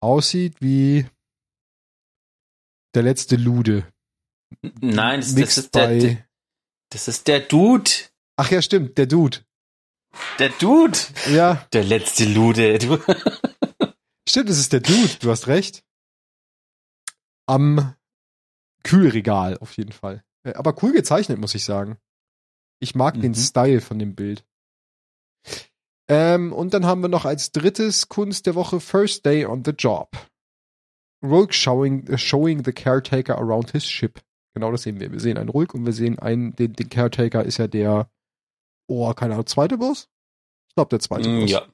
aussieht 0.01 0.61
wie 0.61 1.07
der 2.95 3.05
letzte 3.05 3.37
Lude. 3.37 3.87
Nein, 4.81 5.21
das, 5.21 5.37
das 5.37 5.59
ist 5.59 5.75
der, 5.77 6.27
das 6.91 7.07
ist 7.07 7.29
der 7.29 7.41
Dude. 7.41 7.91
Ach 8.37 8.51
ja, 8.51 8.63
stimmt, 8.63 8.99
der 8.99 9.07
Dude. 9.07 9.45
Der 10.41 10.49
Dude? 10.49 10.99
Ja. 11.31 11.67
Der 11.73 11.85
letzte 11.85 12.25
Lude. 12.25 12.79
Stimmt, 14.29 14.51
es 14.51 14.59
ist 14.59 14.73
der 14.73 14.81
Dude, 14.81 15.19
du 15.21 15.31
hast 15.31 15.47
recht. 15.47 15.85
Am 17.47 17.95
Kühlregal 18.85 19.59
auf 19.59 19.77
jeden 19.77 19.93
Fall. 19.93 20.23
Äh, 20.45 20.55
aber 20.55 20.81
cool 20.83 20.93
gezeichnet, 20.93 21.39
muss 21.39 21.55
ich 21.55 21.65
sagen. 21.65 21.99
Ich 22.81 22.95
mag 22.95 23.17
mhm. 23.17 23.23
den 23.23 23.35
Style 23.35 23.81
von 23.81 23.99
dem 23.99 24.15
Bild. 24.15 24.45
Ähm, 26.09 26.53
und 26.53 26.75
dann 26.75 26.85
haben 26.85 27.01
wir 27.01 27.09
noch 27.09 27.25
als 27.25 27.51
drittes 27.51 28.09
Kunst 28.09 28.47
der 28.47 28.55
Woche 28.55 28.79
First 28.79 29.25
Day 29.25 29.47
on 29.47 29.65
the 29.65 29.73
Job. 29.73 30.11
Rogue 31.23 31.53
showing, 31.53 32.07
uh, 32.11 32.19
showing 32.19 32.63
the 32.63 32.73
caretaker 32.73 33.39
around 33.39 33.71
his 33.71 33.87
ship. 33.87 34.21
Genau 34.55 34.71
das 34.71 34.83
sehen 34.83 35.01
wir. 35.01 35.11
Wir 35.11 35.21
sehen 35.21 35.39
einen 35.39 35.49
Rulk 35.49 35.75
und 35.75 35.87
wir 35.87 35.95
sehen 35.95 36.19
einen, 36.19 36.55
den, 36.55 36.75
den 36.75 36.91
Caretaker 36.91 37.43
ist 37.43 37.57
ja 37.57 37.67
der, 37.67 38.11
oh, 38.87 39.13
keine 39.15 39.35
Ahnung, 39.35 39.47
zweite 39.47 39.79
Boss? 39.79 40.11
Ich 40.69 40.75
glaube, 40.75 40.91
der 40.91 41.01
zweite 41.01 41.29
mm, 41.29 41.41
Boss. 41.41 41.51
Ja. 41.51 41.67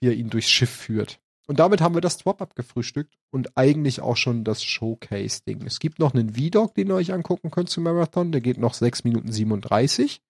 Wie 0.00 0.08
er 0.08 0.14
ihn 0.14 0.30
durchs 0.30 0.48
Schiff 0.48 0.70
führt. 0.70 1.20
Und 1.46 1.60
damit 1.60 1.80
haben 1.80 1.94
wir 1.94 2.00
das 2.00 2.18
Swap 2.18 2.42
abgefrühstückt 2.42 3.16
und 3.30 3.56
eigentlich 3.56 4.00
auch 4.00 4.16
schon 4.16 4.42
das 4.42 4.64
Showcase-Ding. 4.64 5.64
Es 5.64 5.78
gibt 5.78 6.00
noch 6.00 6.12
einen 6.12 6.34
V-Dog, 6.34 6.74
den 6.74 6.88
ihr 6.88 6.94
euch 6.94 7.12
angucken 7.12 7.50
könnt 7.50 7.70
zum 7.70 7.84
Marathon. 7.84 8.32
Der 8.32 8.40
geht 8.40 8.58
noch 8.58 8.74
6 8.74 9.04
Minuten 9.04 9.30
37. 9.30 10.20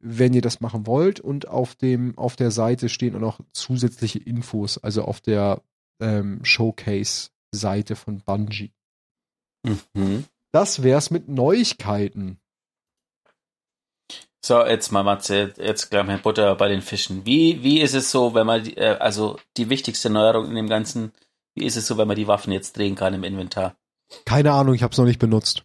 Wenn 0.00 0.32
ihr 0.32 0.40
das 0.40 0.60
machen 0.60 0.86
wollt. 0.86 1.20
Und 1.20 1.48
auf 1.48 1.74
dem, 1.74 2.16
auf 2.16 2.36
der 2.36 2.50
Seite 2.50 2.88
stehen 2.88 3.16
auch 3.16 3.20
noch 3.20 3.40
zusätzliche 3.52 4.18
Infos, 4.18 4.78
also 4.78 5.04
auf 5.04 5.20
der 5.20 5.62
ähm, 6.00 6.40
Showcase-Seite 6.42 7.94
von 7.94 8.20
Bungie. 8.20 8.72
Mhm. 9.94 10.24
Das 10.52 10.82
wär's 10.82 11.10
mit 11.10 11.28
Neuigkeiten. 11.28 12.38
So, 14.44 14.64
jetzt 14.64 14.92
mal 14.92 15.02
Matze, 15.02 15.52
jetzt 15.58 15.90
gleich 15.90 16.06
mal 16.06 16.18
Butter 16.18 16.54
bei 16.54 16.68
den 16.68 16.80
Fischen. 16.80 17.26
Wie, 17.26 17.62
wie 17.62 17.80
ist 17.80 17.94
es 17.94 18.10
so, 18.10 18.34
wenn 18.34 18.46
man, 18.46 18.66
äh, 18.76 18.96
also 19.00 19.38
die 19.56 19.68
wichtigste 19.68 20.10
Neuerung 20.10 20.46
in 20.46 20.54
dem 20.54 20.68
Ganzen, 20.68 21.12
wie 21.54 21.64
ist 21.64 21.76
es 21.76 21.86
so, 21.86 21.98
wenn 21.98 22.06
man 22.06 22.16
die 22.16 22.28
Waffen 22.28 22.52
jetzt 22.52 22.76
drehen 22.76 22.94
kann 22.94 23.14
im 23.14 23.24
Inventar? 23.24 23.76
Keine 24.24 24.52
Ahnung, 24.52 24.74
ich 24.74 24.82
habe 24.82 24.92
es 24.92 24.98
noch 24.98 25.04
nicht 25.04 25.18
benutzt. 25.18 25.64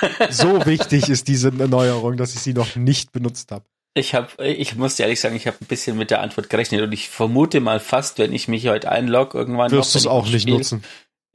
so 0.30 0.66
wichtig 0.66 1.08
ist 1.08 1.28
diese 1.28 1.48
Neuerung, 1.50 2.16
dass 2.16 2.34
ich 2.34 2.40
sie 2.40 2.52
noch 2.52 2.76
nicht 2.76 3.12
benutzt 3.12 3.50
habe. 3.52 3.64
Ich 3.96 4.12
habe, 4.12 4.44
ich 4.44 4.74
muss 4.74 4.98
ehrlich 4.98 5.20
sagen, 5.20 5.36
ich 5.36 5.46
habe 5.46 5.56
ein 5.60 5.66
bisschen 5.66 5.96
mit 5.96 6.10
der 6.10 6.20
Antwort 6.20 6.50
gerechnet 6.50 6.82
und 6.82 6.92
ich 6.92 7.08
vermute 7.08 7.60
mal 7.60 7.78
fast, 7.78 8.18
wenn 8.18 8.32
ich 8.32 8.48
mich 8.48 8.66
heute 8.66 8.90
einlogge 8.90 9.38
irgendwann. 9.38 9.70
Wirst 9.70 9.94
du 9.94 10.00
es 10.00 10.06
auch 10.08 10.28
nicht 10.28 10.48
nutzen. 10.48 10.82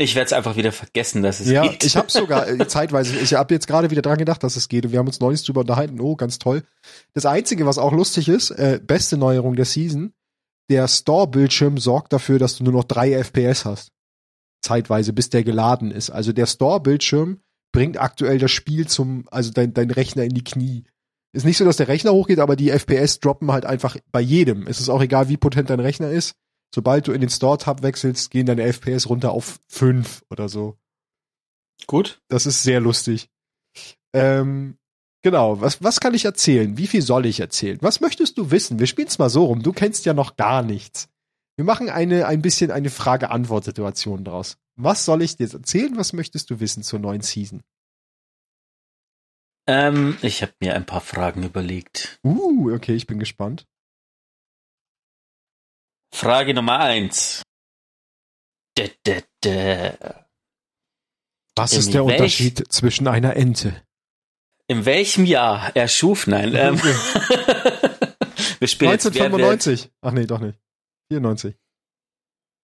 Ich 0.01 0.15
werde 0.15 0.27
es 0.27 0.33
einfach 0.33 0.55
wieder 0.55 0.71
vergessen, 0.71 1.21
dass 1.23 1.41
es 1.41 1.49
ja, 1.49 1.61
geht. 1.63 1.83
Ja, 1.83 1.87
ich 1.87 1.97
habe 1.97 2.09
sogar 2.09 2.47
äh, 2.47 2.67
zeitweise, 2.69 3.17
ich 3.19 3.33
habe 3.33 3.53
jetzt 3.53 3.67
gerade 3.67 3.91
wieder 3.91 4.01
dran 4.01 4.17
gedacht, 4.17 4.41
dass 4.41 4.55
es 4.55 4.69
geht 4.69 4.85
und 4.85 4.93
wir 4.93 4.99
haben 4.99 5.07
uns 5.07 5.19
neulich 5.19 5.43
drüber 5.43 5.59
unterhalten. 5.59 5.99
Oh, 5.99 6.15
ganz 6.15 6.39
toll. 6.39 6.63
Das 7.13 7.25
Einzige, 7.25 7.65
was 7.65 7.77
auch 7.77 7.91
lustig 7.91 8.29
ist, 8.29 8.51
äh, 8.51 8.79
beste 8.81 9.17
Neuerung 9.17 9.57
der 9.57 9.65
Season, 9.65 10.13
der 10.69 10.87
Store-Bildschirm 10.87 11.77
sorgt 11.77 12.13
dafür, 12.13 12.39
dass 12.39 12.55
du 12.55 12.63
nur 12.63 12.71
noch 12.71 12.85
drei 12.85 13.11
FPS 13.11 13.65
hast. 13.65 13.91
Zeitweise, 14.61 15.11
bis 15.11 15.31
der 15.31 15.43
geladen 15.43 15.91
ist. 15.91 16.11
Also 16.11 16.31
der 16.31 16.45
Store-Bildschirm 16.45 17.41
bringt 17.73 17.99
aktuell 17.99 18.39
das 18.39 18.51
Spiel 18.51 18.87
zum, 18.87 19.25
also 19.31 19.51
dein, 19.51 19.73
dein 19.73 19.91
Rechner 19.91 20.23
in 20.23 20.33
die 20.33 20.45
Knie. 20.45 20.85
Ist 21.33 21.45
nicht 21.45 21.57
so, 21.57 21.65
dass 21.65 21.75
der 21.75 21.89
Rechner 21.89 22.13
hochgeht, 22.13 22.39
aber 22.39 22.55
die 22.55 22.69
FPS 22.69 23.19
droppen 23.19 23.51
halt 23.51 23.65
einfach 23.65 23.97
bei 24.13 24.21
jedem. 24.21 24.65
Es 24.65 24.79
ist 24.79 24.87
auch 24.87 25.01
egal, 25.01 25.27
wie 25.27 25.35
potent 25.35 25.69
dein 25.69 25.81
Rechner 25.81 26.09
ist. 26.09 26.35
Sobald 26.73 27.07
du 27.07 27.11
in 27.11 27.21
den 27.21 27.29
Store-Tab 27.29 27.81
wechselst, 27.81 28.31
gehen 28.31 28.45
deine 28.45 28.71
FPS 28.71 29.09
runter 29.09 29.31
auf 29.31 29.59
fünf 29.67 30.23
oder 30.29 30.49
so. 30.49 30.77
Gut. 31.87 32.21
Das 32.27 32.45
ist 32.45 32.63
sehr 32.63 32.79
lustig. 32.79 33.29
Ähm, 34.13 34.77
genau, 35.21 35.61
was, 35.61 35.81
was 35.83 35.99
kann 35.99 36.13
ich 36.13 36.25
erzählen? 36.25 36.77
Wie 36.77 36.87
viel 36.87 37.01
soll 37.01 37.25
ich 37.25 37.39
erzählen? 37.39 37.77
Was 37.81 38.01
möchtest 38.01 38.37
du 38.37 38.51
wissen? 38.51 38.79
Wir 38.79 38.87
spielen 38.87 39.07
es 39.07 39.19
mal 39.19 39.29
so 39.29 39.45
rum. 39.45 39.63
Du 39.63 39.71
kennst 39.71 40.05
ja 40.05 40.13
noch 40.13 40.35
gar 40.35 40.61
nichts. 40.61 41.09
Wir 41.55 41.65
machen 41.65 41.89
eine, 41.89 42.25
ein 42.27 42.41
bisschen 42.41 42.71
eine 42.71 42.89
Frage-Antwort-Situation 42.89 44.23
draus. 44.23 44.57
Was 44.75 45.05
soll 45.05 45.21
ich 45.21 45.35
dir 45.35 45.51
erzählen? 45.51 45.97
Was 45.97 46.13
möchtest 46.13 46.49
du 46.49 46.59
wissen 46.59 46.83
zur 46.83 46.99
neuen 46.99 47.21
Season? 47.21 47.61
Ähm, 49.67 50.17
ich 50.21 50.41
habe 50.41 50.53
mir 50.61 50.75
ein 50.75 50.85
paar 50.85 51.01
Fragen 51.01 51.43
überlegt. 51.43 52.19
Uh, 52.23 52.73
okay, 52.73 52.95
ich 52.95 53.07
bin 53.07 53.19
gespannt. 53.19 53.67
Frage 56.13 56.53
Nummer 56.53 56.79
eins. 56.79 57.41
Dä, 58.77 58.89
dä, 59.05 59.21
dä. 59.43 59.97
Was 61.55 61.73
in 61.73 61.79
ist 61.79 61.93
der 61.93 62.05
welch, 62.05 62.13
Unterschied 62.13 62.63
zwischen 62.71 63.07
einer 63.07 63.35
Ente? 63.35 63.83
In 64.67 64.85
welchem 64.85 65.25
Jahr 65.25 65.75
erschuf, 65.75 66.27
nein, 66.27 66.55
ähm, 66.55 66.81
wir 68.59 68.67
spielen 68.67 68.91
1995. 68.91 69.83
Jetzt, 69.83 69.93
Ach 70.01 70.11
nee, 70.11 70.25
doch 70.25 70.39
nicht. 70.39 70.59
94 71.11 71.55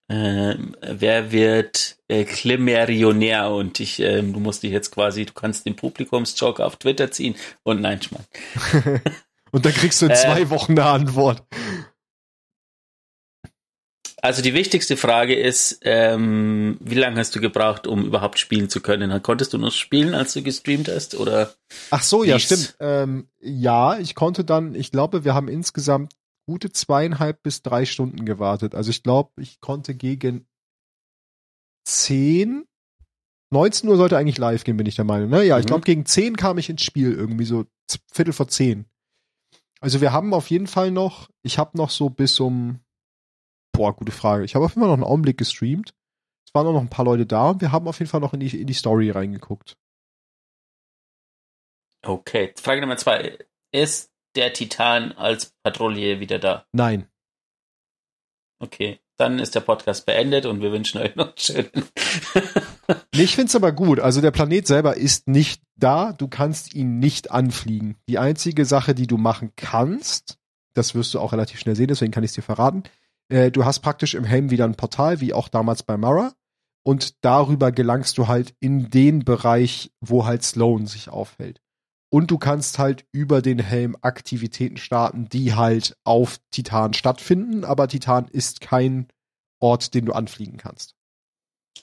äh, 0.07 0.55
wer 0.81 1.31
wird 1.31 1.97
äh, 2.07 2.25
Klimerionär 2.25 3.49
und 3.49 3.79
ich, 3.79 3.99
äh, 3.99 4.21
du 4.21 4.39
musst 4.39 4.63
dich 4.63 4.71
jetzt 4.71 4.91
quasi, 4.91 5.25
du 5.25 5.33
kannst 5.33 5.65
den 5.65 5.75
Publikumsjoke 5.75 6.63
auf 6.63 6.75
Twitter 6.75 7.11
ziehen 7.11 7.35
und 7.63 7.81
nein, 7.81 8.01
Schmarrn. 8.01 8.25
und 9.51 9.65
dann 9.65 9.73
kriegst 9.73 10.01
du 10.01 10.05
in 10.05 10.15
zwei 10.15 10.41
äh, 10.41 10.49
Wochen 10.51 10.73
eine 10.73 10.85
Antwort. 10.85 11.43
Also 14.25 14.41
die 14.41 14.55
wichtigste 14.55 14.97
Frage 14.97 15.35
ist, 15.35 15.81
ähm, 15.83 16.77
wie 16.79 16.95
lange 16.95 17.17
hast 17.17 17.35
du 17.35 17.39
gebraucht, 17.39 17.85
um 17.85 18.03
überhaupt 18.03 18.39
spielen 18.39 18.69
zu 18.69 18.81
können? 18.81 19.21
Konntest 19.21 19.53
du 19.53 19.59
noch 19.59 19.71
spielen, 19.71 20.15
als 20.15 20.33
du 20.33 20.41
gestreamt 20.41 20.87
hast? 20.87 21.13
Oder 21.13 21.53
Ach 21.91 22.01
so, 22.01 22.23
ja, 22.23 22.39
stimmt. 22.39 22.75
Ähm, 22.79 23.27
ja, 23.39 23.99
ich 23.99 24.15
konnte 24.15 24.43
dann, 24.43 24.73
ich 24.73 24.89
glaube, 24.89 25.25
wir 25.25 25.35
haben 25.35 25.47
insgesamt 25.47 26.13
gute 26.47 26.71
zweieinhalb 26.71 27.43
bis 27.43 27.61
drei 27.61 27.85
Stunden 27.85 28.25
gewartet. 28.25 28.73
Also 28.73 28.89
ich 28.89 29.03
glaube, 29.03 29.29
ich 29.39 29.61
konnte 29.61 29.93
gegen 29.93 30.47
zehn 31.87 32.65
19 33.51 33.87
Uhr 33.87 33.97
sollte 33.97 34.17
eigentlich 34.17 34.39
live 34.39 34.63
gehen, 34.63 34.75
bin 34.75 34.87
ich 34.87 34.95
der 34.95 35.05
Meinung. 35.05 35.29
Ne? 35.29 35.43
Ja, 35.43 35.57
mhm. 35.57 35.59
ich 35.59 35.67
glaube, 35.67 35.83
gegen 35.83 36.03
10 36.03 36.35
kam 36.35 36.57
ich 36.57 36.67
ins 36.67 36.81
Spiel, 36.81 37.13
irgendwie 37.13 37.45
so 37.45 37.65
Viertel 38.11 38.33
vor 38.33 38.47
10. 38.47 38.85
Also 39.81 40.01
wir 40.01 40.11
haben 40.11 40.33
auf 40.33 40.49
jeden 40.49 40.65
Fall 40.65 40.89
noch, 40.89 41.29
ich 41.43 41.59
habe 41.59 41.77
noch 41.77 41.91
so 41.91 42.09
bis 42.09 42.39
um, 42.39 42.79
boah, 43.75 43.95
gute 43.95 44.11
Frage. 44.11 44.43
Ich 44.43 44.55
habe 44.55 44.65
auf 44.65 44.71
jeden 44.71 44.81
Fall 44.81 44.89
noch 44.89 44.95
einen 44.95 45.03
Augenblick 45.03 45.37
gestreamt. 45.37 45.93
Es 46.47 46.53
waren 46.53 46.67
auch 46.67 46.73
noch 46.73 46.81
ein 46.81 46.89
paar 46.89 47.05
Leute 47.05 47.25
da 47.25 47.49
und 47.49 47.61
wir 47.61 47.71
haben 47.71 47.87
auf 47.87 47.99
jeden 47.99 48.09
Fall 48.09 48.21
noch 48.21 48.33
in 48.33 48.39
die, 48.39 48.61
in 48.61 48.67
die 48.67 48.73
Story 48.73 49.11
reingeguckt. 49.11 49.77
Okay, 52.03 52.53
Frage 52.57 52.81
Nummer 52.81 52.97
zwei. 52.97 53.37
Ist 53.71 54.11
der 54.35 54.53
Titan 54.53 55.11
als 55.13 55.53
Patrouille 55.63 56.19
wieder 56.19 56.39
da? 56.39 56.65
Nein. 56.71 57.07
Okay, 58.59 58.99
dann 59.17 59.39
ist 59.39 59.55
der 59.55 59.61
Podcast 59.61 60.05
beendet 60.05 60.45
und 60.45 60.61
wir 60.61 60.71
wünschen 60.71 61.01
euch 61.01 61.15
noch 61.15 61.27
einen 61.27 61.37
schönen. 61.37 61.71
nee, 63.13 63.23
ich 63.23 63.35
finde 63.35 63.49
es 63.49 63.55
aber 63.55 63.71
gut. 63.71 63.99
Also 63.99 64.21
der 64.21 64.31
Planet 64.31 64.67
selber 64.67 64.95
ist 64.95 65.27
nicht 65.27 65.61
da. 65.75 66.13
Du 66.13 66.27
kannst 66.27 66.73
ihn 66.73 66.99
nicht 66.99 67.31
anfliegen. 67.31 67.97
Die 68.07 68.17
einzige 68.17 68.65
Sache, 68.65 68.95
die 68.95 69.07
du 69.07 69.17
machen 69.17 69.51
kannst, 69.55 70.37
das 70.73 70.95
wirst 70.95 71.13
du 71.13 71.19
auch 71.19 71.33
relativ 71.33 71.59
schnell 71.59 71.75
sehen, 71.75 71.87
deswegen 71.87 72.11
kann 72.11 72.23
ich 72.23 72.29
es 72.31 72.35
dir 72.35 72.43
verraten. 72.43 72.83
Äh, 73.29 73.51
du 73.51 73.65
hast 73.65 73.79
praktisch 73.79 74.13
im 74.13 74.23
Helm 74.23 74.49
wieder 74.49 74.65
ein 74.65 74.75
Portal, 74.75 75.21
wie 75.21 75.33
auch 75.33 75.47
damals 75.47 75.83
bei 75.83 75.97
Mara. 75.97 76.33
Und 76.83 77.23
darüber 77.25 77.71
gelangst 77.71 78.17
du 78.17 78.27
halt 78.27 78.55
in 78.59 78.91
den 78.91 79.25
Bereich, 79.25 79.91
wo 80.01 80.25
halt 80.25 80.43
Sloan 80.43 80.85
sich 80.85 81.09
aufhält. 81.09 81.61
Und 82.11 82.29
du 82.29 82.37
kannst 82.37 82.77
halt 82.77 83.05
über 83.11 83.41
den 83.41 83.59
Helm 83.59 83.97
Aktivitäten 84.01 84.77
starten, 84.77 85.27
die 85.27 85.55
halt 85.55 85.97
auf 86.03 86.37
Titan 86.51 86.93
stattfinden, 86.93 87.65
aber 87.65 87.87
Titan 87.87 88.27
ist 88.27 88.61
kein 88.61 89.07
Ort, 89.59 89.93
den 89.95 90.05
du 90.05 90.13
anfliegen 90.13 90.57
kannst. 90.57 90.95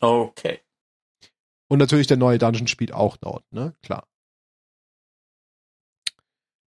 Okay. 0.01 0.61
Und 1.69 1.79
natürlich 1.79 2.07
der 2.07 2.17
neue 2.17 2.39
Dungeon 2.39 2.69
spielt 2.69 2.93
auch 2.93 3.17
dort, 3.17 3.45
ne? 3.53 3.75
Klar. 3.83 4.07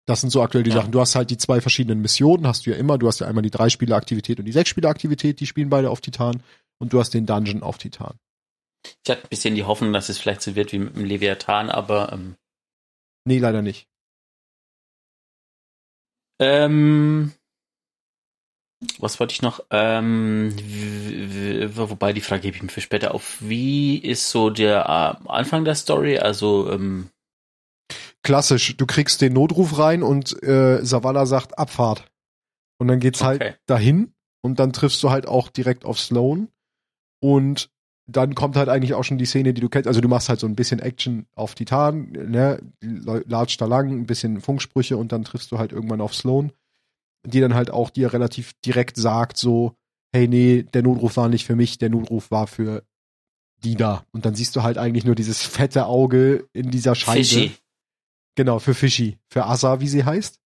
Das 0.06 0.20
sind 0.20 0.30
so 0.30 0.40
aktuell 0.42 0.62
die 0.64 0.70
Ja. 0.70 0.76
Sachen. 0.76 0.92
Du 0.92 1.00
hast 1.00 1.14
halt 1.16 1.30
die 1.30 1.36
zwei 1.36 1.60
verschiedenen 1.60 2.00
Missionen, 2.00 2.46
hast 2.46 2.64
du 2.66 2.70
ja 2.70 2.76
immer. 2.76 2.96
Du 2.96 3.08
hast 3.08 3.18
ja 3.20 3.26
einmal 3.26 3.42
die 3.42 3.50
Drei-Spieler-Aktivität 3.50 4.38
und 4.38 4.44
die 4.44 4.52
Sechs-Spieler-Aktivität, 4.52 5.40
die 5.40 5.46
spielen 5.46 5.68
beide 5.68 5.90
auf 5.90 6.00
Titan. 6.00 6.42
Und 6.78 6.92
du 6.92 7.00
hast 7.00 7.12
den 7.14 7.26
Dungeon 7.26 7.62
auf 7.62 7.78
Titan. 7.78 8.14
Ich 9.04 9.10
hatte 9.10 9.22
ein 9.24 9.28
bisschen 9.30 9.54
die 9.56 9.64
Hoffnung, 9.64 9.92
dass 9.92 10.08
es 10.08 10.18
vielleicht 10.18 10.42
so 10.42 10.54
wird 10.54 10.72
wie 10.72 10.78
mit 10.78 10.94
dem 10.94 11.04
Leviathan, 11.04 11.70
aber 11.70 12.12
ähm, 12.12 12.36
Nee, 13.24 13.38
leider 13.38 13.62
nicht. 13.62 13.88
ähm, 16.40 17.32
was 18.98 19.18
wollte 19.18 19.32
ich 19.32 19.42
noch? 19.42 19.64
Ähm, 19.70 20.52
wobei 21.74 22.12
die 22.12 22.20
Frage 22.20 22.42
gebe 22.42 22.56
ich 22.56 22.62
mir 22.62 22.68
für 22.68 22.82
später 22.82 23.14
auf. 23.14 23.38
Wie 23.40 23.96
ist 23.98 24.30
so 24.30 24.50
der 24.50 25.18
äh, 25.24 25.28
Anfang 25.28 25.64
der 25.64 25.74
Story? 25.74 26.18
Also 26.18 26.70
ähm, 26.70 27.08
Klassisch, 28.26 28.76
du 28.76 28.86
kriegst 28.86 29.20
den 29.20 29.34
Notruf 29.34 29.78
rein 29.78 30.02
und 30.02 30.42
äh, 30.42 30.84
Savala 30.84 31.26
sagt 31.26 31.56
Abfahrt. 31.58 32.10
Und 32.78 32.88
dann 32.88 32.98
geht's 32.98 33.22
Okay. 33.22 33.38
halt 33.38 33.60
dahin 33.66 34.12
und 34.42 34.58
dann 34.58 34.72
triffst 34.72 35.00
du 35.04 35.10
halt 35.10 35.28
auch 35.28 35.48
direkt 35.48 35.84
auf 35.84 36.00
Sloan. 36.00 36.48
Und 37.22 37.70
dann 38.08 38.34
kommt 38.34 38.56
halt 38.56 38.68
eigentlich 38.68 38.94
auch 38.94 39.04
schon 39.04 39.16
die 39.18 39.26
Szene, 39.26 39.54
die 39.54 39.60
du 39.60 39.68
kennst. 39.68 39.86
Also 39.86 40.00
du 40.00 40.08
machst 40.08 40.28
halt 40.28 40.40
so 40.40 40.46
ein 40.48 40.56
bisschen 40.56 40.80
Action 40.80 41.26
auf 41.36 41.54
Titan, 41.54 42.10
ne, 42.10 42.60
latscht 42.80 43.60
da 43.60 43.66
lang, 43.66 43.90
ein 43.92 44.06
bisschen 44.06 44.40
Funksprüche 44.40 44.96
und 44.96 45.12
dann 45.12 45.22
triffst 45.22 45.52
du 45.52 45.58
halt 45.58 45.70
irgendwann 45.70 46.00
auf 46.00 46.12
Sloan, 46.12 46.50
die 47.24 47.40
dann 47.40 47.54
halt 47.54 47.70
auch 47.70 47.90
dir 47.90 48.12
relativ 48.12 48.54
direkt 48.64 48.96
sagt 48.96 49.36
so, 49.36 49.76
hey 50.12 50.26
nee, 50.26 50.64
der 50.64 50.82
Notruf 50.82 51.16
war 51.16 51.28
nicht 51.28 51.46
für 51.46 51.54
mich, 51.54 51.78
der 51.78 51.90
Notruf 51.90 52.32
war 52.32 52.48
für 52.48 52.82
die 53.62 53.76
da. 53.76 54.04
Und 54.10 54.26
dann 54.26 54.34
siehst 54.34 54.56
du 54.56 54.64
halt 54.64 54.78
eigentlich 54.78 55.04
nur 55.04 55.14
dieses 55.14 55.42
fette 55.42 55.86
Auge 55.86 56.48
in 56.52 56.72
dieser 56.72 56.96
Scheibe. 56.96 57.18
Fishy. 57.18 57.52
Genau, 58.36 58.58
für 58.58 58.74
Fischi, 58.74 59.18
für 59.28 59.46
Asa, 59.46 59.80
wie 59.80 59.88
sie 59.88 60.04
heißt. 60.04 60.38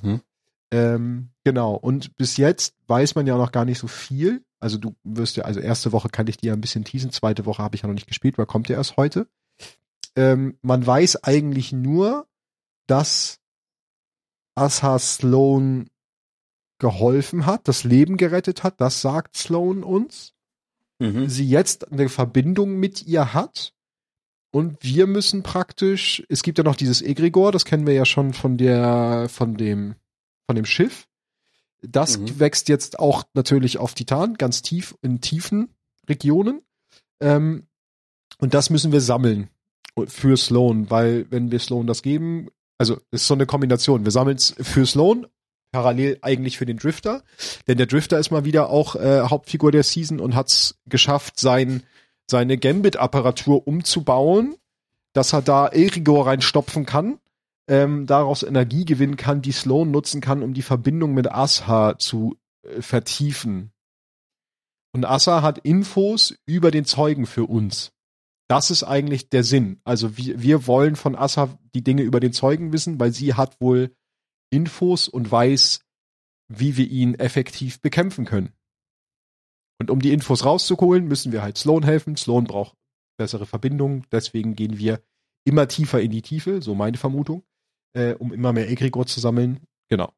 Mhm. 0.00 0.22
Ähm, 0.70 1.28
genau, 1.44 1.74
und 1.74 2.16
bis 2.16 2.38
jetzt 2.38 2.74
weiß 2.86 3.14
man 3.14 3.26
ja 3.26 3.36
noch 3.36 3.52
gar 3.52 3.66
nicht 3.66 3.78
so 3.78 3.88
viel. 3.88 4.42
Also 4.58 4.78
du 4.78 4.94
wirst 5.04 5.36
ja, 5.36 5.44
also 5.44 5.60
erste 5.60 5.92
Woche 5.92 6.08
kann 6.08 6.28
ich 6.28 6.38
dir 6.38 6.52
ein 6.54 6.60
bisschen 6.60 6.84
teasen, 6.84 7.10
zweite 7.10 7.44
Woche 7.44 7.62
habe 7.62 7.76
ich 7.76 7.82
ja 7.82 7.88
noch 7.88 7.94
nicht 7.94 8.06
gespielt, 8.06 8.38
weil 8.38 8.46
kommt 8.46 8.68
ja 8.68 8.76
erst 8.76 8.96
heute. 8.96 9.26
Ähm, 10.16 10.56
man 10.62 10.86
weiß 10.86 11.24
eigentlich 11.24 11.72
nur, 11.72 12.26
dass 12.86 13.40
Asa 14.54 14.98
Sloan 14.98 15.90
geholfen 16.78 17.46
hat, 17.46 17.68
das 17.68 17.84
Leben 17.84 18.16
gerettet 18.16 18.62
hat, 18.62 18.80
das 18.80 19.00
sagt 19.02 19.36
Sloan 19.36 19.82
uns 19.82 20.32
Mhm. 21.02 21.28
sie 21.28 21.48
jetzt 21.48 21.90
eine 21.90 22.08
Verbindung 22.08 22.78
mit 22.78 23.02
ihr 23.02 23.34
hat. 23.34 23.74
Und 24.52 24.76
wir 24.82 25.06
müssen 25.06 25.42
praktisch, 25.42 26.22
es 26.28 26.42
gibt 26.42 26.58
ja 26.58 26.64
noch 26.64 26.76
dieses 26.76 27.00
Egregor, 27.00 27.52
das 27.52 27.64
kennen 27.64 27.86
wir 27.86 27.94
ja 27.94 28.04
schon 28.04 28.34
von 28.34 28.58
der, 28.58 29.28
von 29.30 29.56
dem, 29.56 29.94
von 30.46 30.56
dem 30.56 30.66
Schiff. 30.66 31.08
Das 31.80 32.18
Mhm. 32.18 32.38
wächst 32.38 32.68
jetzt 32.68 32.98
auch 32.98 33.24
natürlich 33.34 33.78
auf 33.78 33.94
Titan, 33.94 34.34
ganz 34.34 34.62
tief, 34.62 34.94
in 35.00 35.20
tiefen 35.20 35.70
Regionen. 36.08 36.60
Ähm, 37.20 37.66
und 38.38 38.54
das 38.54 38.70
müssen 38.70 38.92
wir 38.92 39.00
sammeln 39.00 39.48
für 40.06 40.36
Sloan, 40.36 40.90
weil 40.90 41.26
wenn 41.30 41.50
wir 41.50 41.58
Sloan 41.58 41.86
das 41.86 42.02
geben, 42.02 42.48
also 42.78 42.96
es 43.10 43.22
ist 43.22 43.26
so 43.28 43.34
eine 43.34 43.46
Kombination. 43.46 44.04
Wir 44.04 44.12
sammeln 44.12 44.36
es 44.36 44.54
für 44.60 44.84
Sloan, 44.86 45.26
parallel 45.70 46.18
eigentlich 46.20 46.58
für 46.58 46.66
den 46.66 46.76
Drifter, 46.76 47.22
denn 47.66 47.78
der 47.78 47.86
Drifter 47.86 48.18
ist 48.18 48.30
mal 48.30 48.44
wieder 48.44 48.68
auch 48.68 48.96
äh, 48.96 49.22
Hauptfigur 49.22 49.72
der 49.72 49.82
Season 49.82 50.20
und 50.20 50.34
hat 50.34 50.50
es 50.50 50.78
geschafft, 50.86 51.40
sein, 51.40 51.82
seine 52.32 52.58
Gambit-Apparatur 52.58 53.68
umzubauen, 53.68 54.56
dass 55.12 55.32
er 55.32 55.42
da 55.42 55.68
Erigor 55.68 56.26
reinstopfen 56.26 56.86
kann, 56.86 57.18
ähm, 57.68 58.06
daraus 58.06 58.42
Energie 58.42 58.86
gewinnen 58.86 59.16
kann, 59.16 59.42
die 59.42 59.52
Sloan 59.52 59.90
nutzen 59.90 60.20
kann, 60.20 60.42
um 60.42 60.54
die 60.54 60.62
Verbindung 60.62 61.12
mit 61.14 61.30
Asa 61.30 61.98
zu 61.98 62.36
äh, 62.62 62.80
vertiefen. 62.80 63.70
Und 64.94 65.04
Asa 65.04 65.42
hat 65.42 65.58
Infos 65.58 66.34
über 66.46 66.70
den 66.70 66.86
Zeugen 66.86 67.26
für 67.26 67.44
uns. 67.44 67.92
Das 68.48 68.70
ist 68.70 68.82
eigentlich 68.82 69.28
der 69.28 69.44
Sinn. 69.44 69.80
Also 69.84 70.16
wir, 70.16 70.42
wir 70.42 70.66
wollen 70.66 70.96
von 70.96 71.14
Asa 71.14 71.58
die 71.74 71.84
Dinge 71.84 72.02
über 72.02 72.18
den 72.18 72.32
Zeugen 72.32 72.72
wissen, 72.72 72.98
weil 72.98 73.12
sie 73.12 73.34
hat 73.34 73.60
wohl 73.60 73.94
Infos 74.50 75.06
und 75.06 75.30
weiß, 75.30 75.80
wie 76.48 76.76
wir 76.76 76.88
ihn 76.88 77.14
effektiv 77.14 77.80
bekämpfen 77.80 78.24
können. 78.24 78.52
Und 79.80 79.90
um 79.90 80.00
die 80.00 80.12
Infos 80.12 80.44
rauszuholen, 80.44 81.06
müssen 81.06 81.32
wir 81.32 81.42
halt 81.42 81.58
Sloan 81.58 81.82
helfen. 81.82 82.16
Sloan 82.16 82.44
braucht 82.44 82.76
bessere 83.18 83.46
Verbindungen, 83.46 84.06
deswegen 84.10 84.54
gehen 84.54 84.78
wir 84.78 85.02
immer 85.44 85.68
tiefer 85.68 86.00
in 86.00 86.10
die 86.10 86.22
Tiefe, 86.22 86.62
so 86.62 86.74
meine 86.74 86.96
Vermutung, 86.96 87.44
äh, 87.94 88.14
um 88.14 88.32
immer 88.32 88.52
mehr 88.52 88.70
Egregor 88.70 89.06
zu 89.06 89.20
sammeln. 89.20 89.60
Genau. 89.88 90.12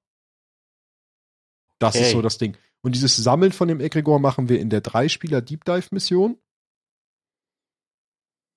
Das 1.80 1.94
ist 1.96 2.02
Okay. 2.02 2.12
so 2.12 2.22
das 2.22 2.38
Ding. 2.38 2.56
Und 2.82 2.94
dieses 2.94 3.16
Sammeln 3.16 3.52
von 3.52 3.68
dem 3.68 3.80
Egregor 3.80 4.20
machen 4.20 4.48
wir 4.48 4.60
in 4.60 4.70
der 4.70 4.80
Drei-Spieler 4.80 5.40
Deep 5.40 5.64
Dive 5.64 5.88
Mission. 5.90 6.38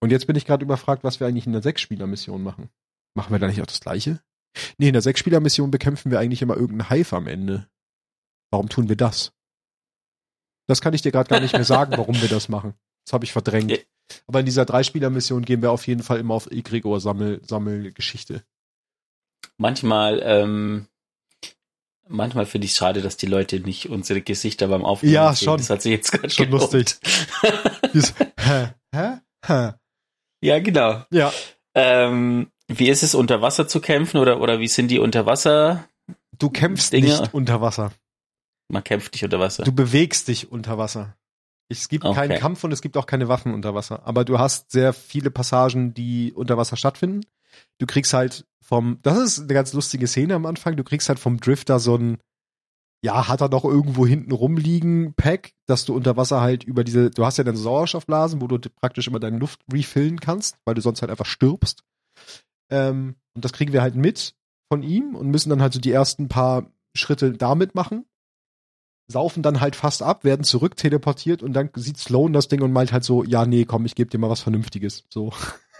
Und 0.01 0.11
jetzt 0.11 0.27
bin 0.27 0.35
ich 0.35 0.45
gerade 0.45 0.63
überfragt, 0.63 1.03
was 1.03 1.19
wir 1.19 1.27
eigentlich 1.27 1.47
in 1.47 1.53
der 1.53 1.63
Sechs-Spieler-Mission 1.63 2.43
machen. 2.43 2.69
Machen 3.15 3.31
wir 3.31 3.39
da 3.39 3.47
nicht 3.47 3.61
auch 3.61 3.65
das 3.65 3.79
Gleiche? 3.79 4.21
Nee, 4.77 4.87
in 4.87 4.93
der 4.93 5.01
Sechs-Spieler-Mission 5.01 5.71
bekämpfen 5.71 6.11
wir 6.11 6.19
eigentlich 6.19 6.41
immer 6.41 6.55
irgendeinen 6.55 6.89
Hive 6.89 7.15
am 7.15 7.27
Ende. 7.27 7.67
Warum 8.51 8.69
tun 8.69 8.89
wir 8.89 8.95
das? 8.95 9.33
Das 10.67 10.81
kann 10.81 10.93
ich 10.93 11.01
dir 11.01 11.11
gerade 11.11 11.29
gar 11.29 11.39
nicht 11.39 11.53
mehr 11.53 11.63
sagen, 11.65 11.93
warum 11.97 12.21
wir 12.21 12.29
das 12.29 12.49
machen. 12.49 12.73
Das 13.05 13.13
habe 13.13 13.25
ich 13.25 13.31
verdrängt. 13.31 13.71
Ja. 13.71 13.77
Aber 14.27 14.39
in 14.41 14.45
dieser 14.45 14.65
Drei-Spieler-Mission 14.65 15.43
gehen 15.43 15.61
wir 15.61 15.71
auf 15.71 15.87
jeden 15.87 16.03
Fall 16.03 16.19
immer 16.19 16.33
auf 16.33 16.49
Egregor-Sammelgeschichte. 16.51 18.43
Manchmal, 19.57 20.21
ähm, 20.23 20.87
manchmal 22.07 22.45
finde 22.45 22.65
ich 22.65 22.71
es 22.71 22.77
schade, 22.77 23.01
dass 23.01 23.17
die 23.17 23.25
Leute 23.25 23.59
nicht 23.59 23.89
unsere 23.89 24.21
Gesichter 24.21 24.67
beim 24.67 24.85
Aufnehmen 24.85 25.13
Ja, 25.13 25.33
sehen. 25.33 25.45
schon. 25.45 25.57
Das 25.57 25.69
hat 25.69 25.81
sich 25.81 25.91
jetzt 25.91 26.11
gerade 26.11 26.29
Schon 26.29 26.45
gelohnt. 26.49 26.71
lustig. 26.73 26.99
Dieses, 27.93 28.13
hä? 28.39 28.69
Hä? 28.93 29.17
Hä? 29.45 29.71
Ja, 30.41 30.59
genau. 30.59 31.03
Ja, 31.11 31.33
Ähm, 31.73 32.51
wie 32.67 32.89
ist 32.89 33.03
es, 33.03 33.15
unter 33.15 33.41
Wasser 33.41 33.67
zu 33.67 33.79
kämpfen 33.81 34.17
oder, 34.17 34.41
oder 34.41 34.59
wie 34.59 34.67
sind 34.67 34.89
die 34.89 34.99
unter 34.99 35.25
Wasser? 35.25 35.87
du 36.39 36.49
kämpfst 36.49 36.93
Dinge. 36.93 37.07
nicht 37.07 37.33
unter 37.33 37.61
Wasser. 37.61 37.91
Man 38.69 38.83
kämpft 38.83 39.13
nicht 39.13 39.23
unter 39.23 39.39
Wasser. 39.39 39.63
Du 39.63 39.71
bewegst 39.71 40.27
dich 40.27 40.51
unter 40.51 40.77
Wasser. 40.77 41.15
Es 41.69 41.89
gibt 41.89 42.03
keinen 42.03 42.31
Okay. 42.31 42.39
Kampf 42.39 42.63
und 42.63 42.71
es 42.71 42.81
gibt 42.81 42.97
auch 42.97 43.05
keine 43.05 43.27
Waffen 43.27 43.53
unter 43.53 43.75
Wasser. 43.75 44.05
Aber 44.05 44.23
du 44.25 44.39
hast 44.39 44.71
sehr 44.71 44.93
viele 44.93 45.31
Passagen, 45.31 45.93
die 45.93 46.33
unter 46.33 46.57
Wasser 46.57 46.77
stattfinden. 46.77 47.25
Du 47.77 47.85
kriegst 47.85 48.13
halt 48.13 48.45
vom, 48.61 48.99
das 49.01 49.17
ist 49.17 49.39
eine 49.39 49.53
ganz 49.53 49.73
lustige 49.73 50.07
Szene 50.07 50.35
am 50.35 50.45
Anfang, 50.45 50.75
du 50.75 50.83
kriegst 50.83 51.09
halt 51.09 51.19
vom 51.19 51.39
Drifter 51.39 51.79
so 51.79 51.95
ein, 51.95 52.17
ja, 53.01 53.27
hat 53.27 53.41
er 53.41 53.49
noch 53.49 53.63
irgendwo 53.63 54.05
hinten 54.05 54.31
rumliegen, 54.31 55.13
Pack, 55.13 55.53
dass 55.65 55.85
du 55.85 55.95
unter 55.95 56.17
Wasser 56.17 56.41
halt 56.41 56.63
über 56.63 56.83
diese, 56.83 57.09
du 57.09 57.25
hast 57.25 57.37
ja 57.37 57.43
dann 57.43 57.55
Sauerstoffblasen, 57.55 58.41
wo 58.41 58.47
du 58.47 58.59
praktisch 58.59 59.07
immer 59.07 59.19
deine 59.19 59.37
Luft 59.37 59.61
refillen 59.71 60.19
kannst, 60.19 60.57
weil 60.65 60.75
du 60.75 60.81
sonst 60.81 61.01
halt 61.01 61.11
einfach 61.11 61.25
stirbst. 61.25 61.83
Ähm, 62.69 63.15
und 63.33 63.45
das 63.45 63.53
kriegen 63.53 63.71
wir 63.71 63.81
halt 63.81 63.95
mit 63.95 64.35
von 64.71 64.83
ihm 64.83 65.15
und 65.15 65.29
müssen 65.29 65.49
dann 65.49 65.61
halt 65.61 65.73
so 65.73 65.79
die 65.79 65.91
ersten 65.91 66.27
paar 66.27 66.69
Schritte 66.95 67.31
damit 67.31 67.75
machen 67.75 68.05
saufen 69.07 69.41
dann 69.41 69.61
halt 69.61 69.75
fast 69.75 70.03
ab, 70.03 70.23
werden 70.23 70.43
zurück 70.43 70.75
teleportiert 70.75 71.41
und 71.41 71.53
dann 71.53 71.69
sieht 71.75 71.97
Sloan 71.97 72.33
das 72.33 72.49
Ding 72.49 72.61
und 72.61 72.73
meint 72.73 72.91
halt 72.91 73.03
so, 73.03 73.23
ja, 73.23 73.45
nee, 73.45 73.65
komm, 73.65 73.85
ich 73.85 73.95
gebe 73.95 74.09
dir 74.09 74.17
mal 74.17 74.29
was 74.29 74.41
Vernünftiges. 74.41 75.05
So. 75.09 75.31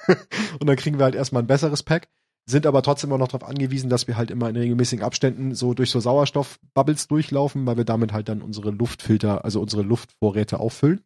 und 0.59 0.67
dann 0.67 0.77
kriegen 0.77 0.97
wir 0.97 1.05
halt 1.05 1.15
erstmal 1.15 1.43
ein 1.43 1.47
besseres 1.47 1.83
Pack, 1.83 2.07
sind 2.45 2.65
aber 2.65 2.81
trotzdem 2.81 3.11
auch 3.11 3.17
noch 3.17 3.27
darauf 3.27 3.47
angewiesen, 3.47 3.89
dass 3.89 4.07
wir 4.07 4.15
halt 4.15 4.31
immer 4.31 4.49
in 4.49 4.55
regelmäßigen 4.55 5.03
Abständen 5.03 5.55
so 5.55 5.73
durch 5.73 5.91
so 5.91 5.99
Sauerstoffbubbles 5.99 7.09
durchlaufen, 7.09 7.65
weil 7.65 7.75
wir 7.75 7.85
damit 7.85 8.13
halt 8.13 8.29
dann 8.29 8.41
unsere 8.41 8.71
Luftfilter, 8.71 9.43
also 9.43 9.61
unsere 9.61 9.81
Luftvorräte 9.81 10.59
auffüllen. 10.61 11.03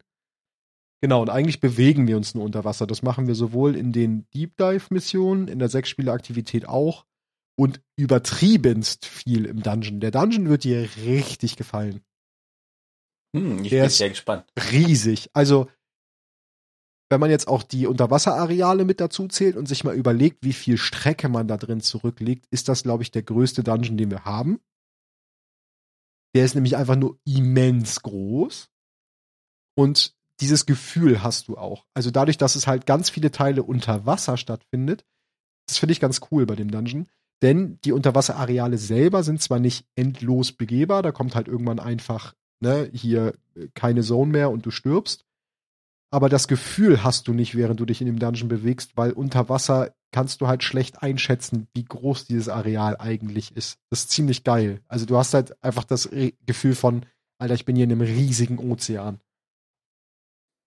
Genau, 1.03 1.23
und 1.23 1.31
eigentlich 1.31 1.59
bewegen 1.59 2.05
wir 2.05 2.15
uns 2.15 2.35
nur 2.35 2.43
unter 2.43 2.63
Wasser. 2.63 2.85
Das 2.85 3.01
machen 3.01 3.25
wir 3.25 3.33
sowohl 3.33 3.75
in 3.75 3.91
den 3.91 4.27
Deep 4.35 4.55
Dive 4.57 4.85
Missionen, 4.91 5.47
in 5.47 5.57
der 5.57 5.69
Sechsspieler-Aktivität 5.69 6.69
auch 6.69 7.05
und 7.55 7.81
übertriebenst 7.95 9.07
viel 9.07 9.45
im 9.45 9.63
Dungeon. 9.63 9.99
Der 9.99 10.11
Dungeon 10.11 10.47
wird 10.47 10.63
dir 10.63 10.87
richtig 11.03 11.55
gefallen 11.55 12.01
Hm, 13.35 13.63
ich 13.63 13.69
Der 13.69 13.81
bin 13.81 13.89
sehr 13.89 14.09
gespannt. 14.09 14.45
riesig. 14.71 15.29
Also, 15.33 15.69
wenn 17.09 17.19
man 17.19 17.29
jetzt 17.29 17.47
auch 17.47 17.63
die 17.63 17.87
Unterwasserareale 17.87 18.85
mit 18.85 19.01
dazu 19.01 19.27
zählt 19.27 19.57
und 19.57 19.67
sich 19.67 19.83
mal 19.83 19.95
überlegt, 19.95 20.43
wie 20.43 20.53
viel 20.53 20.77
Strecke 20.77 21.27
man 21.27 21.47
da 21.47 21.57
drin 21.57 21.81
zurücklegt, 21.81 22.47
ist 22.51 22.69
das, 22.69 22.83
glaube 22.83 23.03
ich, 23.03 23.11
der 23.11 23.23
größte 23.23 23.63
Dungeon, 23.63 23.97
den 23.97 24.11
wir 24.11 24.23
haben. 24.25 24.61
Der 26.35 26.45
ist 26.45 26.55
nämlich 26.55 26.77
einfach 26.77 26.95
nur 26.95 27.19
immens 27.25 28.01
groß. 28.01 28.69
Und 29.77 30.15
dieses 30.39 30.65
Gefühl 30.65 31.21
hast 31.21 31.49
du 31.49 31.57
auch. 31.57 31.85
Also 31.93 32.11
dadurch, 32.11 32.37
dass 32.37 32.55
es 32.55 32.65
halt 32.65 32.85
ganz 32.85 33.09
viele 33.09 33.31
Teile 33.31 33.63
unter 33.63 34.05
Wasser 34.05 34.37
stattfindet, 34.37 35.05
das 35.67 35.77
finde 35.77 35.91
ich 35.93 35.99
ganz 35.99 36.21
cool 36.31 36.45
bei 36.45 36.55
dem 36.55 36.71
Dungeon. 36.71 37.09
Denn 37.41 37.79
die 37.83 37.91
Unterwasserareale 37.91 38.77
selber 38.77 39.23
sind 39.23 39.41
zwar 39.41 39.59
nicht 39.59 39.85
endlos 39.95 40.51
begehbar, 40.51 41.01
da 41.01 41.11
kommt 41.11 41.35
halt 41.35 41.47
irgendwann 41.47 41.79
einfach, 41.79 42.35
ne, 42.61 42.89
hier 42.93 43.33
äh, 43.55 43.67
keine 43.73 44.01
Zone 44.01 44.31
mehr 44.31 44.51
und 44.51 44.65
du 44.65 44.71
stirbst. 44.71 45.25
aber 46.13 46.29
das 46.29 46.47
Gefühl 46.47 47.03
hast 47.03 47.27
du 47.27 47.33
nicht, 47.33 47.55
während 47.55 47.79
du 47.79 47.85
dich 47.85 48.01
in 48.01 48.07
dem 48.07 48.19
Dungeon 48.19 48.49
bewegst, 48.49 48.97
weil 48.97 49.11
unter 49.11 49.49
Wasser 49.49 49.93
kannst 50.11 50.41
du 50.41 50.47
halt 50.47 50.63
schlecht 50.63 51.01
einschätzen, 51.01 51.67
wie 51.73 51.85
groß 51.85 52.25
dieses 52.25 52.49
Areal 52.49 52.97
eigentlich 52.97 53.55
ist. 53.55 53.79
Das 53.89 54.01
ist 54.01 54.11
ziemlich 54.11 54.43
geil. 54.43 54.81
Also 54.87 55.05
du 55.05 55.17
hast 55.17 55.33
halt 55.33 55.63
einfach 55.63 55.85
das 55.85 56.09
Gefühl 56.45 56.75
von, 56.75 57.05
Alter, 57.39 57.53
ich 57.53 57.65
bin 57.65 57.75
hier 57.77 57.85
in 57.85 57.91
einem 57.91 58.01
riesigen 58.01 58.59
Ozean. 58.59 59.21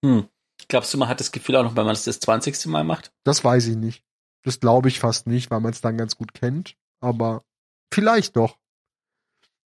Hm. 0.04 0.28
Glaubst 0.68 0.94
du, 0.94 0.98
man 0.98 1.08
hat 1.08 1.20
das 1.20 1.32
Gefühl 1.32 1.56
auch 1.56 1.62
noch, 1.62 1.76
wenn 1.76 1.84
man 1.84 1.94
es 1.94 2.04
das 2.04 2.20
20. 2.20 2.66
Mal 2.66 2.84
macht? 2.84 3.12
Das 3.24 3.44
weiß 3.44 3.66
ich 3.66 3.76
nicht. 3.76 4.02
Das 4.42 4.60
glaube 4.60 4.88
ich 4.88 5.00
fast 5.00 5.26
nicht, 5.26 5.50
weil 5.50 5.60
man 5.60 5.72
es 5.72 5.80
dann 5.80 5.98
ganz 5.98 6.16
gut 6.16 6.32
kennt. 6.34 6.76
Aber 7.00 7.44
vielleicht 7.92 8.36
doch. 8.36 8.58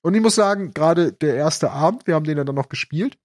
Und 0.02 0.14
ich 0.14 0.20
muss 0.20 0.34
sagen, 0.34 0.72
gerade 0.72 1.12
der 1.12 1.34
erste 1.34 1.70
Abend, 1.70 2.06
wir 2.06 2.14
haben 2.14 2.24
den 2.24 2.36
dann 2.36 2.54
noch 2.54 2.68
gespielt 2.68 3.18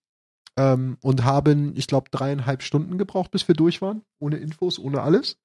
ähm, 0.58 0.98
und 1.02 1.24
haben, 1.24 1.76
ich 1.76 1.88
glaube, 1.88 2.10
dreieinhalb 2.10 2.64
Stunden 2.64 2.98
gebraucht, 2.98 3.32
bis 3.32 3.48
wir 3.48 3.56
durch 3.56 3.82
waren. 3.82 4.04
Ohne 4.20 4.38
Infos, 4.38 4.80
ohne 4.80 5.02
alles. 5.02 5.38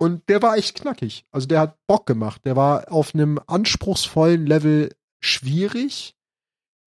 Und 0.00 0.28
der 0.28 0.40
war 0.40 0.56
echt 0.56 0.76
knackig. 0.76 1.26
Also 1.30 1.46
der 1.46 1.60
hat 1.60 1.78
Bock 1.86 2.06
gemacht. 2.06 2.44
Der 2.44 2.56
war 2.56 2.90
auf 2.90 3.14
einem 3.14 3.38
anspruchsvollen 3.46 4.46
Level 4.46 4.94
schwierig. 5.20 6.16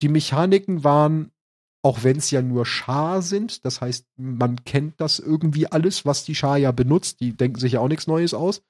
Die 0.02 0.08
Mechaniken 0.08 0.84
waren, 0.84 1.32
auch 1.82 2.04
wenn 2.04 2.18
es 2.18 2.30
ja 2.30 2.42
nur 2.42 2.66
Schar 2.66 3.22
sind, 3.22 3.64
das 3.64 3.80
heißt, 3.80 4.06
man 4.16 4.62
kennt 4.64 5.00
das 5.00 5.18
irgendwie 5.18 5.66
alles, 5.66 6.04
was 6.04 6.24
die 6.24 6.34
Schar 6.34 6.58
ja 6.58 6.70
benutzt. 6.70 7.20
Die 7.20 7.34
denken 7.34 7.58
sich 7.58 7.72
ja 7.72 7.80
auch 7.80 7.88
nichts 7.88 8.06
Neues 8.06 8.34
aus. 8.34 8.62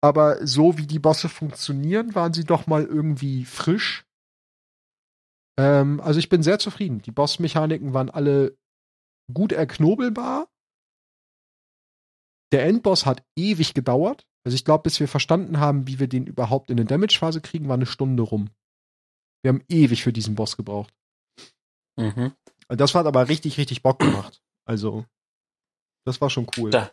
Aber 0.00 0.46
so 0.46 0.78
wie 0.78 0.86
die 0.86 1.00
Bosse 1.00 1.28
funktionieren, 1.28 2.14
waren 2.14 2.32
sie 2.32 2.44
doch 2.44 2.66
mal 2.66 2.84
irgendwie 2.84 3.44
frisch 3.44 4.08
ähm, 5.58 6.00
also 6.00 6.20
ich 6.20 6.28
bin 6.28 6.42
sehr 6.42 6.58
zufrieden. 6.60 7.02
Die 7.02 7.10
Bossmechaniken 7.10 7.92
waren 7.92 8.08
alle 8.08 8.56
gut 9.32 9.52
erknobelbar. 9.52 10.48
Der 12.52 12.64
Endboss 12.64 13.04
hat 13.04 13.26
ewig 13.36 13.74
gedauert. 13.74 14.26
Also 14.44 14.54
ich 14.54 14.64
glaube, 14.64 14.84
bis 14.84 15.00
wir 15.00 15.08
verstanden 15.08 15.58
haben, 15.58 15.86
wie 15.86 15.98
wir 15.98 16.06
den 16.06 16.26
überhaupt 16.26 16.70
in 16.70 16.78
eine 16.78 16.86
Damage-Phase 16.86 17.40
kriegen, 17.40 17.68
war 17.68 17.74
eine 17.74 17.86
Stunde 17.86 18.22
rum. 18.22 18.50
Wir 19.42 19.50
haben 19.50 19.64
ewig 19.68 20.04
für 20.04 20.12
diesen 20.12 20.36
Boss 20.36 20.56
gebraucht. 20.56 20.94
Mhm. 21.96 22.32
Das 22.68 22.94
hat 22.94 23.06
aber 23.06 23.28
richtig, 23.28 23.58
richtig 23.58 23.82
Bock 23.82 23.98
gemacht. 23.98 24.40
Also, 24.64 25.04
das 26.06 26.20
war 26.20 26.30
schon 26.30 26.46
cool. 26.56 26.70
Da, 26.70 26.92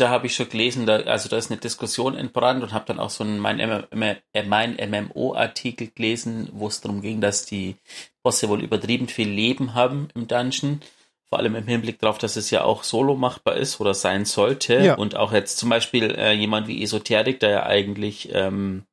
da 0.00 0.10
habe 0.10 0.26
ich 0.26 0.34
schon 0.34 0.48
gelesen, 0.48 0.86
da, 0.86 0.96
also 0.96 1.28
da 1.28 1.36
ist 1.36 1.50
eine 1.50 1.60
Diskussion 1.60 2.16
entbrannt 2.16 2.62
und 2.62 2.72
habe 2.72 2.86
dann 2.86 2.98
auch 2.98 3.10
so 3.10 3.24
einen, 3.24 3.38
mein, 3.38 3.60
äh, 3.60 4.42
mein 4.44 4.76
MMO-Artikel 4.76 5.88
gelesen, 5.94 6.48
wo 6.52 6.68
es 6.68 6.80
darum 6.80 7.02
ging, 7.02 7.20
dass 7.20 7.46
die 7.46 7.76
Bosse 8.22 8.48
wohl 8.48 8.62
übertrieben 8.62 9.08
viel 9.08 9.28
Leben 9.28 9.74
haben 9.74 10.08
im 10.14 10.26
Dungeon. 10.26 10.80
Vor 11.28 11.38
allem 11.38 11.54
im 11.54 11.66
Hinblick 11.66 12.00
darauf, 12.00 12.18
dass 12.18 12.36
es 12.36 12.50
ja 12.50 12.64
auch 12.64 12.82
solo 12.82 13.14
machbar 13.14 13.56
ist 13.56 13.80
oder 13.80 13.94
sein 13.94 14.24
sollte. 14.24 14.74
Ja. 14.74 14.94
Und 14.94 15.14
auch 15.14 15.32
jetzt 15.32 15.58
zum 15.58 15.68
Beispiel 15.68 16.10
äh, 16.10 16.32
jemand 16.32 16.66
wie 16.66 16.82
Esoterik, 16.82 17.38
der 17.38 17.50
ja 17.50 17.66
eigentlich 17.66 18.30
ähm, 18.32 18.84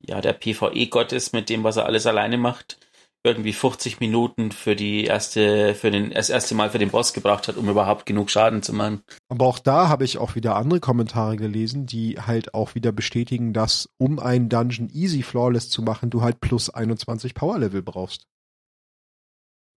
ja 0.00 0.20
der 0.20 0.32
PvE-Gott 0.32 1.12
ist 1.12 1.32
mit 1.32 1.48
dem, 1.50 1.62
was 1.64 1.76
er 1.76 1.86
alles 1.86 2.06
alleine 2.06 2.38
macht, 2.38 2.78
irgendwie 3.24 3.52
50 3.52 4.00
Minuten 4.00 4.50
für 4.50 4.74
die 4.74 5.04
erste, 5.04 5.74
für 5.74 5.90
den, 5.90 6.10
das 6.10 6.28
erste 6.28 6.54
Mal 6.54 6.70
für 6.70 6.78
den 6.78 6.90
Boss 6.90 7.12
gebraucht 7.12 7.46
hat, 7.46 7.56
um 7.56 7.68
überhaupt 7.68 8.04
genug 8.04 8.30
Schaden 8.30 8.62
zu 8.62 8.72
machen. 8.72 9.02
Aber 9.28 9.46
auch 9.46 9.60
da 9.60 9.88
habe 9.88 10.04
ich 10.04 10.18
auch 10.18 10.34
wieder 10.34 10.56
andere 10.56 10.80
Kommentare 10.80 11.36
gelesen, 11.36 11.86
die 11.86 12.18
halt 12.18 12.54
auch 12.54 12.74
wieder 12.74 12.90
bestätigen, 12.90 13.52
dass 13.52 13.88
um 13.98 14.18
einen 14.18 14.48
Dungeon 14.48 14.90
easy 14.92 15.22
flawless 15.22 15.70
zu 15.70 15.82
machen, 15.82 16.10
du 16.10 16.22
halt 16.22 16.40
plus 16.40 16.68
21 16.68 17.34
Power 17.34 17.58
Level 17.58 17.82
brauchst. 17.82 18.26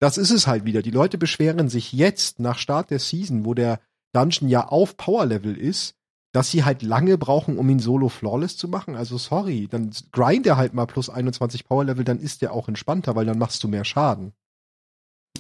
Das 0.01 0.19
ist 0.19 0.31
es 0.31 0.47
halt 0.47 0.65
wieder. 0.65 0.83
Die 0.83 0.91
Leute 0.91 1.19
beschweren 1.19 1.69
sich 1.69 1.93
jetzt 1.93 2.39
nach 2.39 2.59
Start 2.59 2.91
der 2.91 2.99
Season, 2.99 3.45
wo 3.45 3.55
der 3.55 3.81
Dungeon 4.13 4.49
ja 4.49 4.67
auf 4.69 4.97
Power 4.97 5.27
Level 5.27 5.57
ist, 5.57 5.97
dass 6.33 6.51
sie 6.51 6.65
halt 6.65 6.83
lange 6.83 7.19
brauchen, 7.19 7.59
um 7.59 7.69
ihn 7.69 7.79
solo 7.79 8.09
flawless 8.09 8.57
zu 8.57 8.67
machen. 8.67 8.97
Also 8.97 9.19
sorry, 9.19 9.69
dann 9.71 9.91
grind 10.13 10.47
er 10.47 10.57
halt 10.57 10.73
mal 10.73 10.87
plus 10.87 11.11
21 11.11 11.67
Power 11.67 11.85
Level, 11.85 12.05
dann 12.05 12.19
ist 12.19 12.43
der 12.43 12.53
auch 12.53 12.69
entspannter, 12.69 13.15
weil 13.15 13.27
dann 13.27 13.39
machst 13.39 13.63
du 13.63 13.69
mehr 13.69 13.85
Schaden. 13.85 14.33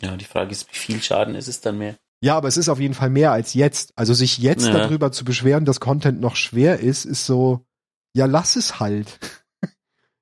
Ja, 0.00 0.16
die 0.16 0.24
Frage 0.24 0.52
ist, 0.52 0.70
wie 0.70 0.76
viel 0.76 1.02
Schaden 1.02 1.34
ist 1.34 1.48
es 1.48 1.60
dann 1.60 1.78
mehr? 1.78 1.96
Ja, 2.20 2.36
aber 2.36 2.48
es 2.48 2.56
ist 2.56 2.68
auf 2.68 2.78
jeden 2.78 2.94
Fall 2.94 3.10
mehr 3.10 3.32
als 3.32 3.54
jetzt. 3.54 3.92
Also 3.96 4.14
sich 4.14 4.38
jetzt 4.38 4.66
ja. 4.66 4.72
darüber 4.72 5.10
zu 5.10 5.24
beschweren, 5.24 5.64
dass 5.64 5.80
Content 5.80 6.20
noch 6.20 6.36
schwer 6.36 6.78
ist, 6.78 7.04
ist 7.04 7.26
so, 7.26 7.64
ja, 8.14 8.26
lass 8.26 8.56
es 8.56 8.78
halt. 8.80 9.18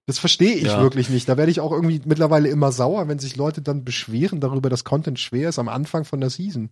Das 0.07 0.19
verstehe 0.19 0.57
ich 0.57 0.65
ja. 0.65 0.83
wirklich 0.83 1.09
nicht. 1.09 1.29
Da 1.29 1.37
werde 1.37 1.53
ich 1.53 1.61
auch 1.61 1.71
irgendwie 1.71 2.01
mittlerweile 2.05 2.49
immer 2.49 2.73
sauer, 2.73 3.07
wenn 3.07 3.21
sich 3.21 3.37
Leute 3.37 3.63
dann 3.63 3.85
beschweren 3.85 4.41
darüber, 4.41 4.69
dass 4.69 4.83
Content 4.83 5.21
schwer 5.21 5.51
ist 5.51 5.61
am 5.61 5.69
Anfang 5.69 6.05
von 6.05 6.21
der 6.21 6.31
Season. 6.31 6.71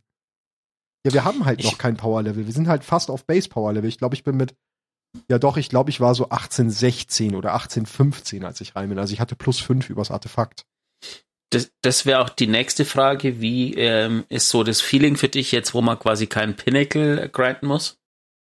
Ja, 1.08 1.14
wir 1.14 1.24
haben 1.24 1.44
halt 1.44 1.60
ich, 1.60 1.66
noch 1.66 1.78
kein 1.78 1.96
Power 1.96 2.22
Level. 2.22 2.46
Wir 2.46 2.52
sind 2.52 2.68
halt 2.68 2.84
fast 2.84 3.10
auf 3.10 3.24
Base 3.24 3.48
Power 3.48 3.72
Level. 3.72 3.88
Ich 3.88 3.98
glaube, 3.98 4.14
ich 4.14 4.24
bin 4.24 4.36
mit, 4.36 4.54
ja 5.30 5.38
doch, 5.38 5.56
ich 5.56 5.68
glaube, 5.68 5.90
ich 5.90 6.00
war 6.00 6.14
so 6.14 6.28
18, 6.30 6.70
16 6.70 7.34
oder 7.34 7.54
18, 7.54 7.86
15, 7.86 8.44
als 8.44 8.60
ich 8.60 8.76
rein 8.76 8.88
bin. 8.88 8.98
Also 8.98 9.12
ich 9.12 9.20
hatte 9.20 9.36
plus 9.36 9.60
5 9.60 9.90
übers 9.90 10.10
Artefakt. 10.10 10.64
Das, 11.50 11.70
das 11.80 12.04
wäre 12.04 12.20
auch 12.20 12.28
die 12.28 12.46
nächste 12.46 12.84
Frage. 12.84 13.40
Wie 13.40 13.74
ähm, 13.74 14.24
ist 14.28 14.50
so 14.50 14.64
das 14.64 14.80
Feeling 14.80 15.16
für 15.16 15.28
dich 15.28 15.50
jetzt, 15.52 15.72
wo 15.72 15.80
man 15.80 15.98
quasi 15.98 16.26
keinen 16.26 16.56
Pinnacle 16.56 17.28
grinden 17.30 17.66
muss? 17.66 17.96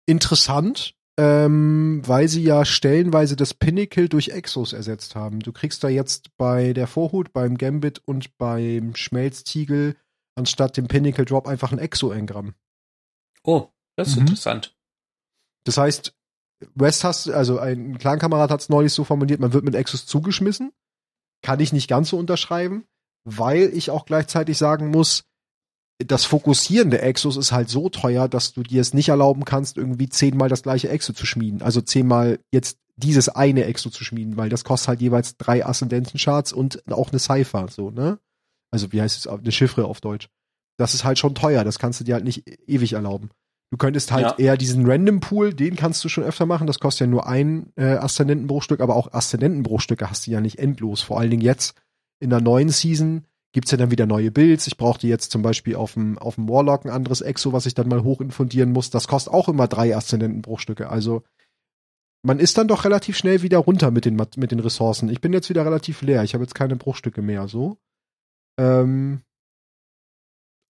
Interessant, 0.05 0.93
ähm, 1.17 2.01
weil 2.05 2.27
sie 2.27 2.43
ja 2.43 2.65
stellenweise 2.65 3.35
das 3.35 3.53
Pinnacle 3.53 4.09
durch 4.09 4.29
Exos 4.29 4.73
ersetzt 4.73 5.15
haben. 5.15 5.39
Du 5.39 5.53
kriegst 5.53 5.83
da 5.83 5.89
jetzt 5.89 6.35
bei 6.37 6.73
der 6.73 6.87
Vorhut, 6.87 7.31
beim 7.31 7.57
Gambit 7.57 8.01
und 8.05 8.37
beim 8.37 8.93
Schmelztiegel 8.95 9.95
anstatt 10.37 10.77
dem 10.77 10.87
Pinnacle 10.87 11.25
Drop 11.25 11.47
einfach 11.47 11.71
ein 11.71 11.79
Exo-Engramm. 11.79 12.53
Oh, 13.43 13.69
das 13.95 14.09
ist 14.09 14.15
mhm. 14.15 14.21
interessant. 14.21 14.75
Das 15.63 15.77
heißt, 15.77 16.13
West 16.75 17.03
hast, 17.03 17.29
also 17.29 17.59
ein 17.59 17.97
Clan-Kamerad 17.97 18.49
hat 18.49 18.61
es 18.61 18.69
neulich 18.69 18.93
so 18.93 19.03
formuliert, 19.03 19.39
man 19.39 19.53
wird 19.53 19.65
mit 19.65 19.75
Exos 19.75 20.05
zugeschmissen. 20.05 20.71
Kann 21.41 21.59
ich 21.59 21.73
nicht 21.73 21.87
ganz 21.87 22.09
so 22.09 22.17
unterschreiben, 22.17 22.85
weil 23.23 23.69
ich 23.73 23.91
auch 23.91 24.05
gleichzeitig 24.05 24.57
sagen 24.57 24.89
muss, 24.89 25.23
das 25.99 26.25
Fokussieren 26.25 26.91
der 26.91 27.03
Exos 27.03 27.37
ist 27.37 27.51
halt 27.51 27.69
so 27.69 27.89
teuer, 27.89 28.27
dass 28.27 28.53
du 28.53 28.61
dir 28.63 28.81
es 28.81 28.93
nicht 28.93 29.09
erlauben 29.09 29.45
kannst, 29.45 29.77
irgendwie 29.77 30.09
zehnmal 30.09 30.49
das 30.49 30.63
gleiche 30.63 30.89
Exo 30.89 31.13
zu 31.13 31.25
schmieden. 31.25 31.61
Also 31.61 31.81
zehnmal 31.81 32.39
jetzt 32.51 32.77
dieses 32.95 33.29
eine 33.29 33.65
Exo 33.65 33.89
zu 33.89 34.03
schmieden, 34.03 34.37
weil 34.37 34.49
das 34.49 34.63
kostet 34.63 34.89
halt 34.89 35.01
jeweils 35.01 35.37
drei 35.37 35.65
Aszendentencharts 35.65 36.53
und 36.53 36.83
auch 36.91 37.09
eine 37.09 37.19
Cypher, 37.19 37.67
so, 37.69 37.91
ne? 37.91 38.19
Also 38.71 38.91
wie 38.91 39.01
heißt 39.01 39.17
es, 39.17 39.27
eine 39.27 39.51
Chiffre 39.51 39.85
auf 39.85 40.01
Deutsch. 40.01 40.29
Das 40.77 40.93
ist 40.93 41.03
halt 41.03 41.17
schon 41.17 41.35
teuer, 41.35 41.63
das 41.63 41.79
kannst 41.79 41.99
du 41.99 42.03
dir 42.03 42.15
halt 42.15 42.25
nicht 42.25 42.47
ewig 42.67 42.93
erlauben. 42.93 43.31
Du 43.69 43.77
könntest 43.77 44.11
halt 44.11 44.25
ja. 44.25 44.35
eher 44.37 44.57
diesen 44.57 44.89
Random 44.89 45.19
Pool, 45.19 45.53
den 45.53 45.75
kannst 45.75 46.03
du 46.03 46.09
schon 46.09 46.23
öfter 46.23 46.45
machen, 46.45 46.67
das 46.67 46.79
kostet 46.79 47.01
ja 47.01 47.07
nur 47.07 47.27
ein 47.27 47.73
äh, 47.75 47.95
Aszendentenbruchstück, 47.95 48.79
aber 48.79 48.95
auch 48.95 49.11
Aszendentenbruchstücke 49.11 50.09
hast 50.09 50.25
du 50.25 50.31
ja 50.31 50.39
nicht 50.39 50.59
endlos. 50.59 51.01
Vor 51.01 51.19
allen 51.19 51.31
Dingen 51.31 51.41
jetzt 51.41 51.75
in 52.19 52.29
der 52.29 52.39
neuen 52.39 52.69
Season 52.69 53.25
gibt's 53.51 53.71
ja 53.71 53.77
dann 53.77 53.91
wieder 53.91 54.05
neue 54.05 54.31
Builds. 54.31 54.67
Ich 54.67 54.77
brauchte 54.77 55.07
jetzt 55.07 55.31
zum 55.31 55.41
Beispiel 55.41 55.75
auf 55.75 55.93
dem, 55.93 56.17
auf 56.17 56.35
dem 56.35 56.47
Warlock 56.47 56.85
ein 56.85 56.91
anderes 56.91 57.21
Exo, 57.21 57.53
was 57.53 57.65
ich 57.65 57.73
dann 57.73 57.89
mal 57.89 58.03
hochinfundieren 58.03 58.71
muss. 58.71 58.89
Das 58.89 59.07
kostet 59.07 59.33
auch 59.33 59.49
immer 59.49 59.67
drei 59.67 59.95
Aszendentenbruchstücke. 59.95 60.89
Also 60.89 61.23
man 62.23 62.39
ist 62.39 62.57
dann 62.57 62.67
doch 62.67 62.85
relativ 62.85 63.17
schnell 63.17 63.41
wieder 63.41 63.57
runter 63.57 63.91
mit 63.91 64.05
den, 64.05 64.15
mit 64.15 64.51
den 64.51 64.59
Ressourcen. 64.59 65.09
Ich 65.09 65.21
bin 65.21 65.33
jetzt 65.33 65.49
wieder 65.49 65.65
relativ 65.65 66.01
leer. 66.01 66.23
Ich 66.23 66.33
habe 66.33 66.43
jetzt 66.43 66.55
keine 66.55 66.75
Bruchstücke 66.75 67.21
mehr, 67.21 67.47
so. 67.47 67.77
Ähm, 68.57 69.23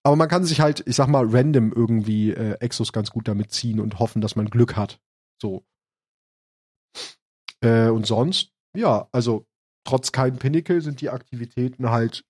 aber 0.04 0.16
man 0.16 0.28
kann 0.28 0.44
sich 0.44 0.60
halt, 0.60 0.86
ich 0.86 0.96
sag 0.96 1.08
mal, 1.08 1.26
random 1.26 1.72
irgendwie 1.72 2.30
äh, 2.30 2.54
Exos 2.60 2.92
ganz 2.92 3.10
gut 3.10 3.28
damit 3.28 3.52
ziehen 3.52 3.80
und 3.80 3.98
hoffen, 3.98 4.22
dass 4.22 4.36
man 4.36 4.48
Glück 4.48 4.76
hat. 4.76 5.00
So. 5.40 5.64
Äh, 7.60 7.88
und 7.88 8.06
sonst, 8.06 8.52
ja, 8.74 9.08
also 9.12 9.46
trotz 9.84 10.12
kein 10.12 10.38
Pinnacle 10.38 10.80
sind 10.80 11.00
die 11.00 11.10
Aktivitäten 11.10 11.90
halt 11.90 12.24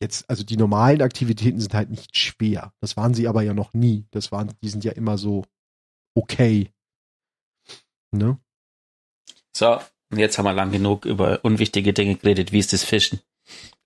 jetzt, 0.00 0.28
also 0.28 0.44
die 0.44 0.56
normalen 0.56 1.02
Aktivitäten 1.02 1.60
sind 1.60 1.74
halt 1.74 1.90
nicht 1.90 2.16
schwer. 2.16 2.72
Das 2.80 2.96
waren 2.96 3.14
sie 3.14 3.28
aber 3.28 3.42
ja 3.42 3.54
noch 3.54 3.72
nie. 3.72 4.06
Das 4.10 4.32
waren, 4.32 4.52
die 4.62 4.68
sind 4.68 4.84
ja 4.84 4.92
immer 4.92 5.18
so 5.18 5.44
okay. 6.14 6.72
Ne? 8.12 8.38
So, 9.56 9.78
und 10.10 10.18
jetzt 10.18 10.38
haben 10.38 10.44
wir 10.44 10.52
lang 10.52 10.70
genug 10.70 11.04
über 11.04 11.44
unwichtige 11.44 11.92
Dinge 11.92 12.16
geredet. 12.16 12.52
Wie 12.52 12.58
ist 12.58 12.72
das 12.72 12.84
Fischen? 12.84 13.20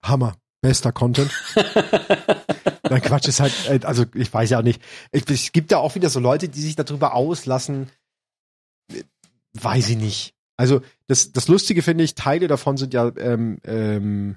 Hammer. 0.03 0.37
Bester 0.63 0.93
Content. 0.93 1.31
Nein, 2.91 3.01
Quatsch, 3.01 3.29
ist 3.29 3.41
halt, 3.41 3.53
äh, 3.69 3.81
also 3.85 4.05
ich 4.15 4.33
weiß 4.33 4.51
ja 4.51 4.59
auch 4.59 4.63
nicht. 4.63 4.83
Es 5.11 5.53
gibt 5.53 5.71
ja 5.71 5.79
auch 5.79 5.95
wieder 5.95 6.11
so 6.11 6.21
Leute, 6.21 6.49
die 6.49 6.61
sich 6.61 6.77
darüber 6.77 7.15
auslassen. 7.15 7.91
Weiß 9.55 9.89
ich 9.89 9.97
nicht. 9.97 10.35
Also 10.57 10.83
das, 11.07 11.33
das 11.33 11.49
Lustige 11.49 11.83
finde 11.83 12.05
ich, 12.05 12.15
Teile 12.15 12.47
davon 12.47 12.77
sind 12.77 12.93
ja 12.93 13.11
ähm, 13.17 13.59
ähm, 13.65 14.37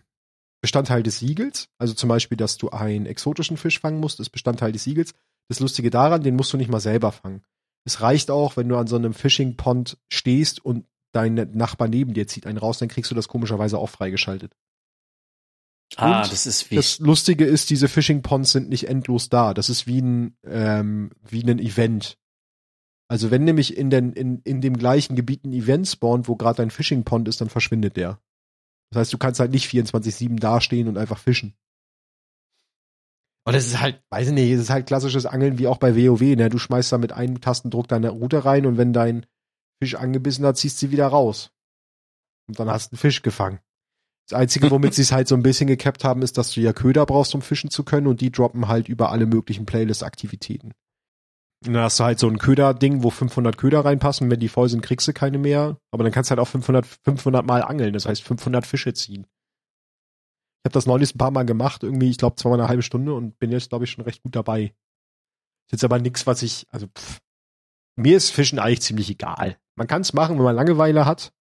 Bestandteil 0.62 1.04
des 1.04 1.20
Siegels. 1.20 1.68
Also 1.78 1.94
zum 1.94 2.08
Beispiel, 2.08 2.38
dass 2.38 2.58
du 2.58 2.70
einen 2.70 3.06
exotischen 3.06 3.58
Fisch 3.58 3.80
fangen 3.80 4.00
musst, 4.00 4.22
ist 4.22 4.30
Bestandteil 4.30 4.72
des 4.72 4.86
Siegels. 4.86 5.14
Das 5.50 5.60
Lustige 5.60 5.90
daran, 5.90 6.24
den 6.24 6.38
musst 6.38 6.54
du 6.54 6.58
nicht 6.58 6.72
mal 6.72 6.80
selber 6.80 7.12
fangen. 7.12 7.44
Es 7.86 8.00
reicht 8.00 8.32
auch, 8.32 8.56
wenn 8.56 8.70
du 8.70 8.78
an 8.78 8.88
so 8.88 8.96
einem 8.96 9.14
Fishing 9.14 9.58
Pond 9.58 9.98
stehst 10.08 10.64
und 10.64 10.86
dein 11.12 11.34
Nachbar 11.54 11.90
neben 11.90 12.14
dir 12.14 12.28
zieht 12.28 12.48
einen 12.48 12.58
raus, 12.58 12.80
dann 12.80 12.88
kriegst 12.88 13.12
du 13.12 13.16
das 13.16 13.28
komischerweise 13.28 13.78
auch 13.78 13.90
freigeschaltet. 13.90 14.56
Ah, 15.98 16.22
Und 16.24 16.32
das 16.32 16.46
ist 16.46 16.72
wie. 16.72 16.76
Das 16.76 17.00
Lustige 17.00 17.46
ist, 17.46 17.70
diese 17.70 17.88
Fishing 17.88 18.22
Ponds 18.22 18.52
sind 18.52 18.70
nicht 18.70 18.88
endlos 18.88 19.30
da. 19.30 19.54
Das 19.54 19.70
ist 19.70 19.88
wie 19.88 20.02
ein, 20.02 20.38
ähm, 20.44 21.12
wie 21.22 21.44
ein 21.44 21.60
Event. 21.60 22.18
Also 23.08 23.32
wenn 23.32 23.44
nämlich 23.44 23.78
in, 23.78 23.90
den, 23.90 24.14
in, 24.14 24.40
in 24.40 24.62
dem 24.62 24.78
gleichen 24.78 25.16
Gebiet 25.16 25.46
ein 25.46 25.54
Event 25.54 25.88
spawnt, 25.88 26.28
wo 26.28 26.36
gerade 26.36 26.64
ein 26.64 26.72
Fishing 26.72 27.04
Pond 27.04 27.28
ist, 27.28 27.42
dann 27.42 27.50
verschwindet 27.50 27.98
der. 27.98 28.20
Das 28.92 29.02
heißt, 29.02 29.14
du 29.14 29.18
kannst 29.18 29.40
halt 29.40 29.52
nicht 29.52 29.70
24-7 29.70 30.40
dastehen 30.40 30.88
und 30.88 30.98
einfach 30.98 31.18
fischen. 31.18 31.54
Und 33.46 33.54
das 33.54 33.68
ist 33.68 33.82
halt, 33.82 34.02
weiß 34.10 34.30
ich 34.30 34.34
nicht, 34.34 34.52
es 34.52 34.62
ist 34.62 34.70
halt 34.70 34.88
klassisches 34.88 35.26
Angeln 35.26 35.58
wie 35.58 35.68
auch 35.68 35.78
bei 35.78 35.96
WoW, 35.96 36.22
ne? 36.22 36.50
Du 36.50 36.58
schmeißt 36.58 36.92
da 36.94 36.98
mit 36.98 37.12
einem 37.12 37.42
Tastendruck 37.42 37.88
deine 37.88 38.10
Route 38.10 38.46
rein 38.46 38.66
und 38.66 38.78
wenn 38.78 38.94
dein 38.94 39.26
Fisch 39.82 39.96
angebissen 39.96 40.46
hat, 40.46 40.58
ziehst 40.58 40.78
du 40.78 40.88
sie 40.88 40.92
wieder 40.92 41.08
raus. 41.08 41.52
Und 42.48 42.60
dann 42.60 42.70
hast 42.70 42.92
du 42.92 42.94
einen 42.94 43.00
Fisch 43.00 43.22
gefangen. 43.22 43.60
Das 44.30 44.40
Einzige, 44.40 44.72
womit 44.72 44.94
sie 44.96 45.02
es 45.02 45.12
halt 45.12 45.28
so 45.28 45.36
ein 45.36 45.44
bisschen 45.44 45.68
gekappt 45.68 46.04
haben, 46.04 46.22
ist, 46.22 46.38
dass 46.38 46.52
du 46.52 46.62
ja 46.62 46.74
Köder 46.74 47.06
brauchst, 47.06 47.36
um 47.36 47.42
fischen 47.42 47.70
zu 47.70 47.84
können 47.84 48.08
und 48.08 48.22
die 48.22 48.32
droppen 48.32 48.68
halt 48.68 48.90
über 48.90 49.12
alle 49.12 49.26
möglichen 49.26 49.66
Playlist-Aktivitäten. 49.66 50.74
Und 51.66 51.74
dann 51.74 51.84
hast 51.84 52.00
du 52.00 52.04
halt 52.04 52.20
so 52.20 52.28
ein 52.28 52.40
Köder-Ding, 52.40 53.04
wo 53.04 53.10
500 53.10 53.58
Köder 53.58 53.86
reinpassen. 53.86 54.30
Wenn 54.30 54.40
die 54.40 54.50
voll 54.50 54.68
sind, 54.68 54.82
kriegst 54.82 55.08
du 55.08 55.14
keine 55.14 55.38
mehr. 55.38 55.78
Aber 55.92 56.04
dann 56.04 56.12
kannst 56.12 56.30
du 56.30 56.32
halt 56.32 56.40
auch 56.42 56.48
500, 56.48 56.86
500 56.86 57.46
Mal 57.46 57.64
angeln. 57.64 57.94
Das 57.94 58.06
heißt 58.06 58.22
500 58.22 58.66
Fische 58.66 58.94
ziehen. 58.94 59.26
Ich 60.62 60.70
habe 60.70 60.74
das 60.74 60.86
neulich 60.86 61.16
ein 61.16 61.18
paar 61.18 61.32
Mal 61.32 61.46
gemacht. 61.46 61.84
Irgendwie, 61.84 62.10
ich 62.10 62.18
glaube, 62.18 62.36
zweimal 62.36 62.60
eine 62.60 62.68
halbe 62.68 62.84
Stunde 62.84 63.14
und 63.14 63.40
bin 63.40 63.52
jetzt, 63.52 63.70
glaube 63.70 63.86
ich, 63.86 63.92
schon 63.92 64.04
recht 64.04 64.24
gut 64.24 64.36
dabei. 64.36 64.74
Ist 65.68 65.72
jetzt 65.72 65.84
aber 65.86 66.00
nichts, 66.00 66.28
was 66.28 66.42
ich, 66.42 66.68
also 66.70 66.88
pff, 66.88 67.20
mir 67.96 68.18
ist 68.18 68.32
Fischen 68.32 68.60
eigentlich 68.60 68.82
ziemlich 68.82 69.10
egal. 69.10 69.58
Man 69.76 69.88
kann 69.88 70.02
es 70.02 70.14
machen, 70.14 70.38
wenn 70.38 70.44
man 70.44 70.56
Langeweile 70.56 71.06
hat. 71.06 71.34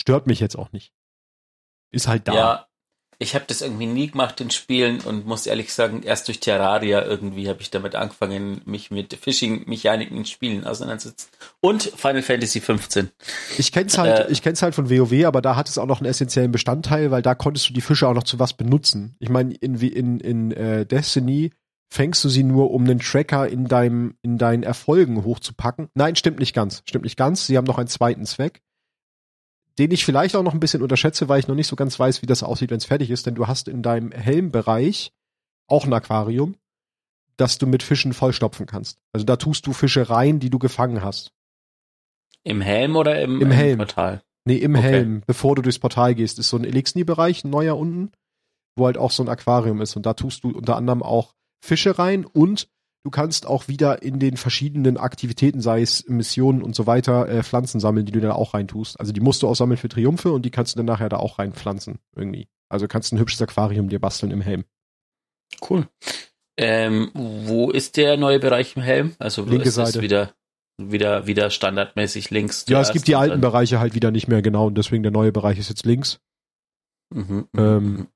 Stört 0.00 0.26
mich 0.26 0.40
jetzt 0.40 0.56
auch 0.56 0.72
nicht. 0.72 0.92
Ist 1.92 2.08
halt 2.08 2.26
da. 2.26 2.34
Ja, 2.34 2.66
ich 3.22 3.36
habe 3.36 3.44
das 3.46 3.62
irgendwie 3.62 3.86
nie 3.86 4.10
gemacht 4.10 4.40
in 4.40 4.50
Spielen 4.50 5.00
und 5.00 5.26
muss 5.26 5.46
ehrlich 5.46 5.72
sagen, 5.72 6.02
erst 6.02 6.26
durch 6.26 6.40
Terraria 6.40 7.04
irgendwie 7.04 7.48
habe 7.48 7.60
ich 7.60 7.70
damit 7.70 7.94
angefangen, 7.94 8.62
mich 8.64 8.90
mit 8.90 9.14
Phishing-Mechaniken 9.14 10.16
in 10.16 10.26
Spielen 10.26 10.64
auseinanderzusetzen. 10.64 11.28
Und 11.60 11.84
Final 11.84 12.22
Fantasy 12.22 12.60
15. 12.60 13.10
Ich 13.58 13.70
kenn's 13.70 13.96
halt, 13.96 14.28
Äh, 14.28 14.32
ich 14.32 14.42
kenn's 14.42 14.60
halt 14.60 14.74
von 14.74 14.90
WoW, 14.90 15.24
aber 15.24 15.40
da 15.40 15.54
hat 15.54 15.68
es 15.68 15.78
auch 15.78 15.86
noch 15.86 16.00
einen 16.00 16.10
essentiellen 16.10 16.50
Bestandteil, 16.50 17.12
weil 17.12 17.22
da 17.22 17.36
konntest 17.36 17.68
du 17.68 17.72
die 17.72 17.80
Fische 17.80 18.08
auch 18.08 18.14
noch 18.14 18.24
zu 18.24 18.40
was 18.40 18.54
benutzen. 18.54 19.14
Ich 19.20 19.28
meine, 19.28 19.54
in, 19.54 19.80
wie 19.80 19.88
in, 19.88 20.18
in 20.18 20.50
äh, 20.50 20.84
Destiny 20.84 21.52
fängst 21.92 22.24
du 22.24 22.28
sie 22.28 22.42
nur, 22.42 22.72
um 22.72 22.82
einen 22.84 22.98
Tracker 22.98 23.46
in 23.48 23.68
deinem, 23.68 24.16
in 24.22 24.38
deinen 24.38 24.64
Erfolgen 24.64 25.24
hochzupacken. 25.24 25.90
Nein, 25.94 26.16
stimmt 26.16 26.40
nicht 26.40 26.54
ganz. 26.54 26.82
Stimmt 26.86 27.04
nicht 27.04 27.18
ganz. 27.18 27.46
Sie 27.46 27.56
haben 27.56 27.66
noch 27.66 27.78
einen 27.78 27.88
zweiten 27.88 28.24
Zweck, 28.24 28.62
den 29.78 29.90
ich 29.90 30.04
vielleicht 30.04 30.36
auch 30.36 30.42
noch 30.42 30.54
ein 30.54 30.60
bisschen 30.60 30.82
unterschätze, 30.82 31.28
weil 31.28 31.40
ich 31.40 31.48
noch 31.48 31.54
nicht 31.54 31.66
so 31.66 31.76
ganz 31.76 31.98
weiß, 31.98 32.22
wie 32.22 32.26
das 32.26 32.42
aussieht, 32.42 32.70
wenn 32.70 32.78
es 32.78 32.84
fertig 32.84 33.10
ist, 33.10 33.26
denn 33.26 33.34
du 33.34 33.46
hast 33.46 33.68
in 33.68 33.82
deinem 33.82 34.12
Helmbereich 34.12 35.12
auch 35.66 35.84
ein 35.84 35.92
Aquarium, 35.92 36.56
das 37.36 37.58
du 37.58 37.66
mit 37.66 37.82
Fischen 37.82 38.12
vollstopfen 38.12 38.66
kannst. 38.66 38.98
Also 39.12 39.24
da 39.24 39.36
tust 39.36 39.66
du 39.66 39.72
Fische 39.72 40.10
rein, 40.10 40.38
die 40.40 40.50
du 40.50 40.58
gefangen 40.58 41.02
hast. 41.02 41.32
Im 42.44 42.60
Helm 42.60 42.96
oder 42.96 43.20
im, 43.20 43.40
Im 43.40 43.50
Helm. 43.50 43.78
Portal? 43.78 44.22
Nee, 44.44 44.56
im 44.56 44.74
Okay. 44.74 44.82
Helm, 44.82 45.22
bevor 45.26 45.54
du 45.54 45.62
durchs 45.62 45.78
Portal 45.78 46.14
gehst, 46.14 46.38
ist 46.38 46.48
so 46.48 46.56
ein 46.56 46.64
Elixni-Bereich, 46.64 47.44
ein 47.44 47.50
neuer 47.50 47.78
unten, 47.78 48.10
wo 48.76 48.86
halt 48.86 48.98
auch 48.98 49.12
so 49.12 49.22
ein 49.22 49.28
Aquarium 49.28 49.80
ist. 49.80 49.96
Und 49.96 50.04
da 50.04 50.14
tust 50.14 50.44
du 50.44 50.50
unter 50.50 50.76
anderem 50.76 51.02
auch 51.02 51.34
Fische 51.64 51.98
rein 51.98 52.24
und 52.24 52.68
du 53.04 53.10
kannst 53.10 53.46
auch 53.46 53.68
wieder 53.68 54.02
in 54.02 54.18
den 54.18 54.36
verschiedenen 54.36 54.96
Aktivitäten, 54.96 55.60
sei 55.60 55.82
es 55.82 56.08
Missionen 56.08 56.62
und 56.62 56.74
so 56.74 56.86
weiter, 56.86 57.28
äh, 57.28 57.42
Pflanzen 57.42 57.80
sammeln, 57.80 58.06
die 58.06 58.12
du 58.12 58.20
da 58.20 58.32
auch 58.32 58.54
reintust. 58.54 58.98
Also 59.00 59.12
die 59.12 59.20
musst 59.20 59.42
du 59.42 59.48
auch 59.48 59.56
sammeln 59.56 59.76
für 59.78 59.88
Triumphe 59.88 60.32
und 60.32 60.42
die 60.44 60.50
kannst 60.50 60.74
du 60.74 60.76
dann 60.78 60.86
nachher 60.86 61.08
da 61.08 61.16
auch 61.16 61.38
reinpflanzen, 61.38 61.98
irgendwie. 62.14 62.48
Also 62.68 62.88
kannst 62.88 63.12
ein 63.12 63.18
hübsches 63.18 63.42
Aquarium 63.42 63.88
dir 63.88 63.98
basteln 64.00 64.32
im 64.32 64.40
Helm. 64.40 64.64
Cool. 65.68 65.88
Ähm, 66.56 67.10
wo 67.14 67.70
ist 67.70 67.96
der 67.96 68.16
neue 68.16 68.38
Bereich 68.38 68.76
im 68.76 68.82
Helm? 68.82 69.14
Also 69.18 69.44
Linke 69.44 69.68
ist 69.68 69.74
Seite. 69.74 70.00
wieder, 70.02 70.32
wieder, 70.78 71.26
wieder 71.26 71.50
standardmäßig 71.50 72.30
links? 72.30 72.64
Ja, 72.68 72.80
es 72.80 72.92
gibt 72.92 73.08
die 73.08 73.16
alten 73.16 73.32
dann- 73.32 73.40
Bereiche 73.40 73.80
halt 73.80 73.94
wieder 73.94 74.10
nicht 74.10 74.28
mehr 74.28 74.42
genau 74.42 74.66
und 74.66 74.76
deswegen 74.76 75.02
der 75.02 75.12
neue 75.12 75.32
Bereich 75.32 75.58
ist 75.58 75.68
jetzt 75.68 75.84
links. 75.86 76.20
Mhm, 77.12 77.48
mhm, 77.52 77.58
Ähm, 77.58 77.92
mhm. 77.94 78.08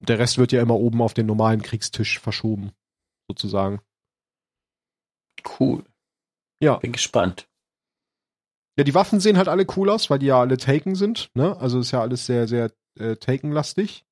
Der 0.00 0.20
Rest 0.20 0.38
wird 0.38 0.52
ja 0.52 0.62
immer 0.62 0.76
oben 0.76 1.02
auf 1.02 1.12
den 1.12 1.26
normalen 1.26 1.60
Kriegstisch 1.60 2.20
verschoben, 2.20 2.70
sozusagen. 3.28 3.80
Cool. 5.58 5.84
Ja. 6.60 6.76
Bin 6.78 6.92
gespannt. 6.92 7.48
Ja, 8.76 8.84
die 8.84 8.94
Waffen 8.94 9.20
sehen 9.20 9.36
halt 9.38 9.48
alle 9.48 9.66
cool 9.76 9.90
aus, 9.90 10.08
weil 10.08 10.18
die 10.18 10.26
ja 10.26 10.40
alle 10.40 10.56
Taken 10.56 10.94
sind, 10.94 11.30
ne? 11.34 11.56
Also 11.58 11.80
ist 11.80 11.90
ja 11.90 12.00
alles 12.00 12.26
sehr, 12.26 12.46
sehr 12.46 12.72
äh, 12.98 13.16
Taken-lastig. 13.16 14.04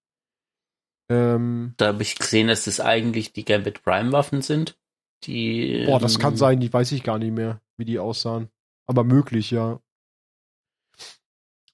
Ähm, 1.09 1.75
Da 1.77 1.89
habe 1.89 2.03
ich 2.03 2.17
gesehen, 2.17 2.49
dass 2.49 2.65
das 2.65 2.81
eigentlich 2.81 3.33
die 3.33 3.45
Gambit 3.45 3.83
Prime 3.83 4.13
Waffen 4.13 4.43
sind. 4.43 4.77
Die. 5.25 5.85
boah, 5.87 6.01
das 6.01 6.19
kann 6.19 6.35
ähm, 6.35 6.37
sein, 6.37 6.61
die 6.61 6.73
weiß 6.73 6.93
ich 6.93 7.03
gar 7.03 7.19
nicht 7.19 7.33
mehr, 7.33 7.61
wie 7.77 7.85
die 7.85 7.99
aussahen. 7.99 8.51
Aber 8.87 9.05
möglich, 9.05 9.51
ja. 9.51 9.81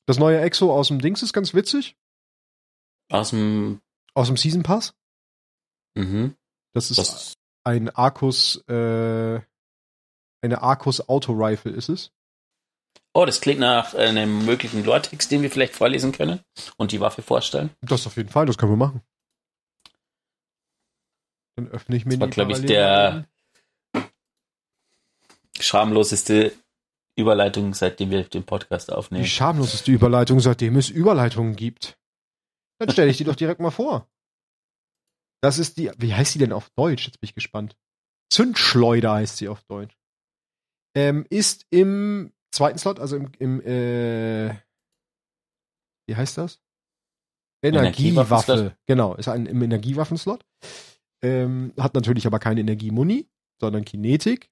Das 0.07 0.18
neue 0.18 0.40
Exo 0.40 0.72
aus 0.72 0.88
dem 0.88 1.01
Dings 1.01 1.22
ist 1.22 1.32
ganz 1.32 1.55
witzig. 1.55 1.97
Aus 3.11 3.30
dem. 3.30 3.80
Aus 4.14 4.26
dem 4.26 4.36
Season 4.36 4.62
Pass. 4.62 4.95
Mhm. 5.95 6.36
Das 6.75 6.91
ist 6.91 6.99
Das, 6.99 7.35
ein 7.64 7.91
Arcus, 7.91 8.57
äh, 8.68 9.41
eine 10.43 10.62
Arcus 10.62 11.09
Auto 11.09 11.33
Rifle 11.33 11.73
ist 11.73 11.89
es. 11.89 12.11
oh, 13.14 13.25
das 13.27 13.41
klingt 13.41 13.61
nach 13.61 13.95
einem 13.95 14.45
möglichen 14.47 14.85
Lore-Text, 14.85 15.31
den 15.31 15.43
wir 15.43 15.51
vielleicht 15.51 15.75
vorlesen 15.75 16.12
können 16.12 16.41
und 16.77 16.93
die 16.93 17.01
Waffe 17.01 17.23
vorstellen. 17.23 17.70
Das 17.83 18.07
auf 18.07 18.16
jeden 18.16 18.31
Fall, 18.31 18.47
das 18.47 18.57
können 18.59 18.73
wir 18.73 18.77
machen. 18.77 19.03
Dann 21.57 21.68
öffne 21.68 21.97
ich 21.97 22.07
mir 22.07 22.16
Das 22.16 22.20
war, 22.20 22.29
die 22.29 22.35
glaub 22.35 22.51
ich, 22.51 22.66
der-. 22.66 23.27
Schamloseste 25.61 26.53
Überleitung, 27.14 27.75
seitdem 27.75 28.11
wir 28.11 28.25
den 28.25 28.45
Podcast 28.45 28.89
Die 28.89 28.95
aufnehmen. 28.95 29.27
schamloseste 29.27 29.93
Überleitung, 29.93 30.41
seitdem 30.41 30.77
es 30.77 30.89
Überleitungen 30.89 31.55
gibt. 31.55 31.99
Dann 32.79 32.91
stelle 32.91 33.11
ich 33.11 33.18
die 33.18 33.25
doch 33.29 33.37
direkt 33.37 33.61
mal 33.61 33.70
vor. 33.70 34.09
Das 35.43 35.59
ist 35.59 35.76
die, 35.76 35.90
wie 35.99 36.14
heißt 36.14 36.34
die 36.34 36.38
denn 36.38 36.53
auf 36.53 36.70
Deutsch? 36.70 37.07
Jetzt 37.07 37.20
bin 37.20 37.28
ich 37.28 37.34
gespannt. 37.34 37.76
Zündschleuder 38.30 39.14
heißt 39.14 39.36
sie 39.36 39.49
auf 39.49 39.62
Deutsch. 39.64 39.97
Ähm, 40.95 41.26
ist 41.30 41.66
im 41.70 42.32
zweiten 42.51 42.78
Slot, 42.78 43.01
also 43.01 43.16
im, 43.16 43.30
im 43.38 43.61
äh, 43.62 44.55
wie 46.07 46.16
heißt 46.16 46.38
das? 46.38 46.61
Energiewaffe. 47.62 48.76
Genau, 48.86 49.14
ist 49.14 49.28
ein 49.28 49.47
im 49.47 49.62
Energiewaffenslot. 49.62 50.45
Ähm, 51.22 51.72
hat 51.78 51.95
natürlich 51.95 52.26
aber 52.26 52.38
keine 52.38 52.61
Energiemuni, 52.61 53.28
sondern 53.61 53.84
Kinetik. 53.84 54.51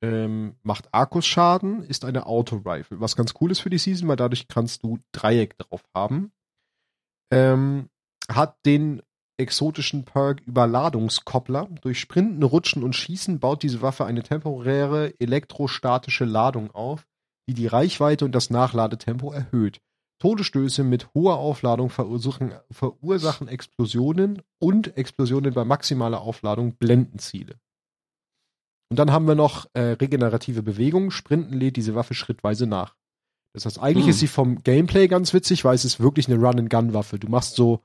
Ähm, 0.00 0.56
macht 0.62 0.94
Arkusschaden, 0.94 1.82
ist 1.82 2.04
eine 2.04 2.26
Auto-Rifle. 2.26 3.00
Was 3.00 3.16
ganz 3.16 3.34
cool 3.40 3.50
ist 3.50 3.60
für 3.60 3.70
die 3.70 3.78
Season, 3.78 4.08
weil 4.08 4.16
dadurch 4.16 4.46
kannst 4.46 4.82
du 4.84 4.98
Dreieck 5.12 5.58
drauf 5.58 5.82
haben. 5.94 6.32
Ähm, 7.32 7.90
hat 8.30 8.58
den 8.64 9.02
exotischen 9.38 10.04
Perk 10.04 10.40
Überladungskoppler. 10.46 11.68
Durch 11.80 12.00
Sprinten, 12.00 12.42
Rutschen 12.42 12.82
und 12.82 12.94
Schießen 12.94 13.38
baut 13.38 13.62
diese 13.62 13.80
Waffe 13.82 14.04
eine 14.04 14.22
temporäre 14.22 15.14
elektrostatische 15.18 16.24
Ladung 16.24 16.70
auf, 16.72 17.06
die 17.48 17.54
die 17.54 17.66
Reichweite 17.66 18.24
und 18.24 18.32
das 18.34 18.50
Nachladetempo 18.50 19.32
erhöht. 19.32 19.80
Todesstöße 20.20 20.82
mit 20.82 21.14
hoher 21.14 21.36
Aufladung 21.36 21.90
verursachen, 21.90 22.52
verursachen 22.70 23.46
Explosionen 23.46 24.42
und 24.58 24.96
Explosionen 24.96 25.54
bei 25.54 25.64
maximaler 25.64 26.20
Aufladung 26.20 26.74
blenden 26.74 27.20
Ziele. 27.20 27.54
Und 28.90 28.98
dann 28.98 29.12
haben 29.12 29.28
wir 29.28 29.34
noch 29.34 29.66
äh, 29.74 29.80
regenerative 29.92 30.62
Bewegung. 30.62 31.10
Sprinten 31.10 31.54
lädt 31.54 31.76
diese 31.76 31.94
Waffe 31.94 32.14
schrittweise 32.14 32.66
nach. 32.66 32.96
Das 33.54 33.66
heißt, 33.66 33.78
eigentlich 33.78 34.04
Hm. 34.06 34.10
ist 34.10 34.18
sie 34.18 34.26
vom 34.26 34.62
Gameplay 34.62 35.08
ganz 35.08 35.32
witzig, 35.34 35.64
weil 35.64 35.74
es 35.74 35.84
ist 35.84 36.00
wirklich 36.00 36.26
eine 36.28 36.36
Run-and-Gun-Waffe. 36.36 37.18
Du 37.18 37.28
machst 37.28 37.54
so, 37.54 37.82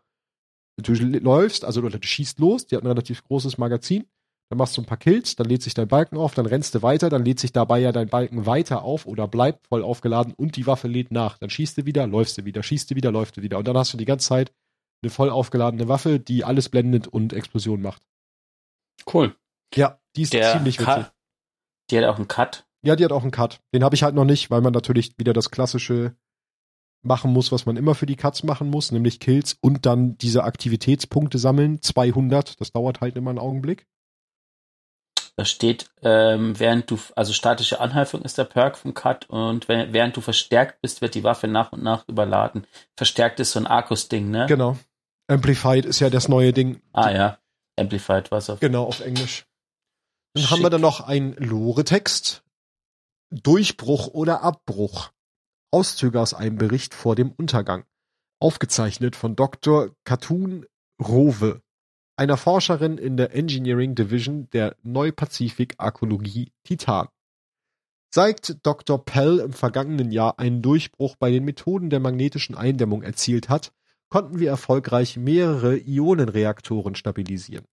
du 0.78 0.94
läufst, 0.94 1.66
also 1.66 1.82
du 1.82 2.02
schießt 2.02 2.40
los, 2.40 2.66
die 2.66 2.76
hat 2.76 2.84
ein 2.84 2.88
relativ 2.88 3.24
großes 3.24 3.58
Magazin, 3.58 4.06
dann 4.50 4.58
machst 4.58 4.78
du 4.78 4.82
ein 4.82 4.86
paar 4.86 4.98
Kills, 4.98 5.36
dann 5.36 5.48
lädt 5.48 5.64
sich 5.64 5.74
dein 5.74 5.88
Balken 5.88 6.18
auf, 6.18 6.34
dann 6.36 6.46
rennst 6.46 6.76
du 6.76 6.82
weiter, 6.82 7.10
dann 7.10 7.26
lädt 7.26 7.40
sich 7.40 7.52
dabei 7.52 7.80
ja 7.80 7.92
dein 7.92 8.10
Balken 8.10 8.46
weiter 8.46 8.84
auf 8.84 9.06
oder 9.06 9.28
bleibt 9.28 9.68
voll 9.68 9.84
aufgeladen 9.84 10.34
und 10.36 10.56
die 10.56 10.68
Waffe 10.68 10.88
lädt 10.88 11.12
nach. 11.12 11.38
Dann 11.38 11.50
schießt 11.50 11.78
du 11.78 11.86
wieder, 11.86 12.06
läufst 12.08 12.38
du 12.38 12.46
wieder, 12.46 12.62
schießt 12.62 12.92
du 12.92 12.96
wieder, 12.96 13.12
läufst 13.12 13.38
du 13.38 13.42
wieder. 13.42 13.58
Und 13.58 13.68
dann 13.68 13.78
hast 13.78 13.94
du 13.94 13.98
die 13.98 14.06
ganze 14.06 14.28
Zeit 14.28 14.54
eine 15.02 15.10
voll 15.10 15.30
aufgeladene 15.30 15.88
Waffe, 15.88 16.20
die 16.20 16.44
alles 16.44 16.70
blendet 16.70 17.08
und 17.08 17.34
Explosion 17.34 17.82
macht. 17.82 18.04
Cool. 19.12 19.36
Ja, 19.74 20.00
die 20.16 20.22
ist 20.22 20.34
Der 20.34 20.52
ziemlich 20.52 20.80
witzig. 20.80 20.94
Cut, 20.94 21.14
die 21.90 21.98
hat 21.98 22.06
auch 22.06 22.18
einen 22.18 22.28
Cut. 22.28 22.66
Ja, 22.86 22.96
die 22.96 23.04
hat 23.06 23.12
auch 23.12 23.24
einen 23.24 23.32
Cut. 23.32 23.60
Den 23.74 23.84
habe 23.84 23.96
ich 23.96 24.04
halt 24.04 24.14
noch 24.14 24.26
nicht, 24.26 24.52
weil 24.52 24.62
man 24.62 24.74
natürlich 24.74 25.18
wieder 25.18 25.34
das 25.34 25.50
klassische 25.50 26.16
machen 27.04 27.32
muss, 27.32 27.52
was 27.52 27.66
man 27.66 27.78
immer 27.78 27.96
für 27.96 28.06
die 28.06 28.16
Cuts 28.16 28.44
machen 28.44 28.70
muss, 28.70 28.92
nämlich 28.92 29.20
Kills 29.20 29.58
und 29.62 29.86
dann 29.86 30.18
diese 30.18 30.44
Aktivitätspunkte 30.44 31.38
sammeln. 31.38 31.82
200, 31.82 32.60
das 32.60 32.72
dauert 32.72 33.02
halt 33.02 33.16
immer 33.16 33.30
einen 33.30 33.40
Augenblick. 33.40 33.86
Da 35.36 35.46
steht, 35.46 35.90
ähm, 36.04 36.60
während 36.60 36.92
du, 36.92 37.00
also 37.16 37.34
statische 37.34 37.80
Anhäufung 37.80 38.22
ist 38.22 38.38
der 38.38 38.44
Perk 38.44 38.78
vom 38.78 38.94
Cut 38.94 39.28
und 39.30 39.68
wenn, 39.68 39.92
während 39.92 40.16
du 40.16 40.22
verstärkt 40.22 40.80
bist, 40.82 41.02
wird 41.02 41.16
die 41.16 41.24
Waffe 41.24 41.48
nach 41.48 41.72
und 41.72 41.82
nach 41.82 42.08
überladen. 42.08 42.68
Verstärkt 42.96 43.40
ist 43.40 43.54
so 43.54 43.60
ein 43.60 43.66
Arcus-Ding, 43.66 44.30
ne? 44.30 44.46
Genau. 44.48 44.78
Amplified 45.28 45.86
ist 45.86 46.00
ja 46.00 46.12
das 46.12 46.28
neue 46.28 46.54
Ding. 46.54 46.82
Ah 46.92 47.12
ja, 47.12 47.38
Amplified 47.80 48.30
was 48.30 48.50
auf. 48.50 48.60
Genau, 48.60 48.84
auf 48.84 49.00
Englisch. 49.00 49.48
Dann 50.36 50.44
Schick. 50.44 50.52
haben 50.52 50.62
wir 50.62 50.70
dann 50.70 50.82
noch 50.82 51.02
einen 51.02 51.34
Lore-Text. 51.34 52.44
Durchbruch 53.32 54.08
oder 54.10 54.44
Abbruch. 54.44 55.10
Auszüge 55.74 56.22
aus 56.22 56.34
einem 56.34 56.58
Bericht 56.58 56.94
vor 56.94 57.16
dem 57.16 57.32
Untergang. 57.32 57.84
Aufgezeichnet 58.40 59.16
von 59.16 59.36
Dr. 59.36 59.90
Katun 60.04 60.66
Rowe, 61.02 61.62
einer 62.16 62.38
Forscherin 62.38 63.00
in 63.00 63.18
der 63.18 63.34
Engineering 63.34 63.96
Division 63.96 64.50
der 64.52 64.76
Neupazifik-Arkologie 64.84 66.52
Titan. 66.64 67.08
Seit 68.14 68.64
Dr. 68.64 69.04
Pell 69.04 69.40
im 69.40 69.54
vergangenen 69.54 70.12
Jahr 70.12 70.38
einen 70.38 70.62
Durchbruch 70.62 71.16
bei 71.16 71.32
den 71.32 71.44
Methoden 71.44 71.90
der 71.90 72.00
magnetischen 72.00 72.56
Eindämmung 72.56 73.02
erzielt 73.02 73.50
hat, 73.50 73.72
konnten 74.10 74.38
wir 74.38 74.50
erfolgreich 74.50 75.18
mehrere 75.18 75.76
Ionenreaktoren 75.76 76.94
stabilisieren. 76.94 77.66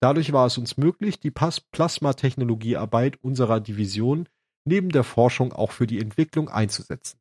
Dadurch 0.00 0.32
war 0.32 0.46
es 0.46 0.58
uns 0.58 0.76
möglich, 0.76 1.20
die 1.20 1.30
Plasmatechnologiearbeit 1.30 3.22
unserer 3.22 3.60
Division 3.60 4.28
neben 4.64 4.88
der 4.88 5.04
Forschung 5.04 5.52
auch 5.52 5.70
für 5.70 5.86
die 5.86 6.00
Entwicklung 6.00 6.48
einzusetzen. 6.48 7.20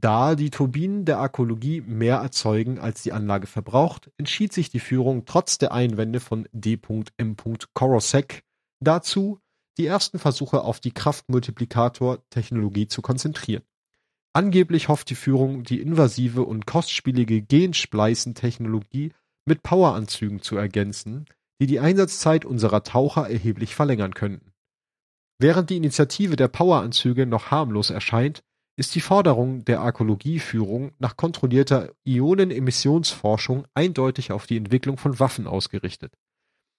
Da 0.00 0.34
die 0.34 0.48
Turbinen 0.50 1.04
der 1.04 1.18
Arkologie 1.18 1.82
mehr 1.82 2.16
erzeugen, 2.16 2.78
als 2.78 3.02
die 3.02 3.12
Anlage 3.12 3.46
verbraucht, 3.46 4.10
entschied 4.16 4.52
sich 4.52 4.70
die 4.70 4.80
Führung 4.80 5.26
trotz 5.26 5.58
der 5.58 5.72
Einwände 5.72 6.20
von 6.20 6.48
D.M. 6.52 7.36
Korosek 7.74 8.44
dazu, 8.80 9.40
die 9.76 9.84
ersten 9.86 10.18
Versuche 10.18 10.62
auf 10.62 10.80
die 10.80 10.92
Kraftmultiplikator-Technologie 10.92 12.88
zu 12.88 13.02
konzentrieren. 13.02 13.62
Angeblich 14.32 14.88
hofft 14.88 15.10
die 15.10 15.16
Führung, 15.16 15.64
die 15.64 15.80
invasive 15.80 16.44
und 16.44 16.66
kostspielige 16.66 17.42
Genspleißen-Technologie 17.42 19.12
mit 19.44 19.62
Poweranzügen 19.62 20.40
zu 20.40 20.56
ergänzen, 20.56 21.26
die 21.60 21.66
die 21.66 21.80
Einsatzzeit 21.80 22.46
unserer 22.46 22.84
Taucher 22.84 23.28
erheblich 23.28 23.74
verlängern 23.74 24.14
könnten. 24.14 24.52
Während 25.38 25.68
die 25.68 25.76
Initiative 25.76 26.36
der 26.36 26.48
Poweranzüge 26.48 27.26
noch 27.26 27.50
harmlos 27.50 27.90
erscheint, 27.90 28.42
ist 28.80 28.94
die 28.94 29.02
Forderung 29.02 29.64
der 29.66 29.80
Arkologieführung 29.80 30.92
nach 30.98 31.18
kontrollierter 31.18 31.92
Ionenemissionsforschung 32.04 33.66
eindeutig 33.74 34.32
auf 34.32 34.46
die 34.46 34.56
Entwicklung 34.56 34.96
von 34.96 35.20
Waffen 35.20 35.46
ausgerichtet. 35.46 36.14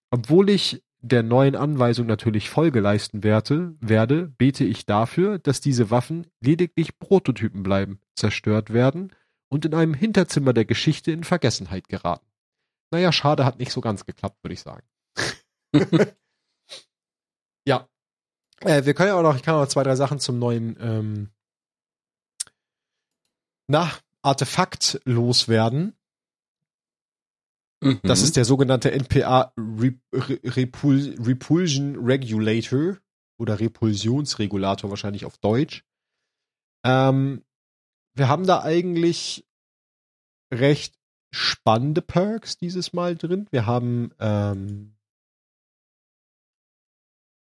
Obwohl 0.10 0.50
ich 0.50 0.84
der 1.00 1.22
neuen 1.22 1.56
Anweisung 1.56 2.08
natürlich 2.08 2.50
Folge 2.50 2.80
leisten 2.80 3.24
werde, 3.24 3.76
werde, 3.80 4.28
bete 4.28 4.64
ich 4.64 4.88
dafür, 4.88 5.38
dass 5.38 5.62
diese 5.62 5.92
Waffen 5.92 6.26
lediglich 6.40 6.98
Prototypen 6.98 7.62
bleiben, 7.62 8.00
zerstört 8.16 8.74
werden 8.74 9.14
und 9.50 9.66
in 9.66 9.76
einem 9.76 9.94
Hinterzimmer 9.94 10.54
der 10.54 10.66
Geschichte 10.66 11.12
in 11.12 11.24
Vergessenheit 11.24 11.88
geraten. 11.88 12.26
Naja, 12.90 13.12
schade, 13.12 13.46
hat 13.46 13.60
nicht 13.60 13.72
so 13.72 13.80
ganz 13.80 14.06
geklappt, 14.06 14.44
würde 14.44 14.56
ich 14.56 14.62
sagen. 14.62 14.88
ja. 17.66 17.88
Äh, 18.62 18.86
wir 18.86 18.96
können 18.96 19.10
ja 19.10 19.16
auch 19.16 19.24
noch, 19.24 19.36
ich 19.36 19.44
kann 19.44 19.54
auch 19.54 19.62
noch 19.62 19.68
zwei, 19.68 19.84
drei 19.84 19.96
Sachen 19.96 20.20
zum 20.20 20.40
neuen 20.40 20.78
ähm, 20.80 21.30
na, 23.68 23.92
Artefakt 24.22 25.02
loswerden. 25.06 25.96
Das 28.04 28.20
Mhm. 28.20 28.26
ist 28.26 28.36
der 28.36 28.46
sogenannte 28.46 28.92
NPA 28.92 29.54
Re 29.58 29.96
Re 30.14 30.40
Repul 30.44 31.16
Repulsion 31.20 31.96
Regulator 31.96 32.98
oder 33.40 33.60
Repulsionsregulator 33.60 34.92
wahrscheinlich 34.92 35.26
auf 35.26 35.40
Deutsch. 35.40 35.84
Ähm, 36.86 37.44
wir 38.14 38.28
haben 38.28 38.46
da 38.46 38.62
eigentlich 38.62 39.48
recht 40.54 40.96
spannende 41.34 42.02
Perks 42.04 42.58
dieses 42.58 42.94
Mal 42.94 43.16
drin. 43.16 43.48
Wir 43.50 43.66
haben 43.66 44.12
ähm, 44.20 44.96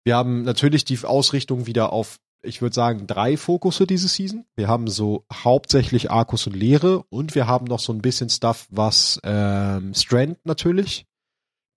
wir 0.05 0.16
haben 0.16 0.43
natürlich 0.43 0.85
die 0.85 0.99
Ausrichtung 1.05 1.66
wieder 1.66 1.93
auf, 1.93 2.18
ich 2.43 2.62
würde 2.62 2.74
sagen, 2.74 3.07
drei 3.07 3.36
Fokusse 3.36 3.86
diese 3.86 4.09
Season. 4.09 4.47
Wir 4.57 4.68
haben 4.68 4.88
so 4.88 5.24
hauptsächlich 5.32 6.11
Arcus 6.11 6.47
und 6.47 6.55
Leere 6.55 7.05
und 7.11 7.34
wir 7.34 7.47
haben 7.47 7.66
noch 7.66 7.80
so 7.80 7.93
ein 7.93 8.03
bisschen 8.03 8.30
Stuff, 8.30 8.66
was 8.70 9.20
ähm, 9.24 9.95
Strand 9.95 10.45
natürlich 10.45 11.07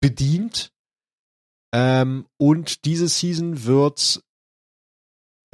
bedient. 0.01 0.73
Ähm, 1.73 2.27
und 2.37 2.85
diese 2.85 3.09
Season 3.09 3.65
wird, 3.65 4.23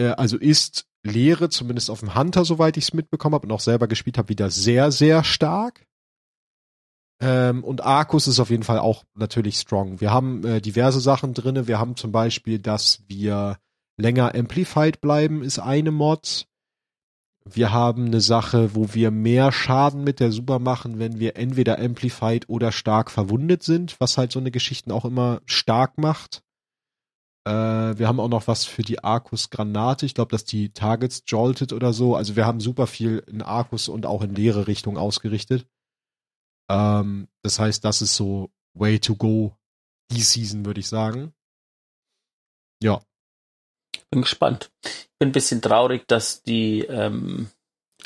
äh, 0.00 0.08
also 0.08 0.36
ist 0.38 0.86
Leere, 1.04 1.48
zumindest 1.48 1.90
auf 1.90 2.00
dem 2.00 2.14
Hunter, 2.14 2.44
soweit 2.44 2.76
ich 2.76 2.84
es 2.84 2.94
mitbekommen 2.94 3.34
habe 3.34 3.46
und 3.46 3.52
auch 3.52 3.60
selber 3.60 3.86
gespielt 3.86 4.18
habe, 4.18 4.28
wieder 4.28 4.50
sehr, 4.50 4.90
sehr 4.90 5.24
stark. 5.24 5.86
Ähm, 7.20 7.64
und 7.64 7.82
Arcus 7.82 8.26
ist 8.26 8.40
auf 8.40 8.50
jeden 8.50 8.62
Fall 8.62 8.78
auch 8.78 9.04
natürlich 9.14 9.56
strong. 9.58 10.00
Wir 10.00 10.10
haben 10.10 10.44
äh, 10.44 10.60
diverse 10.60 11.00
Sachen 11.00 11.32
drinne. 11.32 11.66
Wir 11.66 11.78
haben 11.78 11.96
zum 11.96 12.12
Beispiel, 12.12 12.58
dass 12.58 13.02
wir 13.08 13.58
länger 13.96 14.34
amplified 14.34 15.00
bleiben, 15.00 15.42
ist 15.42 15.58
eine 15.58 15.90
Mod. 15.90 16.46
Wir 17.44 17.72
haben 17.72 18.06
eine 18.06 18.20
Sache, 18.20 18.74
wo 18.74 18.92
wir 18.92 19.10
mehr 19.10 19.52
Schaden 19.52 20.02
mit 20.02 20.18
der 20.18 20.32
Super 20.32 20.58
machen, 20.58 20.98
wenn 20.98 21.20
wir 21.20 21.36
entweder 21.36 21.78
amplified 21.78 22.48
oder 22.48 22.72
stark 22.72 23.10
verwundet 23.10 23.62
sind, 23.62 24.00
was 24.00 24.18
halt 24.18 24.32
so 24.32 24.40
eine 24.40 24.50
Geschichten 24.50 24.90
auch 24.90 25.04
immer 25.04 25.40
stark 25.46 25.96
macht. 25.96 26.42
Äh, 27.46 27.96
wir 27.98 28.08
haben 28.08 28.18
auch 28.18 28.28
noch 28.28 28.48
was 28.48 28.64
für 28.64 28.82
die 28.82 29.04
Arcus-Granate. 29.04 30.04
Ich 30.04 30.14
glaube, 30.14 30.32
dass 30.32 30.44
die 30.44 30.72
Targets 30.72 31.22
jolted 31.26 31.72
oder 31.72 31.92
so. 31.92 32.16
Also 32.16 32.34
wir 32.34 32.44
haben 32.44 32.58
super 32.58 32.88
viel 32.88 33.22
in 33.28 33.40
Arcus 33.40 33.88
und 33.88 34.04
auch 34.04 34.22
in 34.22 34.34
leere 34.34 34.66
Richtung 34.66 34.98
ausgerichtet. 34.98 35.68
Ähm, 36.68 37.28
das 37.42 37.60
heißt, 37.60 37.84
das 37.84 38.02
ist 38.02 38.16
so 38.16 38.50
way 38.74 38.98
to 38.98 39.14
go 39.14 39.56
die 40.10 40.22
Season, 40.22 40.66
würde 40.66 40.80
ich 40.80 40.88
sagen. 40.88 41.32
Ja. 42.82 43.00
Bin 44.10 44.22
gespannt. 44.22 44.70
Ich 44.84 45.08
bin 45.18 45.30
ein 45.30 45.32
bisschen 45.32 45.60
traurig, 45.62 46.06
dass 46.06 46.42
die, 46.42 46.80
ähm, 46.82 47.48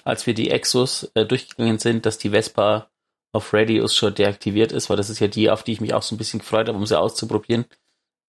als 0.04 0.26
wir 0.26 0.34
die 0.34 0.50
Exos 0.50 1.10
äh, 1.14 1.26
durchgegangen 1.26 1.78
sind, 1.78 2.06
dass 2.06 2.18
die 2.18 2.30
Vespa 2.30 2.88
auf 3.32 3.52
Radius 3.52 3.94
schon 3.94 4.14
deaktiviert 4.14 4.72
ist, 4.72 4.90
weil 4.90 4.96
das 4.96 5.10
ist 5.10 5.20
ja 5.20 5.28
die, 5.28 5.50
auf 5.50 5.62
die 5.62 5.72
ich 5.72 5.80
mich 5.80 5.94
auch 5.94 6.02
so 6.02 6.14
ein 6.14 6.18
bisschen 6.18 6.40
gefreut 6.40 6.68
habe, 6.68 6.78
um 6.78 6.86
sie 6.86 6.98
auszuprobieren. 6.98 7.64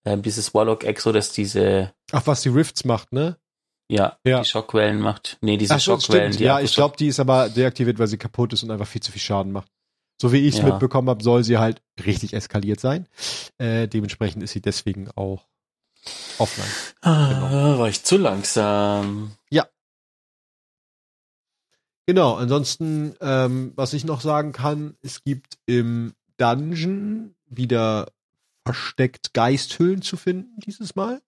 Ähm, 0.06 0.22
dieses 0.22 0.54
Warlock 0.54 0.84
Exo, 0.84 1.12
das 1.12 1.32
diese, 1.32 1.94
Ach, 2.12 2.26
was 2.28 2.42
die 2.42 2.50
Rifts 2.50 2.86
macht, 2.86 3.12
ne? 3.14 3.38
ja, 3.90 4.18
Ja. 4.26 4.40
die 4.42 4.48
Schockwellen 4.48 5.00
macht. 5.00 5.38
Nee, 5.42 5.58
diese 5.58 5.76
Ach 5.76 5.80
Schockwellen. 5.80 6.32
die 6.32 6.44
Ja, 6.44 6.60
ich 6.60 6.74
glaube, 6.76 6.96
die 6.98 7.08
ist 7.08 7.20
aber 7.20 7.50
deaktiviert, 7.50 8.00
weil 8.00 8.08
sie 8.08 8.18
kaputt 8.18 8.54
ist 8.54 8.64
und 8.64 8.72
einfach 8.72 8.88
viel 8.88 9.02
zu 9.02 9.12
viel 9.12 9.22
Schaden 9.22 9.52
macht. 9.52 9.70
So 10.22 10.32
wie 10.32 10.48
ich 10.48 10.56
es 10.56 10.62
Ja. 10.62 10.68
mitbekommen 10.68 11.10
habe, 11.10 11.24
soll 11.24 11.44
sie 11.44 11.58
halt 11.58 11.82
richtig 12.06 12.34
eskaliert 12.34 12.80
sein. 12.80 13.08
Äh, 13.58 13.88
dementsprechend 13.88 14.44
ist 14.44 14.52
sie 14.52 14.62
deswegen 14.62 15.10
auch 15.16 15.48
offline. 16.38 16.70
Ah, 17.02 17.78
war 17.78 17.90
ich 17.90 18.04
zu 18.04 18.18
langsam. 18.18 19.32
Genau, 22.08 22.34
ansonsten, 22.34 23.16
ähm, 23.22 23.74
was 23.76 23.94
ich 23.94 24.04
noch 24.04 24.22
sagen 24.22 24.52
kann, 24.52 24.98
es 25.02 25.24
gibt 25.24 25.60
im 25.66 26.14
Dungeon 26.38 27.36
wieder 27.46 28.12
versteckt 28.66 29.34
Geisthüllen 29.34 30.02
zu 30.02 30.18
finden 30.18 30.60
dieses 30.60 30.96
Mal. 30.96 31.22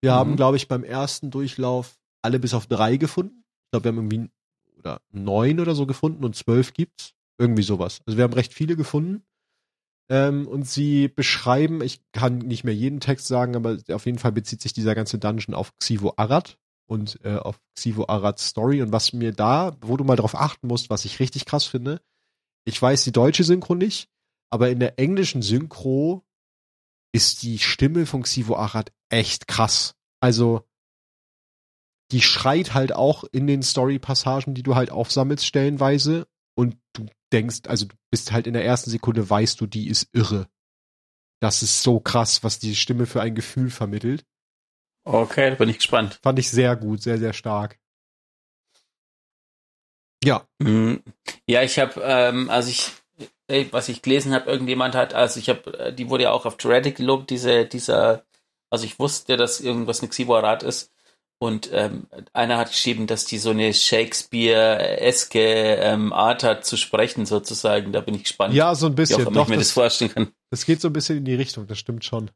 Wir 0.00 0.12
Mhm. 0.12 0.16
haben, 0.16 0.36
glaube 0.36 0.56
ich, 0.56 0.68
beim 0.68 0.84
ersten 0.84 1.30
Durchlauf 1.30 1.98
alle 2.22 2.38
bis 2.38 2.54
auf 2.54 2.66
drei 2.66 2.96
gefunden. 2.96 3.44
Ich 3.64 3.70
glaube, 3.72 3.84
wir 3.84 3.88
haben 3.88 4.10
irgendwie 4.10 4.30
oder 4.78 5.00
neun 5.10 5.58
oder 5.58 5.74
so 5.74 5.86
gefunden 5.86 6.24
und 6.24 6.36
zwölf 6.36 6.74
gibt's. 6.74 7.14
Irgendwie 7.40 7.62
sowas. 7.62 8.00
Also 8.06 8.16
wir 8.16 8.24
haben 8.24 8.32
recht 8.34 8.52
viele 8.52 8.76
gefunden. 8.76 9.24
Ähm, 10.10 10.48
und 10.48 10.66
sie 10.66 11.08
beschreiben, 11.08 11.82
ich 11.82 12.00
kann 12.12 12.38
nicht 12.38 12.64
mehr 12.64 12.74
jeden 12.74 13.00
Text 13.00 13.26
sagen, 13.26 13.56
aber 13.56 13.78
auf 13.92 14.06
jeden 14.06 14.18
Fall 14.18 14.32
bezieht 14.32 14.62
sich 14.62 14.72
dieser 14.72 14.94
ganze 14.94 15.18
Dungeon 15.18 15.54
auf 15.54 15.76
Xivo 15.76 16.14
Arad 16.16 16.58
und 16.88 17.20
äh, 17.24 17.36
auf 17.36 17.60
Xivo 17.76 18.06
Arads 18.08 18.46
Story. 18.48 18.80
Und 18.82 18.92
was 18.92 19.12
mir 19.12 19.32
da, 19.32 19.76
wo 19.82 19.96
du 19.96 20.04
mal 20.04 20.16
drauf 20.16 20.34
achten 20.34 20.66
musst, 20.66 20.88
was 20.90 21.04
ich 21.04 21.20
richtig 21.20 21.44
krass 21.44 21.64
finde, 21.64 22.00
ich 22.64 22.80
weiß 22.80 23.04
die 23.04 23.12
deutsche 23.12 23.44
Synchro 23.44 23.74
nicht, 23.74 24.08
aber 24.50 24.70
in 24.70 24.80
der 24.80 24.98
englischen 24.98 25.42
Synchro 25.42 26.24
ist 27.12 27.42
die 27.42 27.58
Stimme 27.58 28.06
von 28.06 28.22
Xivo 28.22 28.56
Arad 28.56 28.92
echt 29.10 29.46
krass. 29.46 29.94
Also 30.20 30.64
die 32.12 32.22
schreit 32.22 32.74
halt 32.74 32.94
auch 32.94 33.24
in 33.24 33.46
den 33.46 33.62
Story-Passagen, 33.62 34.54
die 34.54 34.62
du 34.62 34.74
halt 34.74 34.90
aufsammelst, 34.90 35.44
stellenweise. 35.44 36.26
Und 36.54 36.76
denkst, 37.32 37.60
also 37.66 37.86
du 37.86 37.96
bist 38.10 38.32
halt 38.32 38.46
in 38.46 38.54
der 38.54 38.64
ersten 38.64 38.90
Sekunde, 38.90 39.28
weißt 39.28 39.60
du, 39.60 39.66
die 39.66 39.88
ist 39.88 40.08
irre. 40.12 40.48
Das 41.40 41.62
ist 41.62 41.82
so 41.82 42.00
krass, 42.00 42.42
was 42.42 42.58
die 42.58 42.74
Stimme 42.74 43.06
für 43.06 43.20
ein 43.20 43.34
Gefühl 43.34 43.70
vermittelt. 43.70 44.24
Okay, 45.04 45.50
da 45.50 45.56
bin 45.56 45.68
ich 45.68 45.78
gespannt. 45.78 46.18
Fand 46.22 46.38
ich 46.38 46.50
sehr 46.50 46.76
gut, 46.76 47.02
sehr, 47.02 47.18
sehr 47.18 47.32
stark. 47.32 47.78
Ja, 50.24 50.46
Mm, 50.60 50.96
Ja, 51.48 51.62
ich 51.62 51.78
habe, 51.78 52.00
ähm, 52.02 52.50
also 52.50 52.70
ich, 52.70 52.92
was 53.72 53.88
ich 53.88 54.02
gelesen 54.02 54.34
habe, 54.34 54.50
irgendjemand 54.50 54.94
hat, 54.94 55.14
also 55.14 55.38
ich 55.40 55.48
habe, 55.48 55.78
äh, 55.78 55.92
die 55.94 56.10
wurde 56.10 56.24
ja 56.24 56.32
auch 56.32 56.44
auf 56.44 56.56
Dreadic 56.56 56.96
gelobt, 56.96 57.30
diese, 57.30 57.64
dieser 57.66 58.24
Also 58.70 58.84
ich 58.84 58.98
wusste, 58.98 59.36
dass 59.36 59.60
irgendwas 59.60 60.00
eine 60.00 60.08
Xivo-Rat 60.10 60.62
ist. 60.62 60.92
Und 61.40 61.70
ähm, 61.72 62.08
einer 62.32 62.58
hat 62.58 62.70
geschrieben, 62.70 63.06
dass 63.06 63.24
die 63.24 63.38
so 63.38 63.50
eine 63.50 63.72
Shakespeare-eske 63.72 65.38
ähm, 65.76 66.12
Art 66.12 66.42
hat 66.42 66.64
zu 66.64 66.76
sprechen, 66.76 67.26
sozusagen. 67.26 67.92
Da 67.92 68.00
bin 68.00 68.14
ich 68.14 68.24
gespannt. 68.24 68.54
Ja, 68.54 68.74
so 68.74 68.86
ein 68.86 68.96
bisschen. 68.96 69.18
Wie 69.18 69.22
auch 69.22 69.26
immer 69.28 69.34
Doch, 69.36 69.44
ich 69.44 69.50
mir 69.50 69.56
das, 69.56 69.68
das, 69.68 69.72
vorstellen 69.74 70.10
kann. 70.10 70.32
das 70.50 70.66
geht 70.66 70.80
so 70.80 70.88
ein 70.88 70.92
bisschen 70.92 71.18
in 71.18 71.24
die 71.24 71.34
Richtung, 71.36 71.68
das 71.68 71.78
stimmt 71.78 72.04
schon. 72.04 72.30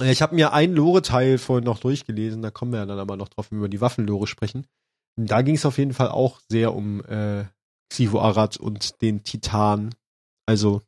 Äh, 0.00 0.10
Ich 0.10 0.22
habe 0.22 0.34
mir 0.34 0.52
einen 0.52 0.74
Lore-Teil 0.74 1.38
vorhin 1.38 1.64
noch 1.64 1.78
durchgelesen, 1.78 2.42
da 2.42 2.50
kommen 2.50 2.72
wir 2.72 2.80
ja 2.80 2.86
dann 2.86 2.98
aber 2.98 3.16
noch 3.16 3.28
drauf, 3.28 3.50
wenn 3.50 3.58
wir 3.58 3.66
über 3.66 3.68
die 3.68 3.80
Waffenlore 3.80 4.26
sprechen. 4.26 4.66
Da 5.16 5.42
ging 5.42 5.54
es 5.54 5.64
auf 5.64 5.78
jeden 5.78 5.94
Fall 5.94 6.08
auch 6.08 6.40
sehr 6.48 6.74
um 6.74 7.02
äh, 7.04 7.44
Xivo 7.90 8.20
Arad 8.20 8.56
und 8.56 9.00
den 9.02 9.22
Titan. 9.22 9.94
Also, 10.46 10.82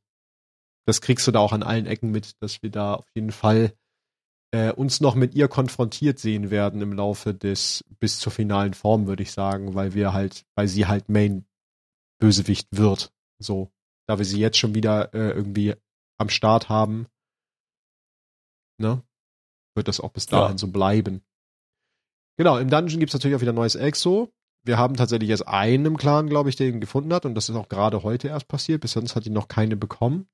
das 0.87 1.01
kriegst 1.01 1.27
du 1.27 1.31
da 1.31 1.39
auch 1.39 1.53
an 1.53 1.63
allen 1.63 1.87
Ecken 1.87 2.11
mit, 2.11 2.33
dass 2.43 2.63
wir 2.63 2.71
da 2.71 2.95
auf 2.95 3.07
jeden 3.15 3.31
Fall 3.31 3.73
äh, 4.53 4.73
uns 4.73 5.01
noch 5.01 5.15
mit 5.15 5.35
ihr 5.35 5.49
konfrontiert 5.49 6.19
sehen 6.19 6.51
werden 6.51 6.81
im 6.81 6.93
Laufe 6.93 7.35
des 7.35 7.85
bis 8.01 8.19
zur 8.19 8.33
finalen 8.33 8.75
Form, 8.75 9.07
würde 9.07 9.23
ich 9.23 9.33
sagen, 9.33 9.75
weil 9.75 9.95
wir 9.95 10.13
halt, 10.13 10.47
weil 10.55 10.69
sie 10.69 10.87
halt 10.87 11.09
Main 11.09 11.47
Bösewicht 12.21 12.69
wird. 12.73 13.13
So, 13.39 13.71
da 14.09 14.19
wir 14.19 14.25
sie 14.25 14.41
jetzt 14.41 14.59
schon 14.59 14.75
wieder 14.75 15.13
äh, 15.15 15.31
irgendwie 15.31 15.75
am 16.19 16.29
Start 16.31 16.69
haben, 16.69 17.07
ne, 18.81 19.03
wird 19.77 19.89
das 19.89 20.01
auch 20.01 20.11
bis 20.11 20.27
dahin 20.27 20.57
Ja. 20.57 20.59
so 20.59 20.69
bleiben. 20.69 21.23
Genau, 22.39 22.59
im 22.59 22.71
Dungeon 22.71 23.01
gibt's 23.01 23.15
natürlich 23.15 23.37
auch 23.37 23.41
wieder 23.41 23.53
neues 23.53 23.75
Exo. 23.75 24.33
Wir 24.65 24.79
haben 24.79 24.97
tatsächlich 24.97 25.31
erst 25.31 25.47
einen 25.47 25.87
im 25.87 25.97
Clan, 25.97 26.29
glaube 26.29 26.49
ich, 26.49 26.57
der 26.57 26.69
ihn 26.69 26.81
gefunden 26.81 27.13
hat 27.13 27.27
und 27.27 27.35
das 27.35 27.49
ist 27.49 27.57
auch 27.57 27.69
gerade 27.69 28.03
heute 28.03 28.29
erst 28.29 28.49
passiert. 28.49 28.81
Bis 28.81 28.93
sonst 28.93 29.15
hat 29.15 29.27
ihn 29.27 29.33
noch 29.33 29.49
keine 29.49 29.77
bekommen. 29.77 30.29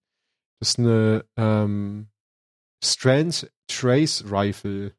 Das 0.61 0.71
ist 0.71 0.79
eine 0.79 1.25
ähm, 1.37 2.09
Strands 2.83 3.47
Trace 3.67 4.25
Rifle 4.31 4.97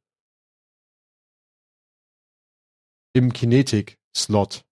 im 3.16 3.32
Kinetic-Slot, 3.32 4.66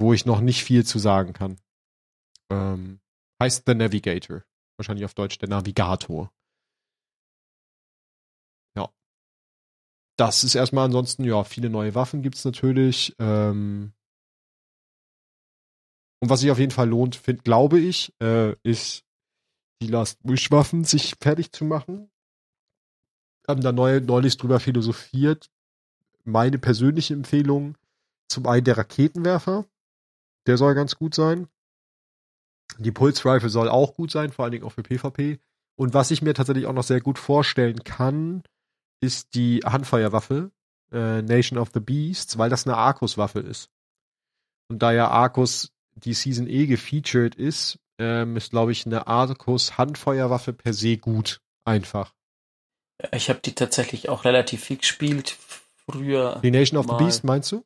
wo 0.00 0.12
ich 0.12 0.24
noch 0.24 0.40
nicht 0.40 0.62
viel 0.62 0.86
zu 0.86 0.98
sagen 0.98 1.32
kann. 1.32 1.58
Ähm, 2.50 3.00
heißt 3.42 3.64
The 3.66 3.74
Navigator. 3.74 4.44
Wahrscheinlich 4.78 5.04
auf 5.04 5.14
Deutsch 5.14 5.38
der 5.38 5.48
Navigator. 5.48 6.32
Ja. 8.76 8.88
Das 10.16 10.44
ist 10.44 10.54
erstmal 10.54 10.84
ansonsten, 10.84 11.24
ja, 11.24 11.42
viele 11.42 11.70
neue 11.70 11.94
Waffen 11.96 12.22
gibt's 12.22 12.44
natürlich. 12.44 13.16
Ähm, 13.18 13.92
und 16.20 16.30
was 16.30 16.40
sich 16.40 16.50
auf 16.50 16.58
jeden 16.58 16.72
Fall 16.72 16.88
lohnt, 16.88 17.16
find, 17.16 17.44
glaube 17.44 17.80
ich, 17.80 18.12
äh, 18.20 18.54
ist 18.62 19.07
die 19.80 19.88
Last 19.88 20.18
Wish 20.22 20.50
Waffen 20.50 20.84
sich 20.84 21.14
fertig 21.20 21.52
zu 21.52 21.64
machen. 21.64 22.10
Haben 23.46 23.62
da 23.62 23.72
neu, 23.72 24.00
neulich 24.00 24.36
drüber 24.36 24.60
philosophiert. 24.60 25.50
Meine 26.24 26.58
persönliche 26.58 27.14
Empfehlung 27.14 27.76
zum 28.28 28.46
einen 28.46 28.64
der 28.64 28.76
Raketenwerfer. 28.76 29.66
Der 30.46 30.56
soll 30.56 30.74
ganz 30.74 30.96
gut 30.96 31.14
sein. 31.14 31.48
Die 32.78 32.92
Pulse 32.92 33.24
Rifle 33.24 33.48
soll 33.48 33.68
auch 33.68 33.94
gut 33.94 34.10
sein, 34.10 34.30
vor 34.30 34.44
allen 34.44 34.52
Dingen 34.52 34.64
auch 34.64 34.72
für 34.72 34.82
PvP. 34.82 35.38
Und 35.76 35.94
was 35.94 36.10
ich 36.10 36.22
mir 36.22 36.34
tatsächlich 36.34 36.66
auch 36.66 36.72
noch 36.72 36.82
sehr 36.82 37.00
gut 37.00 37.18
vorstellen 37.18 37.82
kann, 37.84 38.42
ist 39.00 39.34
die 39.34 39.60
Handfeuerwaffe, 39.64 40.50
äh, 40.92 41.22
Nation 41.22 41.58
of 41.58 41.70
the 41.72 41.80
Beasts, 41.80 42.36
weil 42.36 42.50
das 42.50 42.66
eine 42.66 42.76
Arcus-Waffe 42.76 43.40
ist. 43.40 43.70
Und 44.68 44.82
da 44.82 44.92
ja 44.92 45.08
Arcus 45.08 45.72
die 45.94 46.14
Season 46.14 46.46
E 46.46 46.66
gefeatured 46.66 47.34
ist, 47.34 47.78
ähm, 47.98 48.36
ist, 48.36 48.50
glaube 48.50 48.72
ich, 48.72 48.86
eine 48.86 49.06
Arcus 49.06 49.78
Handfeuerwaffe 49.78 50.52
per 50.52 50.72
se 50.72 50.96
gut. 50.96 51.40
Einfach. 51.64 52.14
Ich 53.12 53.28
habe 53.28 53.40
die 53.40 53.54
tatsächlich 53.54 54.08
auch 54.08 54.24
relativ 54.24 54.64
viel 54.64 54.78
gespielt 54.78 55.36
früher. 55.86 56.40
Die 56.42 56.50
Nation 56.50 56.78
of 56.78 56.86
Mal. 56.86 56.98
the 56.98 57.04
Beast, 57.04 57.24
meinst 57.24 57.52
du? 57.52 57.64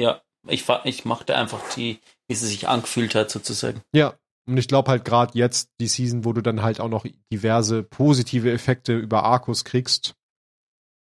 Ja, 0.00 0.22
ich, 0.46 0.64
ich 0.84 1.04
mochte 1.04 1.36
einfach 1.36 1.60
die, 1.74 2.00
wie 2.28 2.34
sie 2.34 2.46
sich 2.46 2.68
angefühlt 2.68 3.14
hat, 3.14 3.30
sozusagen. 3.30 3.82
Ja. 3.92 4.18
Und 4.46 4.56
ich 4.56 4.66
glaube 4.66 4.90
halt 4.90 5.04
gerade 5.04 5.36
jetzt 5.36 5.70
die 5.78 5.88
Season, 5.88 6.24
wo 6.24 6.32
du 6.32 6.40
dann 6.40 6.62
halt 6.62 6.80
auch 6.80 6.88
noch 6.88 7.04
diverse 7.30 7.82
positive 7.82 8.50
Effekte 8.50 8.96
über 8.96 9.24
Arcus 9.24 9.62
kriegst, 9.62 10.14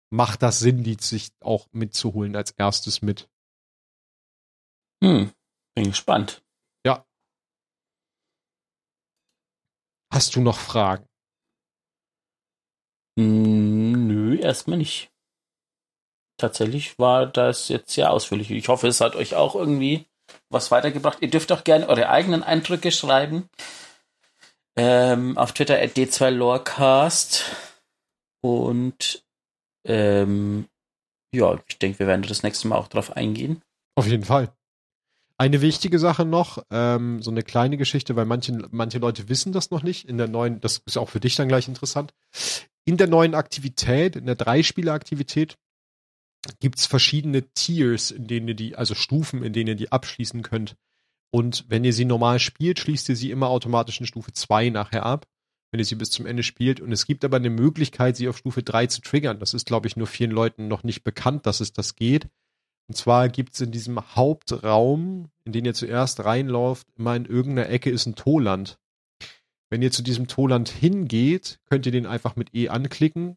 macht 0.09 0.41
das 0.41 0.57
Sinn, 0.57 0.83
die 0.83 0.97
sich 0.99 1.29
auch 1.41 1.67
mitzuholen 1.71 2.35
als 2.35 2.49
erstes 2.49 3.03
mit. 3.03 3.29
Hm, 5.03 5.31
bin 5.75 5.85
gespannt. 5.85 6.41
Hast 10.11 10.35
du 10.35 10.41
noch 10.41 10.57
Fragen? 10.57 11.05
Hm, 13.19 14.07
Nö, 14.07 14.37
erstmal 14.37 14.77
nicht. 14.77 15.11
Tatsächlich 16.39 16.99
war 16.99 17.25
das 17.25 17.67
jetzt 17.69 17.91
sehr 17.91 18.11
ausführlich. 18.11 18.51
Ich 18.51 18.67
hoffe, 18.67 18.87
es 18.87 19.01
hat 19.01 19.15
euch 19.15 19.35
auch 19.35 19.55
irgendwie 19.55 20.05
was 20.49 20.69
weitergebracht. 20.71 21.17
Ihr 21.21 21.29
dürft 21.29 21.51
auch 21.51 21.63
gerne 21.63 21.89
eure 21.89 22.09
eigenen 22.09 22.43
Eindrücke 22.43 22.91
schreiben. 22.91 23.49
Ähm, 24.77 25.37
auf 25.37 25.53
Twitter 25.53 25.81
at 25.81 25.97
d2lorecast. 25.97 27.43
Und 28.41 29.25
ähm, 29.87 30.67
ja, 31.33 31.59
ich 31.67 31.79
denke, 31.79 31.99
wir 31.99 32.07
werden 32.07 32.21
das 32.21 32.43
nächste 32.43 32.67
Mal 32.67 32.77
auch 32.77 32.87
drauf 32.87 33.15
eingehen. 33.17 33.63
Auf 33.95 34.05
jeden 34.05 34.23
Fall. 34.25 34.53
Eine 35.39 35.61
wichtige 35.61 35.99
Sache 35.99 36.25
noch, 36.25 36.63
ähm, 36.71 37.21
so 37.21 37.29
eine 37.29 37.43
kleine 37.43 37.77
Geschichte, 37.77 38.15
weil 38.15 38.25
manche, 38.25 38.57
manche 38.71 38.97
Leute 38.97 39.29
wissen 39.29 39.53
das 39.53 39.69
noch 39.69 39.83
nicht. 39.83 40.05
In 40.09 40.17
der 40.17 40.27
neuen, 40.27 40.59
das 40.61 40.81
ist 40.85 40.97
auch 40.97 41.09
für 41.09 41.19
dich 41.19 41.35
dann 41.35 41.47
gleich 41.47 41.67
interessant. 41.67 42.11
In 42.85 42.97
der 42.97 43.07
neuen 43.07 43.35
Aktivität, 43.35 44.15
in 44.15 44.25
der 44.25 44.35
Dreispieler-Aktivität, 44.35 45.55
gibt's 46.59 46.87
verschiedene 46.87 47.43
Tiers, 47.53 48.09
in 48.09 48.25
denen 48.25 48.47
ihr 48.47 48.55
die, 48.55 48.75
also 48.75 48.95
Stufen, 48.95 49.43
in 49.43 49.53
denen 49.53 49.67
ihr 49.67 49.75
die 49.75 49.91
abschließen 49.91 50.41
könnt. 50.41 50.75
Und 51.29 51.65
wenn 51.67 51.83
ihr 51.83 51.93
sie 51.93 52.05
normal 52.05 52.39
spielt, 52.39 52.79
schließt 52.79 53.09
ihr 53.09 53.15
sie 53.15 53.29
immer 53.29 53.49
automatisch 53.49 53.99
in 53.99 54.07
Stufe 54.07 54.31
2 54.31 54.69
nachher 54.69 55.05
ab, 55.05 55.27
wenn 55.71 55.79
ihr 55.79 55.85
sie 55.85 55.95
bis 55.95 56.09
zum 56.09 56.25
Ende 56.25 56.41
spielt. 56.41 56.79
Und 56.79 56.91
es 56.91 57.05
gibt 57.05 57.23
aber 57.23 57.37
eine 57.37 57.49
Möglichkeit, 57.51 58.15
sie 58.15 58.27
auf 58.27 58.37
Stufe 58.37 58.63
3 58.63 58.87
zu 58.87 59.01
triggern. 59.01 59.39
Das 59.39 59.53
ist, 59.53 59.67
glaube 59.67 59.87
ich, 59.87 59.97
nur 59.97 60.07
vielen 60.07 60.31
Leuten 60.31 60.67
noch 60.67 60.83
nicht 60.83 61.03
bekannt, 61.03 61.45
dass 61.45 61.59
es 61.59 61.73
das 61.73 61.95
geht. 61.95 62.27
Und 62.87 62.95
zwar 62.95 63.27
gibt's 63.29 63.59
in 63.59 63.71
diesem 63.71 64.15
Hauptraum, 64.15 65.29
in 65.43 65.51
den 65.51 65.65
ihr 65.65 65.73
zuerst 65.73 66.23
reinlauft, 66.23 66.87
immer 66.95 67.15
in 67.15 67.25
irgendeiner 67.25 67.69
Ecke 67.69 67.89
ist 67.89 68.05
ein 68.05 68.15
Toland. 68.15 68.79
Wenn 69.69 69.81
ihr 69.81 69.91
zu 69.91 70.01
diesem 70.01 70.27
Toland 70.27 70.69
hingeht, 70.69 71.59
könnt 71.65 71.85
ihr 71.85 71.91
den 71.91 72.05
einfach 72.05 72.37
mit 72.37 72.55
E 72.55 72.69
anklicken. 72.69 73.35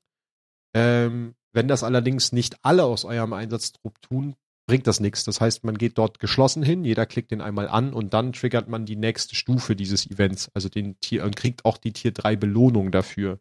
Ähm, 0.75 1.35
wenn 1.53 1.67
das 1.67 1.83
allerdings 1.83 2.31
nicht 2.31 2.59
alle 2.63 2.85
aus 2.85 3.05
eurem 3.05 3.33
Einsatztrupp 3.33 4.01
tun, 4.03 4.37
bringt 4.67 4.87
das 4.87 5.01
nichts. 5.01 5.25
Das 5.25 5.41
heißt, 5.41 5.65
man 5.65 5.77
geht 5.77 5.99
dort 5.99 6.21
geschlossen 6.21 6.63
hin, 6.63 6.85
jeder 6.85 7.05
klickt 7.07 7.33
den 7.33 7.41
einmal 7.41 7.67
an 7.67 7.93
und 7.93 8.15
dann 8.15 8.33
triggert 8.33 8.69
man 8.69 8.87
die 8.87 8.95
nächste 8.95 9.35
Stufe 9.35 9.75
dieses 9.75 10.09
Events, 10.09 10.49
also 10.55 10.69
den 10.69 11.01
Tier 11.01 11.25
und 11.25 11.35
kriegt 11.35 11.65
auch 11.65 11.77
die 11.77 11.93
Tier 11.93 12.13
3 12.13 12.37
Belohnung 12.37 12.93
dafür. 12.93 13.41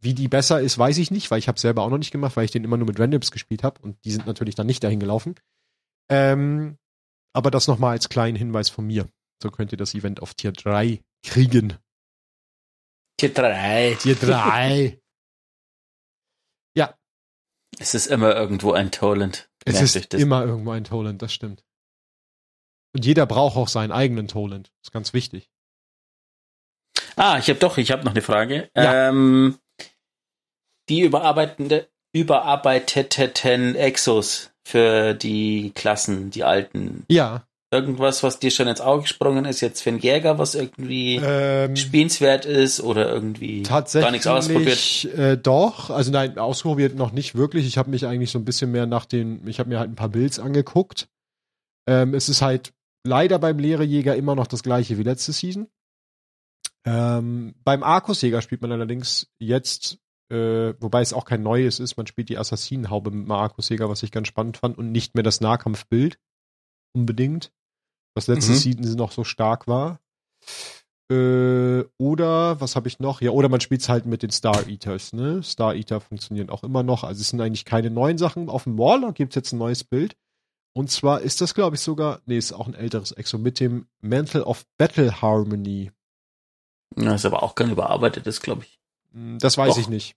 Wie 0.00 0.14
die 0.14 0.28
besser 0.28 0.60
ist, 0.60 0.78
weiß 0.78 0.98
ich 0.98 1.10
nicht, 1.10 1.30
weil 1.30 1.38
ich 1.38 1.48
habe 1.48 1.58
selber 1.58 1.82
auch 1.82 1.90
noch 1.90 1.98
nicht 1.98 2.10
gemacht, 2.10 2.36
weil 2.36 2.44
ich 2.44 2.50
den 2.50 2.64
immer 2.64 2.76
nur 2.76 2.86
mit 2.86 3.00
Randoms 3.00 3.30
gespielt 3.30 3.62
habe 3.62 3.80
und 3.80 3.96
die 4.04 4.10
sind 4.10 4.26
natürlich 4.26 4.54
dann 4.54 4.66
nicht 4.66 4.84
dahin 4.84 5.00
gelaufen. 5.00 5.34
Ähm, 6.10 6.78
aber 7.32 7.50
das 7.50 7.66
nochmal 7.66 7.92
als 7.92 8.08
kleinen 8.08 8.36
Hinweis 8.36 8.68
von 8.68 8.86
mir. 8.86 9.08
So 9.42 9.50
könnt 9.50 9.72
ihr 9.72 9.78
das 9.78 9.94
Event 9.94 10.20
auf 10.20 10.34
Tier 10.34 10.52
3 10.52 11.02
kriegen. 11.24 11.78
Tier 13.18 13.32
3. 13.32 13.96
Tier 14.00 14.14
3. 14.16 15.00
Es 17.78 17.94
ist 17.94 18.06
immer 18.06 18.34
irgendwo 18.34 18.72
ein 18.72 18.90
Toland. 18.90 19.50
es 19.64 19.80
ist 19.80 20.12
das. 20.12 20.20
immer 20.20 20.44
irgendwo 20.44 20.70
ein 20.70 20.84
Toland, 20.84 21.20
das 21.20 21.32
stimmt. 21.32 21.64
Und 22.94 23.04
jeder 23.04 23.26
braucht 23.26 23.56
auch 23.56 23.68
seinen 23.68 23.92
eigenen 23.92 24.28
Toland. 24.28 24.72
Ist 24.82 24.92
ganz 24.92 25.12
wichtig. 25.12 25.50
Ah, 27.16 27.38
ich 27.38 27.48
habe 27.48 27.58
doch, 27.58 27.76
ich 27.76 27.90
habe 27.90 28.04
noch 28.04 28.12
eine 28.12 28.22
Frage. 28.22 28.70
Ja. 28.74 29.08
Ähm, 29.08 29.58
die 30.88 31.00
überarbeitende, 31.00 31.88
überarbeiteten 32.12 33.74
Exos 33.74 34.50
für 34.64 35.14
die 35.14 35.72
Klassen, 35.74 36.30
die 36.30 36.44
alten. 36.44 37.04
Ja. 37.08 37.46
Irgendwas, 37.72 38.22
was 38.22 38.38
dir 38.38 38.52
schon 38.52 38.68
ins 38.68 38.80
Auge 38.80 39.02
gesprungen 39.02 39.44
ist, 39.44 39.60
jetzt 39.60 39.82
für 39.82 39.90
einen 39.90 39.98
Jäger, 39.98 40.38
was 40.38 40.54
irgendwie 40.54 41.20
Ähm, 41.22 41.74
spielenswert 41.74 42.46
ist 42.46 42.80
oder 42.80 43.10
irgendwie 43.10 43.64
tatsächlich 43.64 44.04
gar 44.04 44.12
nichts 44.12 44.26
ausprobiert. 44.48 45.04
Äh, 45.18 45.36
doch, 45.36 45.90
also 45.90 46.12
nein, 46.12 46.38
ausprobiert 46.38 46.94
noch 46.94 47.10
nicht 47.10 47.34
wirklich. 47.34 47.66
Ich 47.66 47.76
habe 47.76 47.90
mich 47.90 48.06
eigentlich 48.06 48.30
so 48.30 48.38
ein 48.38 48.44
bisschen 48.44 48.70
mehr 48.70 48.86
nach 48.86 49.04
den, 49.04 49.46
ich 49.48 49.58
habe 49.58 49.68
mir 49.68 49.80
halt 49.80 49.90
ein 49.90 49.96
paar 49.96 50.10
Builds 50.10 50.38
angeguckt. 50.38 51.08
Ähm, 51.88 52.14
es 52.14 52.28
ist 52.28 52.40
halt 52.40 52.72
leider 53.04 53.38
beim 53.38 53.58
Lehrejäger 53.58 54.14
immer 54.14 54.36
noch 54.36 54.46
das 54.46 54.62
gleiche 54.62 54.96
wie 54.96 55.02
letzte 55.02 55.32
Season. 55.32 55.68
Ähm, 56.84 57.54
beim 57.64 57.82
Arkusjäger 57.82 58.42
spielt 58.42 58.62
man 58.62 58.70
allerdings 58.70 59.28
jetzt, 59.40 59.98
äh, 60.30 60.74
wobei 60.80 61.02
es 61.02 61.12
auch 61.12 61.24
kein 61.24 61.42
neues 61.42 61.78
ist, 61.80 61.96
man 61.96 62.06
spielt 62.06 62.28
die 62.28 62.38
Assassinenhaube 62.38 63.10
mit 63.10 63.26
dem 63.26 63.30
Arkusjäger, 63.30 63.88
was 63.88 64.02
ich 64.02 64.10
ganz 64.10 64.28
spannend 64.28 64.56
fand, 64.56 64.76
und 64.78 64.92
nicht 64.92 65.14
mehr 65.14 65.22
das 65.24 65.40
Nahkampfbild 65.40 66.18
unbedingt, 66.94 67.52
was 68.14 68.26
letzte 68.26 68.52
Mhm. 68.52 68.56
Season 68.56 68.96
noch 68.96 69.12
so 69.12 69.24
stark 69.24 69.66
war. 69.66 70.00
Äh, 71.10 71.84
oder 71.98 72.60
was 72.60 72.74
habe 72.74 72.88
ich 72.88 72.98
noch? 72.98 73.20
Ja, 73.20 73.30
oder 73.30 73.48
man 73.48 73.60
spielt 73.60 73.82
es 73.82 73.88
halt 73.88 74.06
mit 74.06 74.22
den 74.22 74.30
Star 74.30 74.66
Eaters, 74.66 75.12
ne? 75.12 75.42
Star 75.42 75.74
Eater 75.74 76.00
funktionieren 76.00 76.50
auch 76.50 76.64
immer 76.64 76.82
noch. 76.82 77.04
Also 77.04 77.20
es 77.20 77.28
sind 77.28 77.40
eigentlich 77.40 77.64
keine 77.64 77.90
neuen 77.90 78.18
Sachen. 78.18 78.48
Auf 78.48 78.64
dem 78.64 78.76
Waller 78.78 79.12
gibt 79.12 79.32
es 79.32 79.36
jetzt 79.36 79.52
ein 79.52 79.58
neues 79.58 79.84
Bild. 79.84 80.16
Und 80.74 80.90
zwar 80.90 81.20
ist 81.20 81.40
das, 81.40 81.54
glaube 81.54 81.76
ich, 81.76 81.82
sogar, 81.82 82.20
nee, 82.26 82.36
ist 82.36 82.52
auch 82.52 82.66
ein 82.66 82.74
älteres 82.74 83.12
Exo 83.12 83.38
mit 83.38 83.60
dem 83.60 83.86
Mantle 84.00 84.44
of 84.44 84.66
Battle 84.76 85.22
Harmony. 85.22 85.92
Das 86.96 87.20
ist 87.20 87.26
aber 87.26 87.42
auch 87.42 87.54
kein 87.54 87.70
überarbeitetes, 87.70 88.42
glaube 88.42 88.64
ich. 88.64 88.78
Hm, 89.16 89.38
das 89.38 89.56
weiß 89.56 89.74
Doch. 89.74 89.80
ich 89.80 89.88
nicht, 89.88 90.16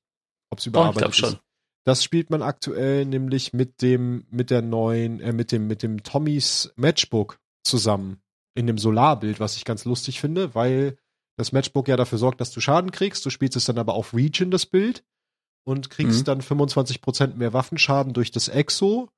ob 0.52 0.60
es 0.60 0.66
überarbeitet 0.66 1.02
Doch, 1.02 1.10
ich 1.10 1.18
glaube 1.18 1.32
schon. 1.34 1.40
Das 1.86 2.04
spielt 2.04 2.30
man 2.30 2.42
aktuell 2.42 3.06
nämlich 3.06 3.54
mit 3.54 3.82
dem, 3.82 4.28
mit 4.30 4.52
der 4.52 4.62
neuen, 4.62 5.22
äh, 5.22 5.32
mit 5.32 5.52
dem, 5.52 5.68
mit 5.68 5.82
dem 5.82 6.04
Tommys 6.04 6.72
Matchbook 6.76 7.40
zusammen 7.64 8.22
in 8.54 8.68
dem 8.68 8.78
Solarbild, 8.78 9.40
was 9.40 9.56
ich 9.56 9.66
ganz 9.66 9.86
lustig 9.86 10.20
finde, 10.20 10.54
weil 10.54 10.98
das 11.38 11.54
Matchbook 11.54 11.88
ja 11.88 11.96
dafür 11.96 12.18
sorgt, 12.18 12.42
dass 12.42 12.52
du 12.52 12.60
Schaden 12.60 12.92
kriegst. 12.92 13.26
Du 13.26 13.30
spielst 13.30 13.56
es 13.56 13.66
dann 13.66 13.78
aber 13.78 13.94
auf 13.94 14.14
Region, 14.14 14.52
das 14.52 14.66
Bild, 14.66 15.06
und 15.64 15.90
kriegst 15.90 16.20
mhm. 16.20 16.24
dann 16.26 16.42
25% 16.42 17.36
mehr 17.36 17.54
Waffenschaden 17.54 18.12
durch 18.14 18.32
das 18.32 18.50
Exo 18.50 19.10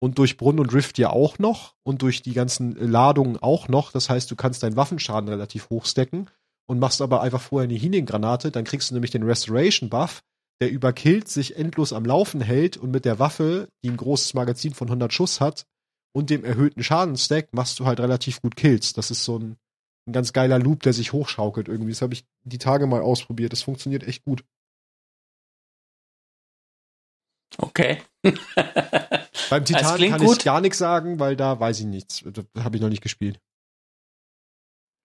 und 0.00 0.18
durch 0.18 0.36
Brunnen 0.36 0.60
und 0.60 0.72
Rift 0.74 0.98
ja 0.98 1.10
auch 1.10 1.38
noch 1.38 1.76
und 1.84 2.02
durch 2.02 2.22
die 2.22 2.32
ganzen 2.32 2.74
Ladungen 2.74 3.36
auch 3.36 3.68
noch. 3.68 3.92
Das 3.92 4.10
heißt, 4.10 4.30
du 4.30 4.34
kannst 4.34 4.62
deinen 4.62 4.76
Waffenschaden 4.76 5.28
relativ 5.28 5.70
hoch 5.70 5.86
stacken 5.86 6.28
und 6.70 6.78
machst 6.78 7.02
aber 7.02 7.20
einfach 7.20 7.40
vorher 7.40 7.68
eine 7.68 7.76
Healing-Granate. 7.76 8.52
Dann 8.52 8.62
kriegst 8.62 8.90
du 8.90 8.94
nämlich 8.94 9.10
den 9.10 9.24
Restoration-Buff, 9.24 10.22
der 10.60 10.70
über 10.70 10.92
Kills 10.92 11.34
sich 11.34 11.56
endlos 11.56 11.92
am 11.92 12.04
Laufen 12.04 12.40
hält 12.40 12.76
und 12.76 12.92
mit 12.92 13.04
der 13.04 13.18
Waffe, 13.18 13.66
die 13.82 13.90
ein 13.90 13.96
großes 13.96 14.34
Magazin 14.34 14.72
von 14.72 14.86
100 14.86 15.12
Schuss 15.12 15.40
hat 15.40 15.66
und 16.12 16.30
dem 16.30 16.44
erhöhten 16.44 16.84
Schadenstack, 16.84 17.52
machst 17.52 17.80
du 17.80 17.86
halt 17.86 17.98
relativ 17.98 18.40
gut 18.40 18.54
Kills. 18.54 18.92
Das 18.92 19.10
ist 19.10 19.24
so 19.24 19.40
ein, 19.40 19.56
ein 20.06 20.12
ganz 20.12 20.32
geiler 20.32 20.60
Loop, 20.60 20.84
der 20.84 20.92
sich 20.92 21.12
hochschaukelt 21.12 21.66
irgendwie. 21.66 21.90
Das 21.90 22.02
habe 22.02 22.14
ich 22.14 22.24
die 22.44 22.58
Tage 22.58 22.86
mal 22.86 23.02
ausprobiert. 23.02 23.52
Das 23.52 23.62
funktioniert 23.62 24.04
echt 24.04 24.24
gut. 24.24 24.44
Okay. 27.58 28.00
Beim 29.50 29.64
Titan 29.64 29.98
kann 30.08 30.24
gut. 30.24 30.38
ich 30.38 30.44
gar 30.44 30.60
nichts 30.60 30.78
sagen, 30.78 31.18
weil 31.18 31.34
da 31.34 31.58
weiß 31.58 31.80
ich 31.80 31.86
nichts. 31.86 32.22
Da 32.24 32.62
habe 32.62 32.76
ich 32.76 32.80
noch 32.80 32.90
nicht 32.90 33.02
gespielt. 33.02 33.40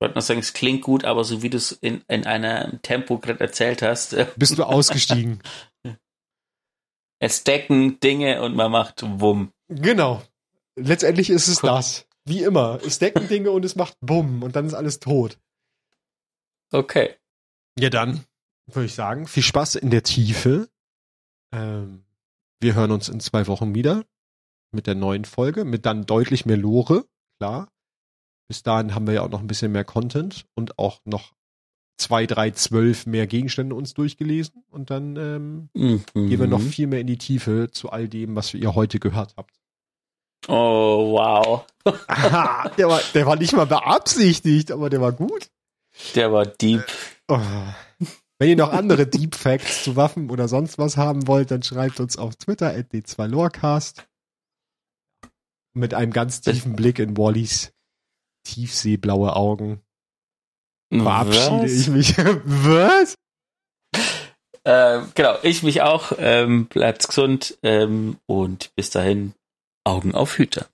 Ich 0.06 0.08
wollte 0.08 0.20
noch 0.20 0.24
sagen, 0.24 0.40
es 0.40 0.54
klingt 0.54 0.84
gut, 0.84 1.04
aber 1.04 1.24
so 1.24 1.42
wie 1.42 1.50
du 1.50 1.58
es 1.58 1.72
in, 1.72 2.04
in 2.08 2.28
einem 2.28 2.80
Tempo 2.84 3.18
gerade 3.18 3.40
erzählt 3.40 3.82
hast. 3.82 4.14
Äh, 4.14 4.28
Bist 4.36 4.56
du 4.56 4.64
ausgestiegen? 4.64 5.42
es 7.20 7.44
decken 7.44 8.00
Dinge 8.02 8.44
und 8.44 8.56
man 8.56 8.72
macht 8.72 9.02
Wumm. 9.02 9.52
Genau. 9.68 10.22
Letztendlich 10.76 11.32
ist 11.32 11.48
es 11.48 11.64
cool. 11.64 11.70
das. 11.72 12.06
Wie 12.24 12.44
immer. 12.44 12.80
Es 12.86 13.00
decken 13.00 13.28
Dinge 13.28 13.50
und 13.50 13.66
es 13.66 13.76
macht 13.76 13.98
Bumm 14.00 14.44
und 14.44 14.56
dann 14.56 14.68
ist 14.68 14.76
alles 14.76 15.00
tot. 15.00 15.40
Okay. 16.72 17.16
Ja, 17.80 17.90
dann 17.90 18.24
würde 18.68 18.86
ich 18.86 18.94
sagen, 18.94 19.26
viel 19.26 19.42
Spaß 19.42 19.74
in 19.74 19.90
der 19.90 20.04
Tiefe. 20.04 20.70
Ähm, 21.52 22.06
wir 22.60 22.76
hören 22.76 22.92
uns 22.92 23.10
in 23.10 23.20
zwei 23.20 23.48
Wochen 23.48 23.74
wieder 23.74 24.06
mit 24.72 24.86
der 24.86 24.94
neuen 24.94 25.26
Folge, 25.26 25.66
mit 25.66 25.88
dann 25.88 26.06
deutlich 26.06 26.46
mehr 26.46 26.58
Lore, 26.58 27.06
klar. 27.40 27.72
Bis 28.48 28.64
dahin 28.64 28.94
haben 28.94 29.08
wir 29.08 29.16
ja 29.16 29.22
auch 29.22 29.30
noch 29.30 29.40
ein 29.40 29.48
bisschen 29.48 29.72
mehr 29.72 29.84
Content 29.84 30.46
und 30.54 30.78
auch 30.78 31.00
noch 31.06 31.34
zwei, 31.98 32.26
drei, 32.26 32.52
zwölf 32.52 33.06
mehr 33.06 33.28
Gegenstände 33.28 33.76
uns 33.76 33.94
durchgelesen 33.94 34.64
und 34.70 34.90
dann 34.90 35.16
ähm, 35.16 35.70
mhm. 35.74 36.04
gehen 36.14 36.40
wir 36.40 36.48
noch 36.48 36.62
viel 36.62 36.88
mehr 36.88 37.00
in 37.00 37.08
die 37.08 37.18
Tiefe 37.18 37.70
zu 37.72 37.90
all 37.90 38.08
dem, 38.08 38.36
was 38.36 38.54
ihr 38.54 38.76
heute 38.76 39.00
gehört 39.00 39.36
habt. 39.38 39.56
Oh, 40.48 41.14
wow. 41.14 41.66
Aha, 42.08 42.70
der, 42.78 42.88
war, 42.88 43.02
der 43.14 43.26
war 43.26 43.36
nicht 43.36 43.54
mal 43.54 43.66
beabsichtigt, 43.66 44.72
aber 44.72 44.90
der 44.90 45.02
war 45.02 45.12
gut. 45.12 45.50
Der 46.14 46.32
war 46.32 46.46
deep. 46.46 46.84
Oh. 47.28 47.40
Wenn 48.38 48.50
ihr 48.50 48.58
noch 48.58 48.74
andere 48.74 49.08
Deep 49.08 49.34
Facts 49.34 49.84
zu 49.84 49.96
Waffen 49.96 50.30
oder 50.30 50.48
sonst 50.48 50.78
was 50.78 50.98
haben 50.98 51.26
wollt, 51.28 51.52
dann 51.52 51.64
schreibt 51.64 52.00
uns 52.02 52.18
auf 52.18 52.36
Twitter 52.36 52.68
at 52.68 52.92
d2lorecast. 52.92 54.04
Mit 55.74 55.94
einem 55.94 56.12
ganz 56.12 56.42
tiefen 56.42 56.76
Blick 56.76 57.00
in 57.00 57.18
Wallys 57.18 57.75
tiefseeblaue 58.46 59.36
Augen 59.36 59.82
verabschiede 60.92 61.64
was? 61.64 61.72
ich 61.72 61.88
mich. 61.88 62.18
was? 62.46 63.16
Ähm, 64.66 65.12
genau, 65.14 65.38
ich 65.44 65.64
mich 65.64 65.82
auch. 65.82 66.14
Ähm, 66.18 66.66
bleibt 66.66 67.08
gesund 67.08 67.58
ähm, 67.64 68.18
und 68.26 68.74
bis 68.76 68.90
dahin 68.90 69.34
Augen 69.84 70.16
auf 70.16 70.38
Hüter. 70.38 70.68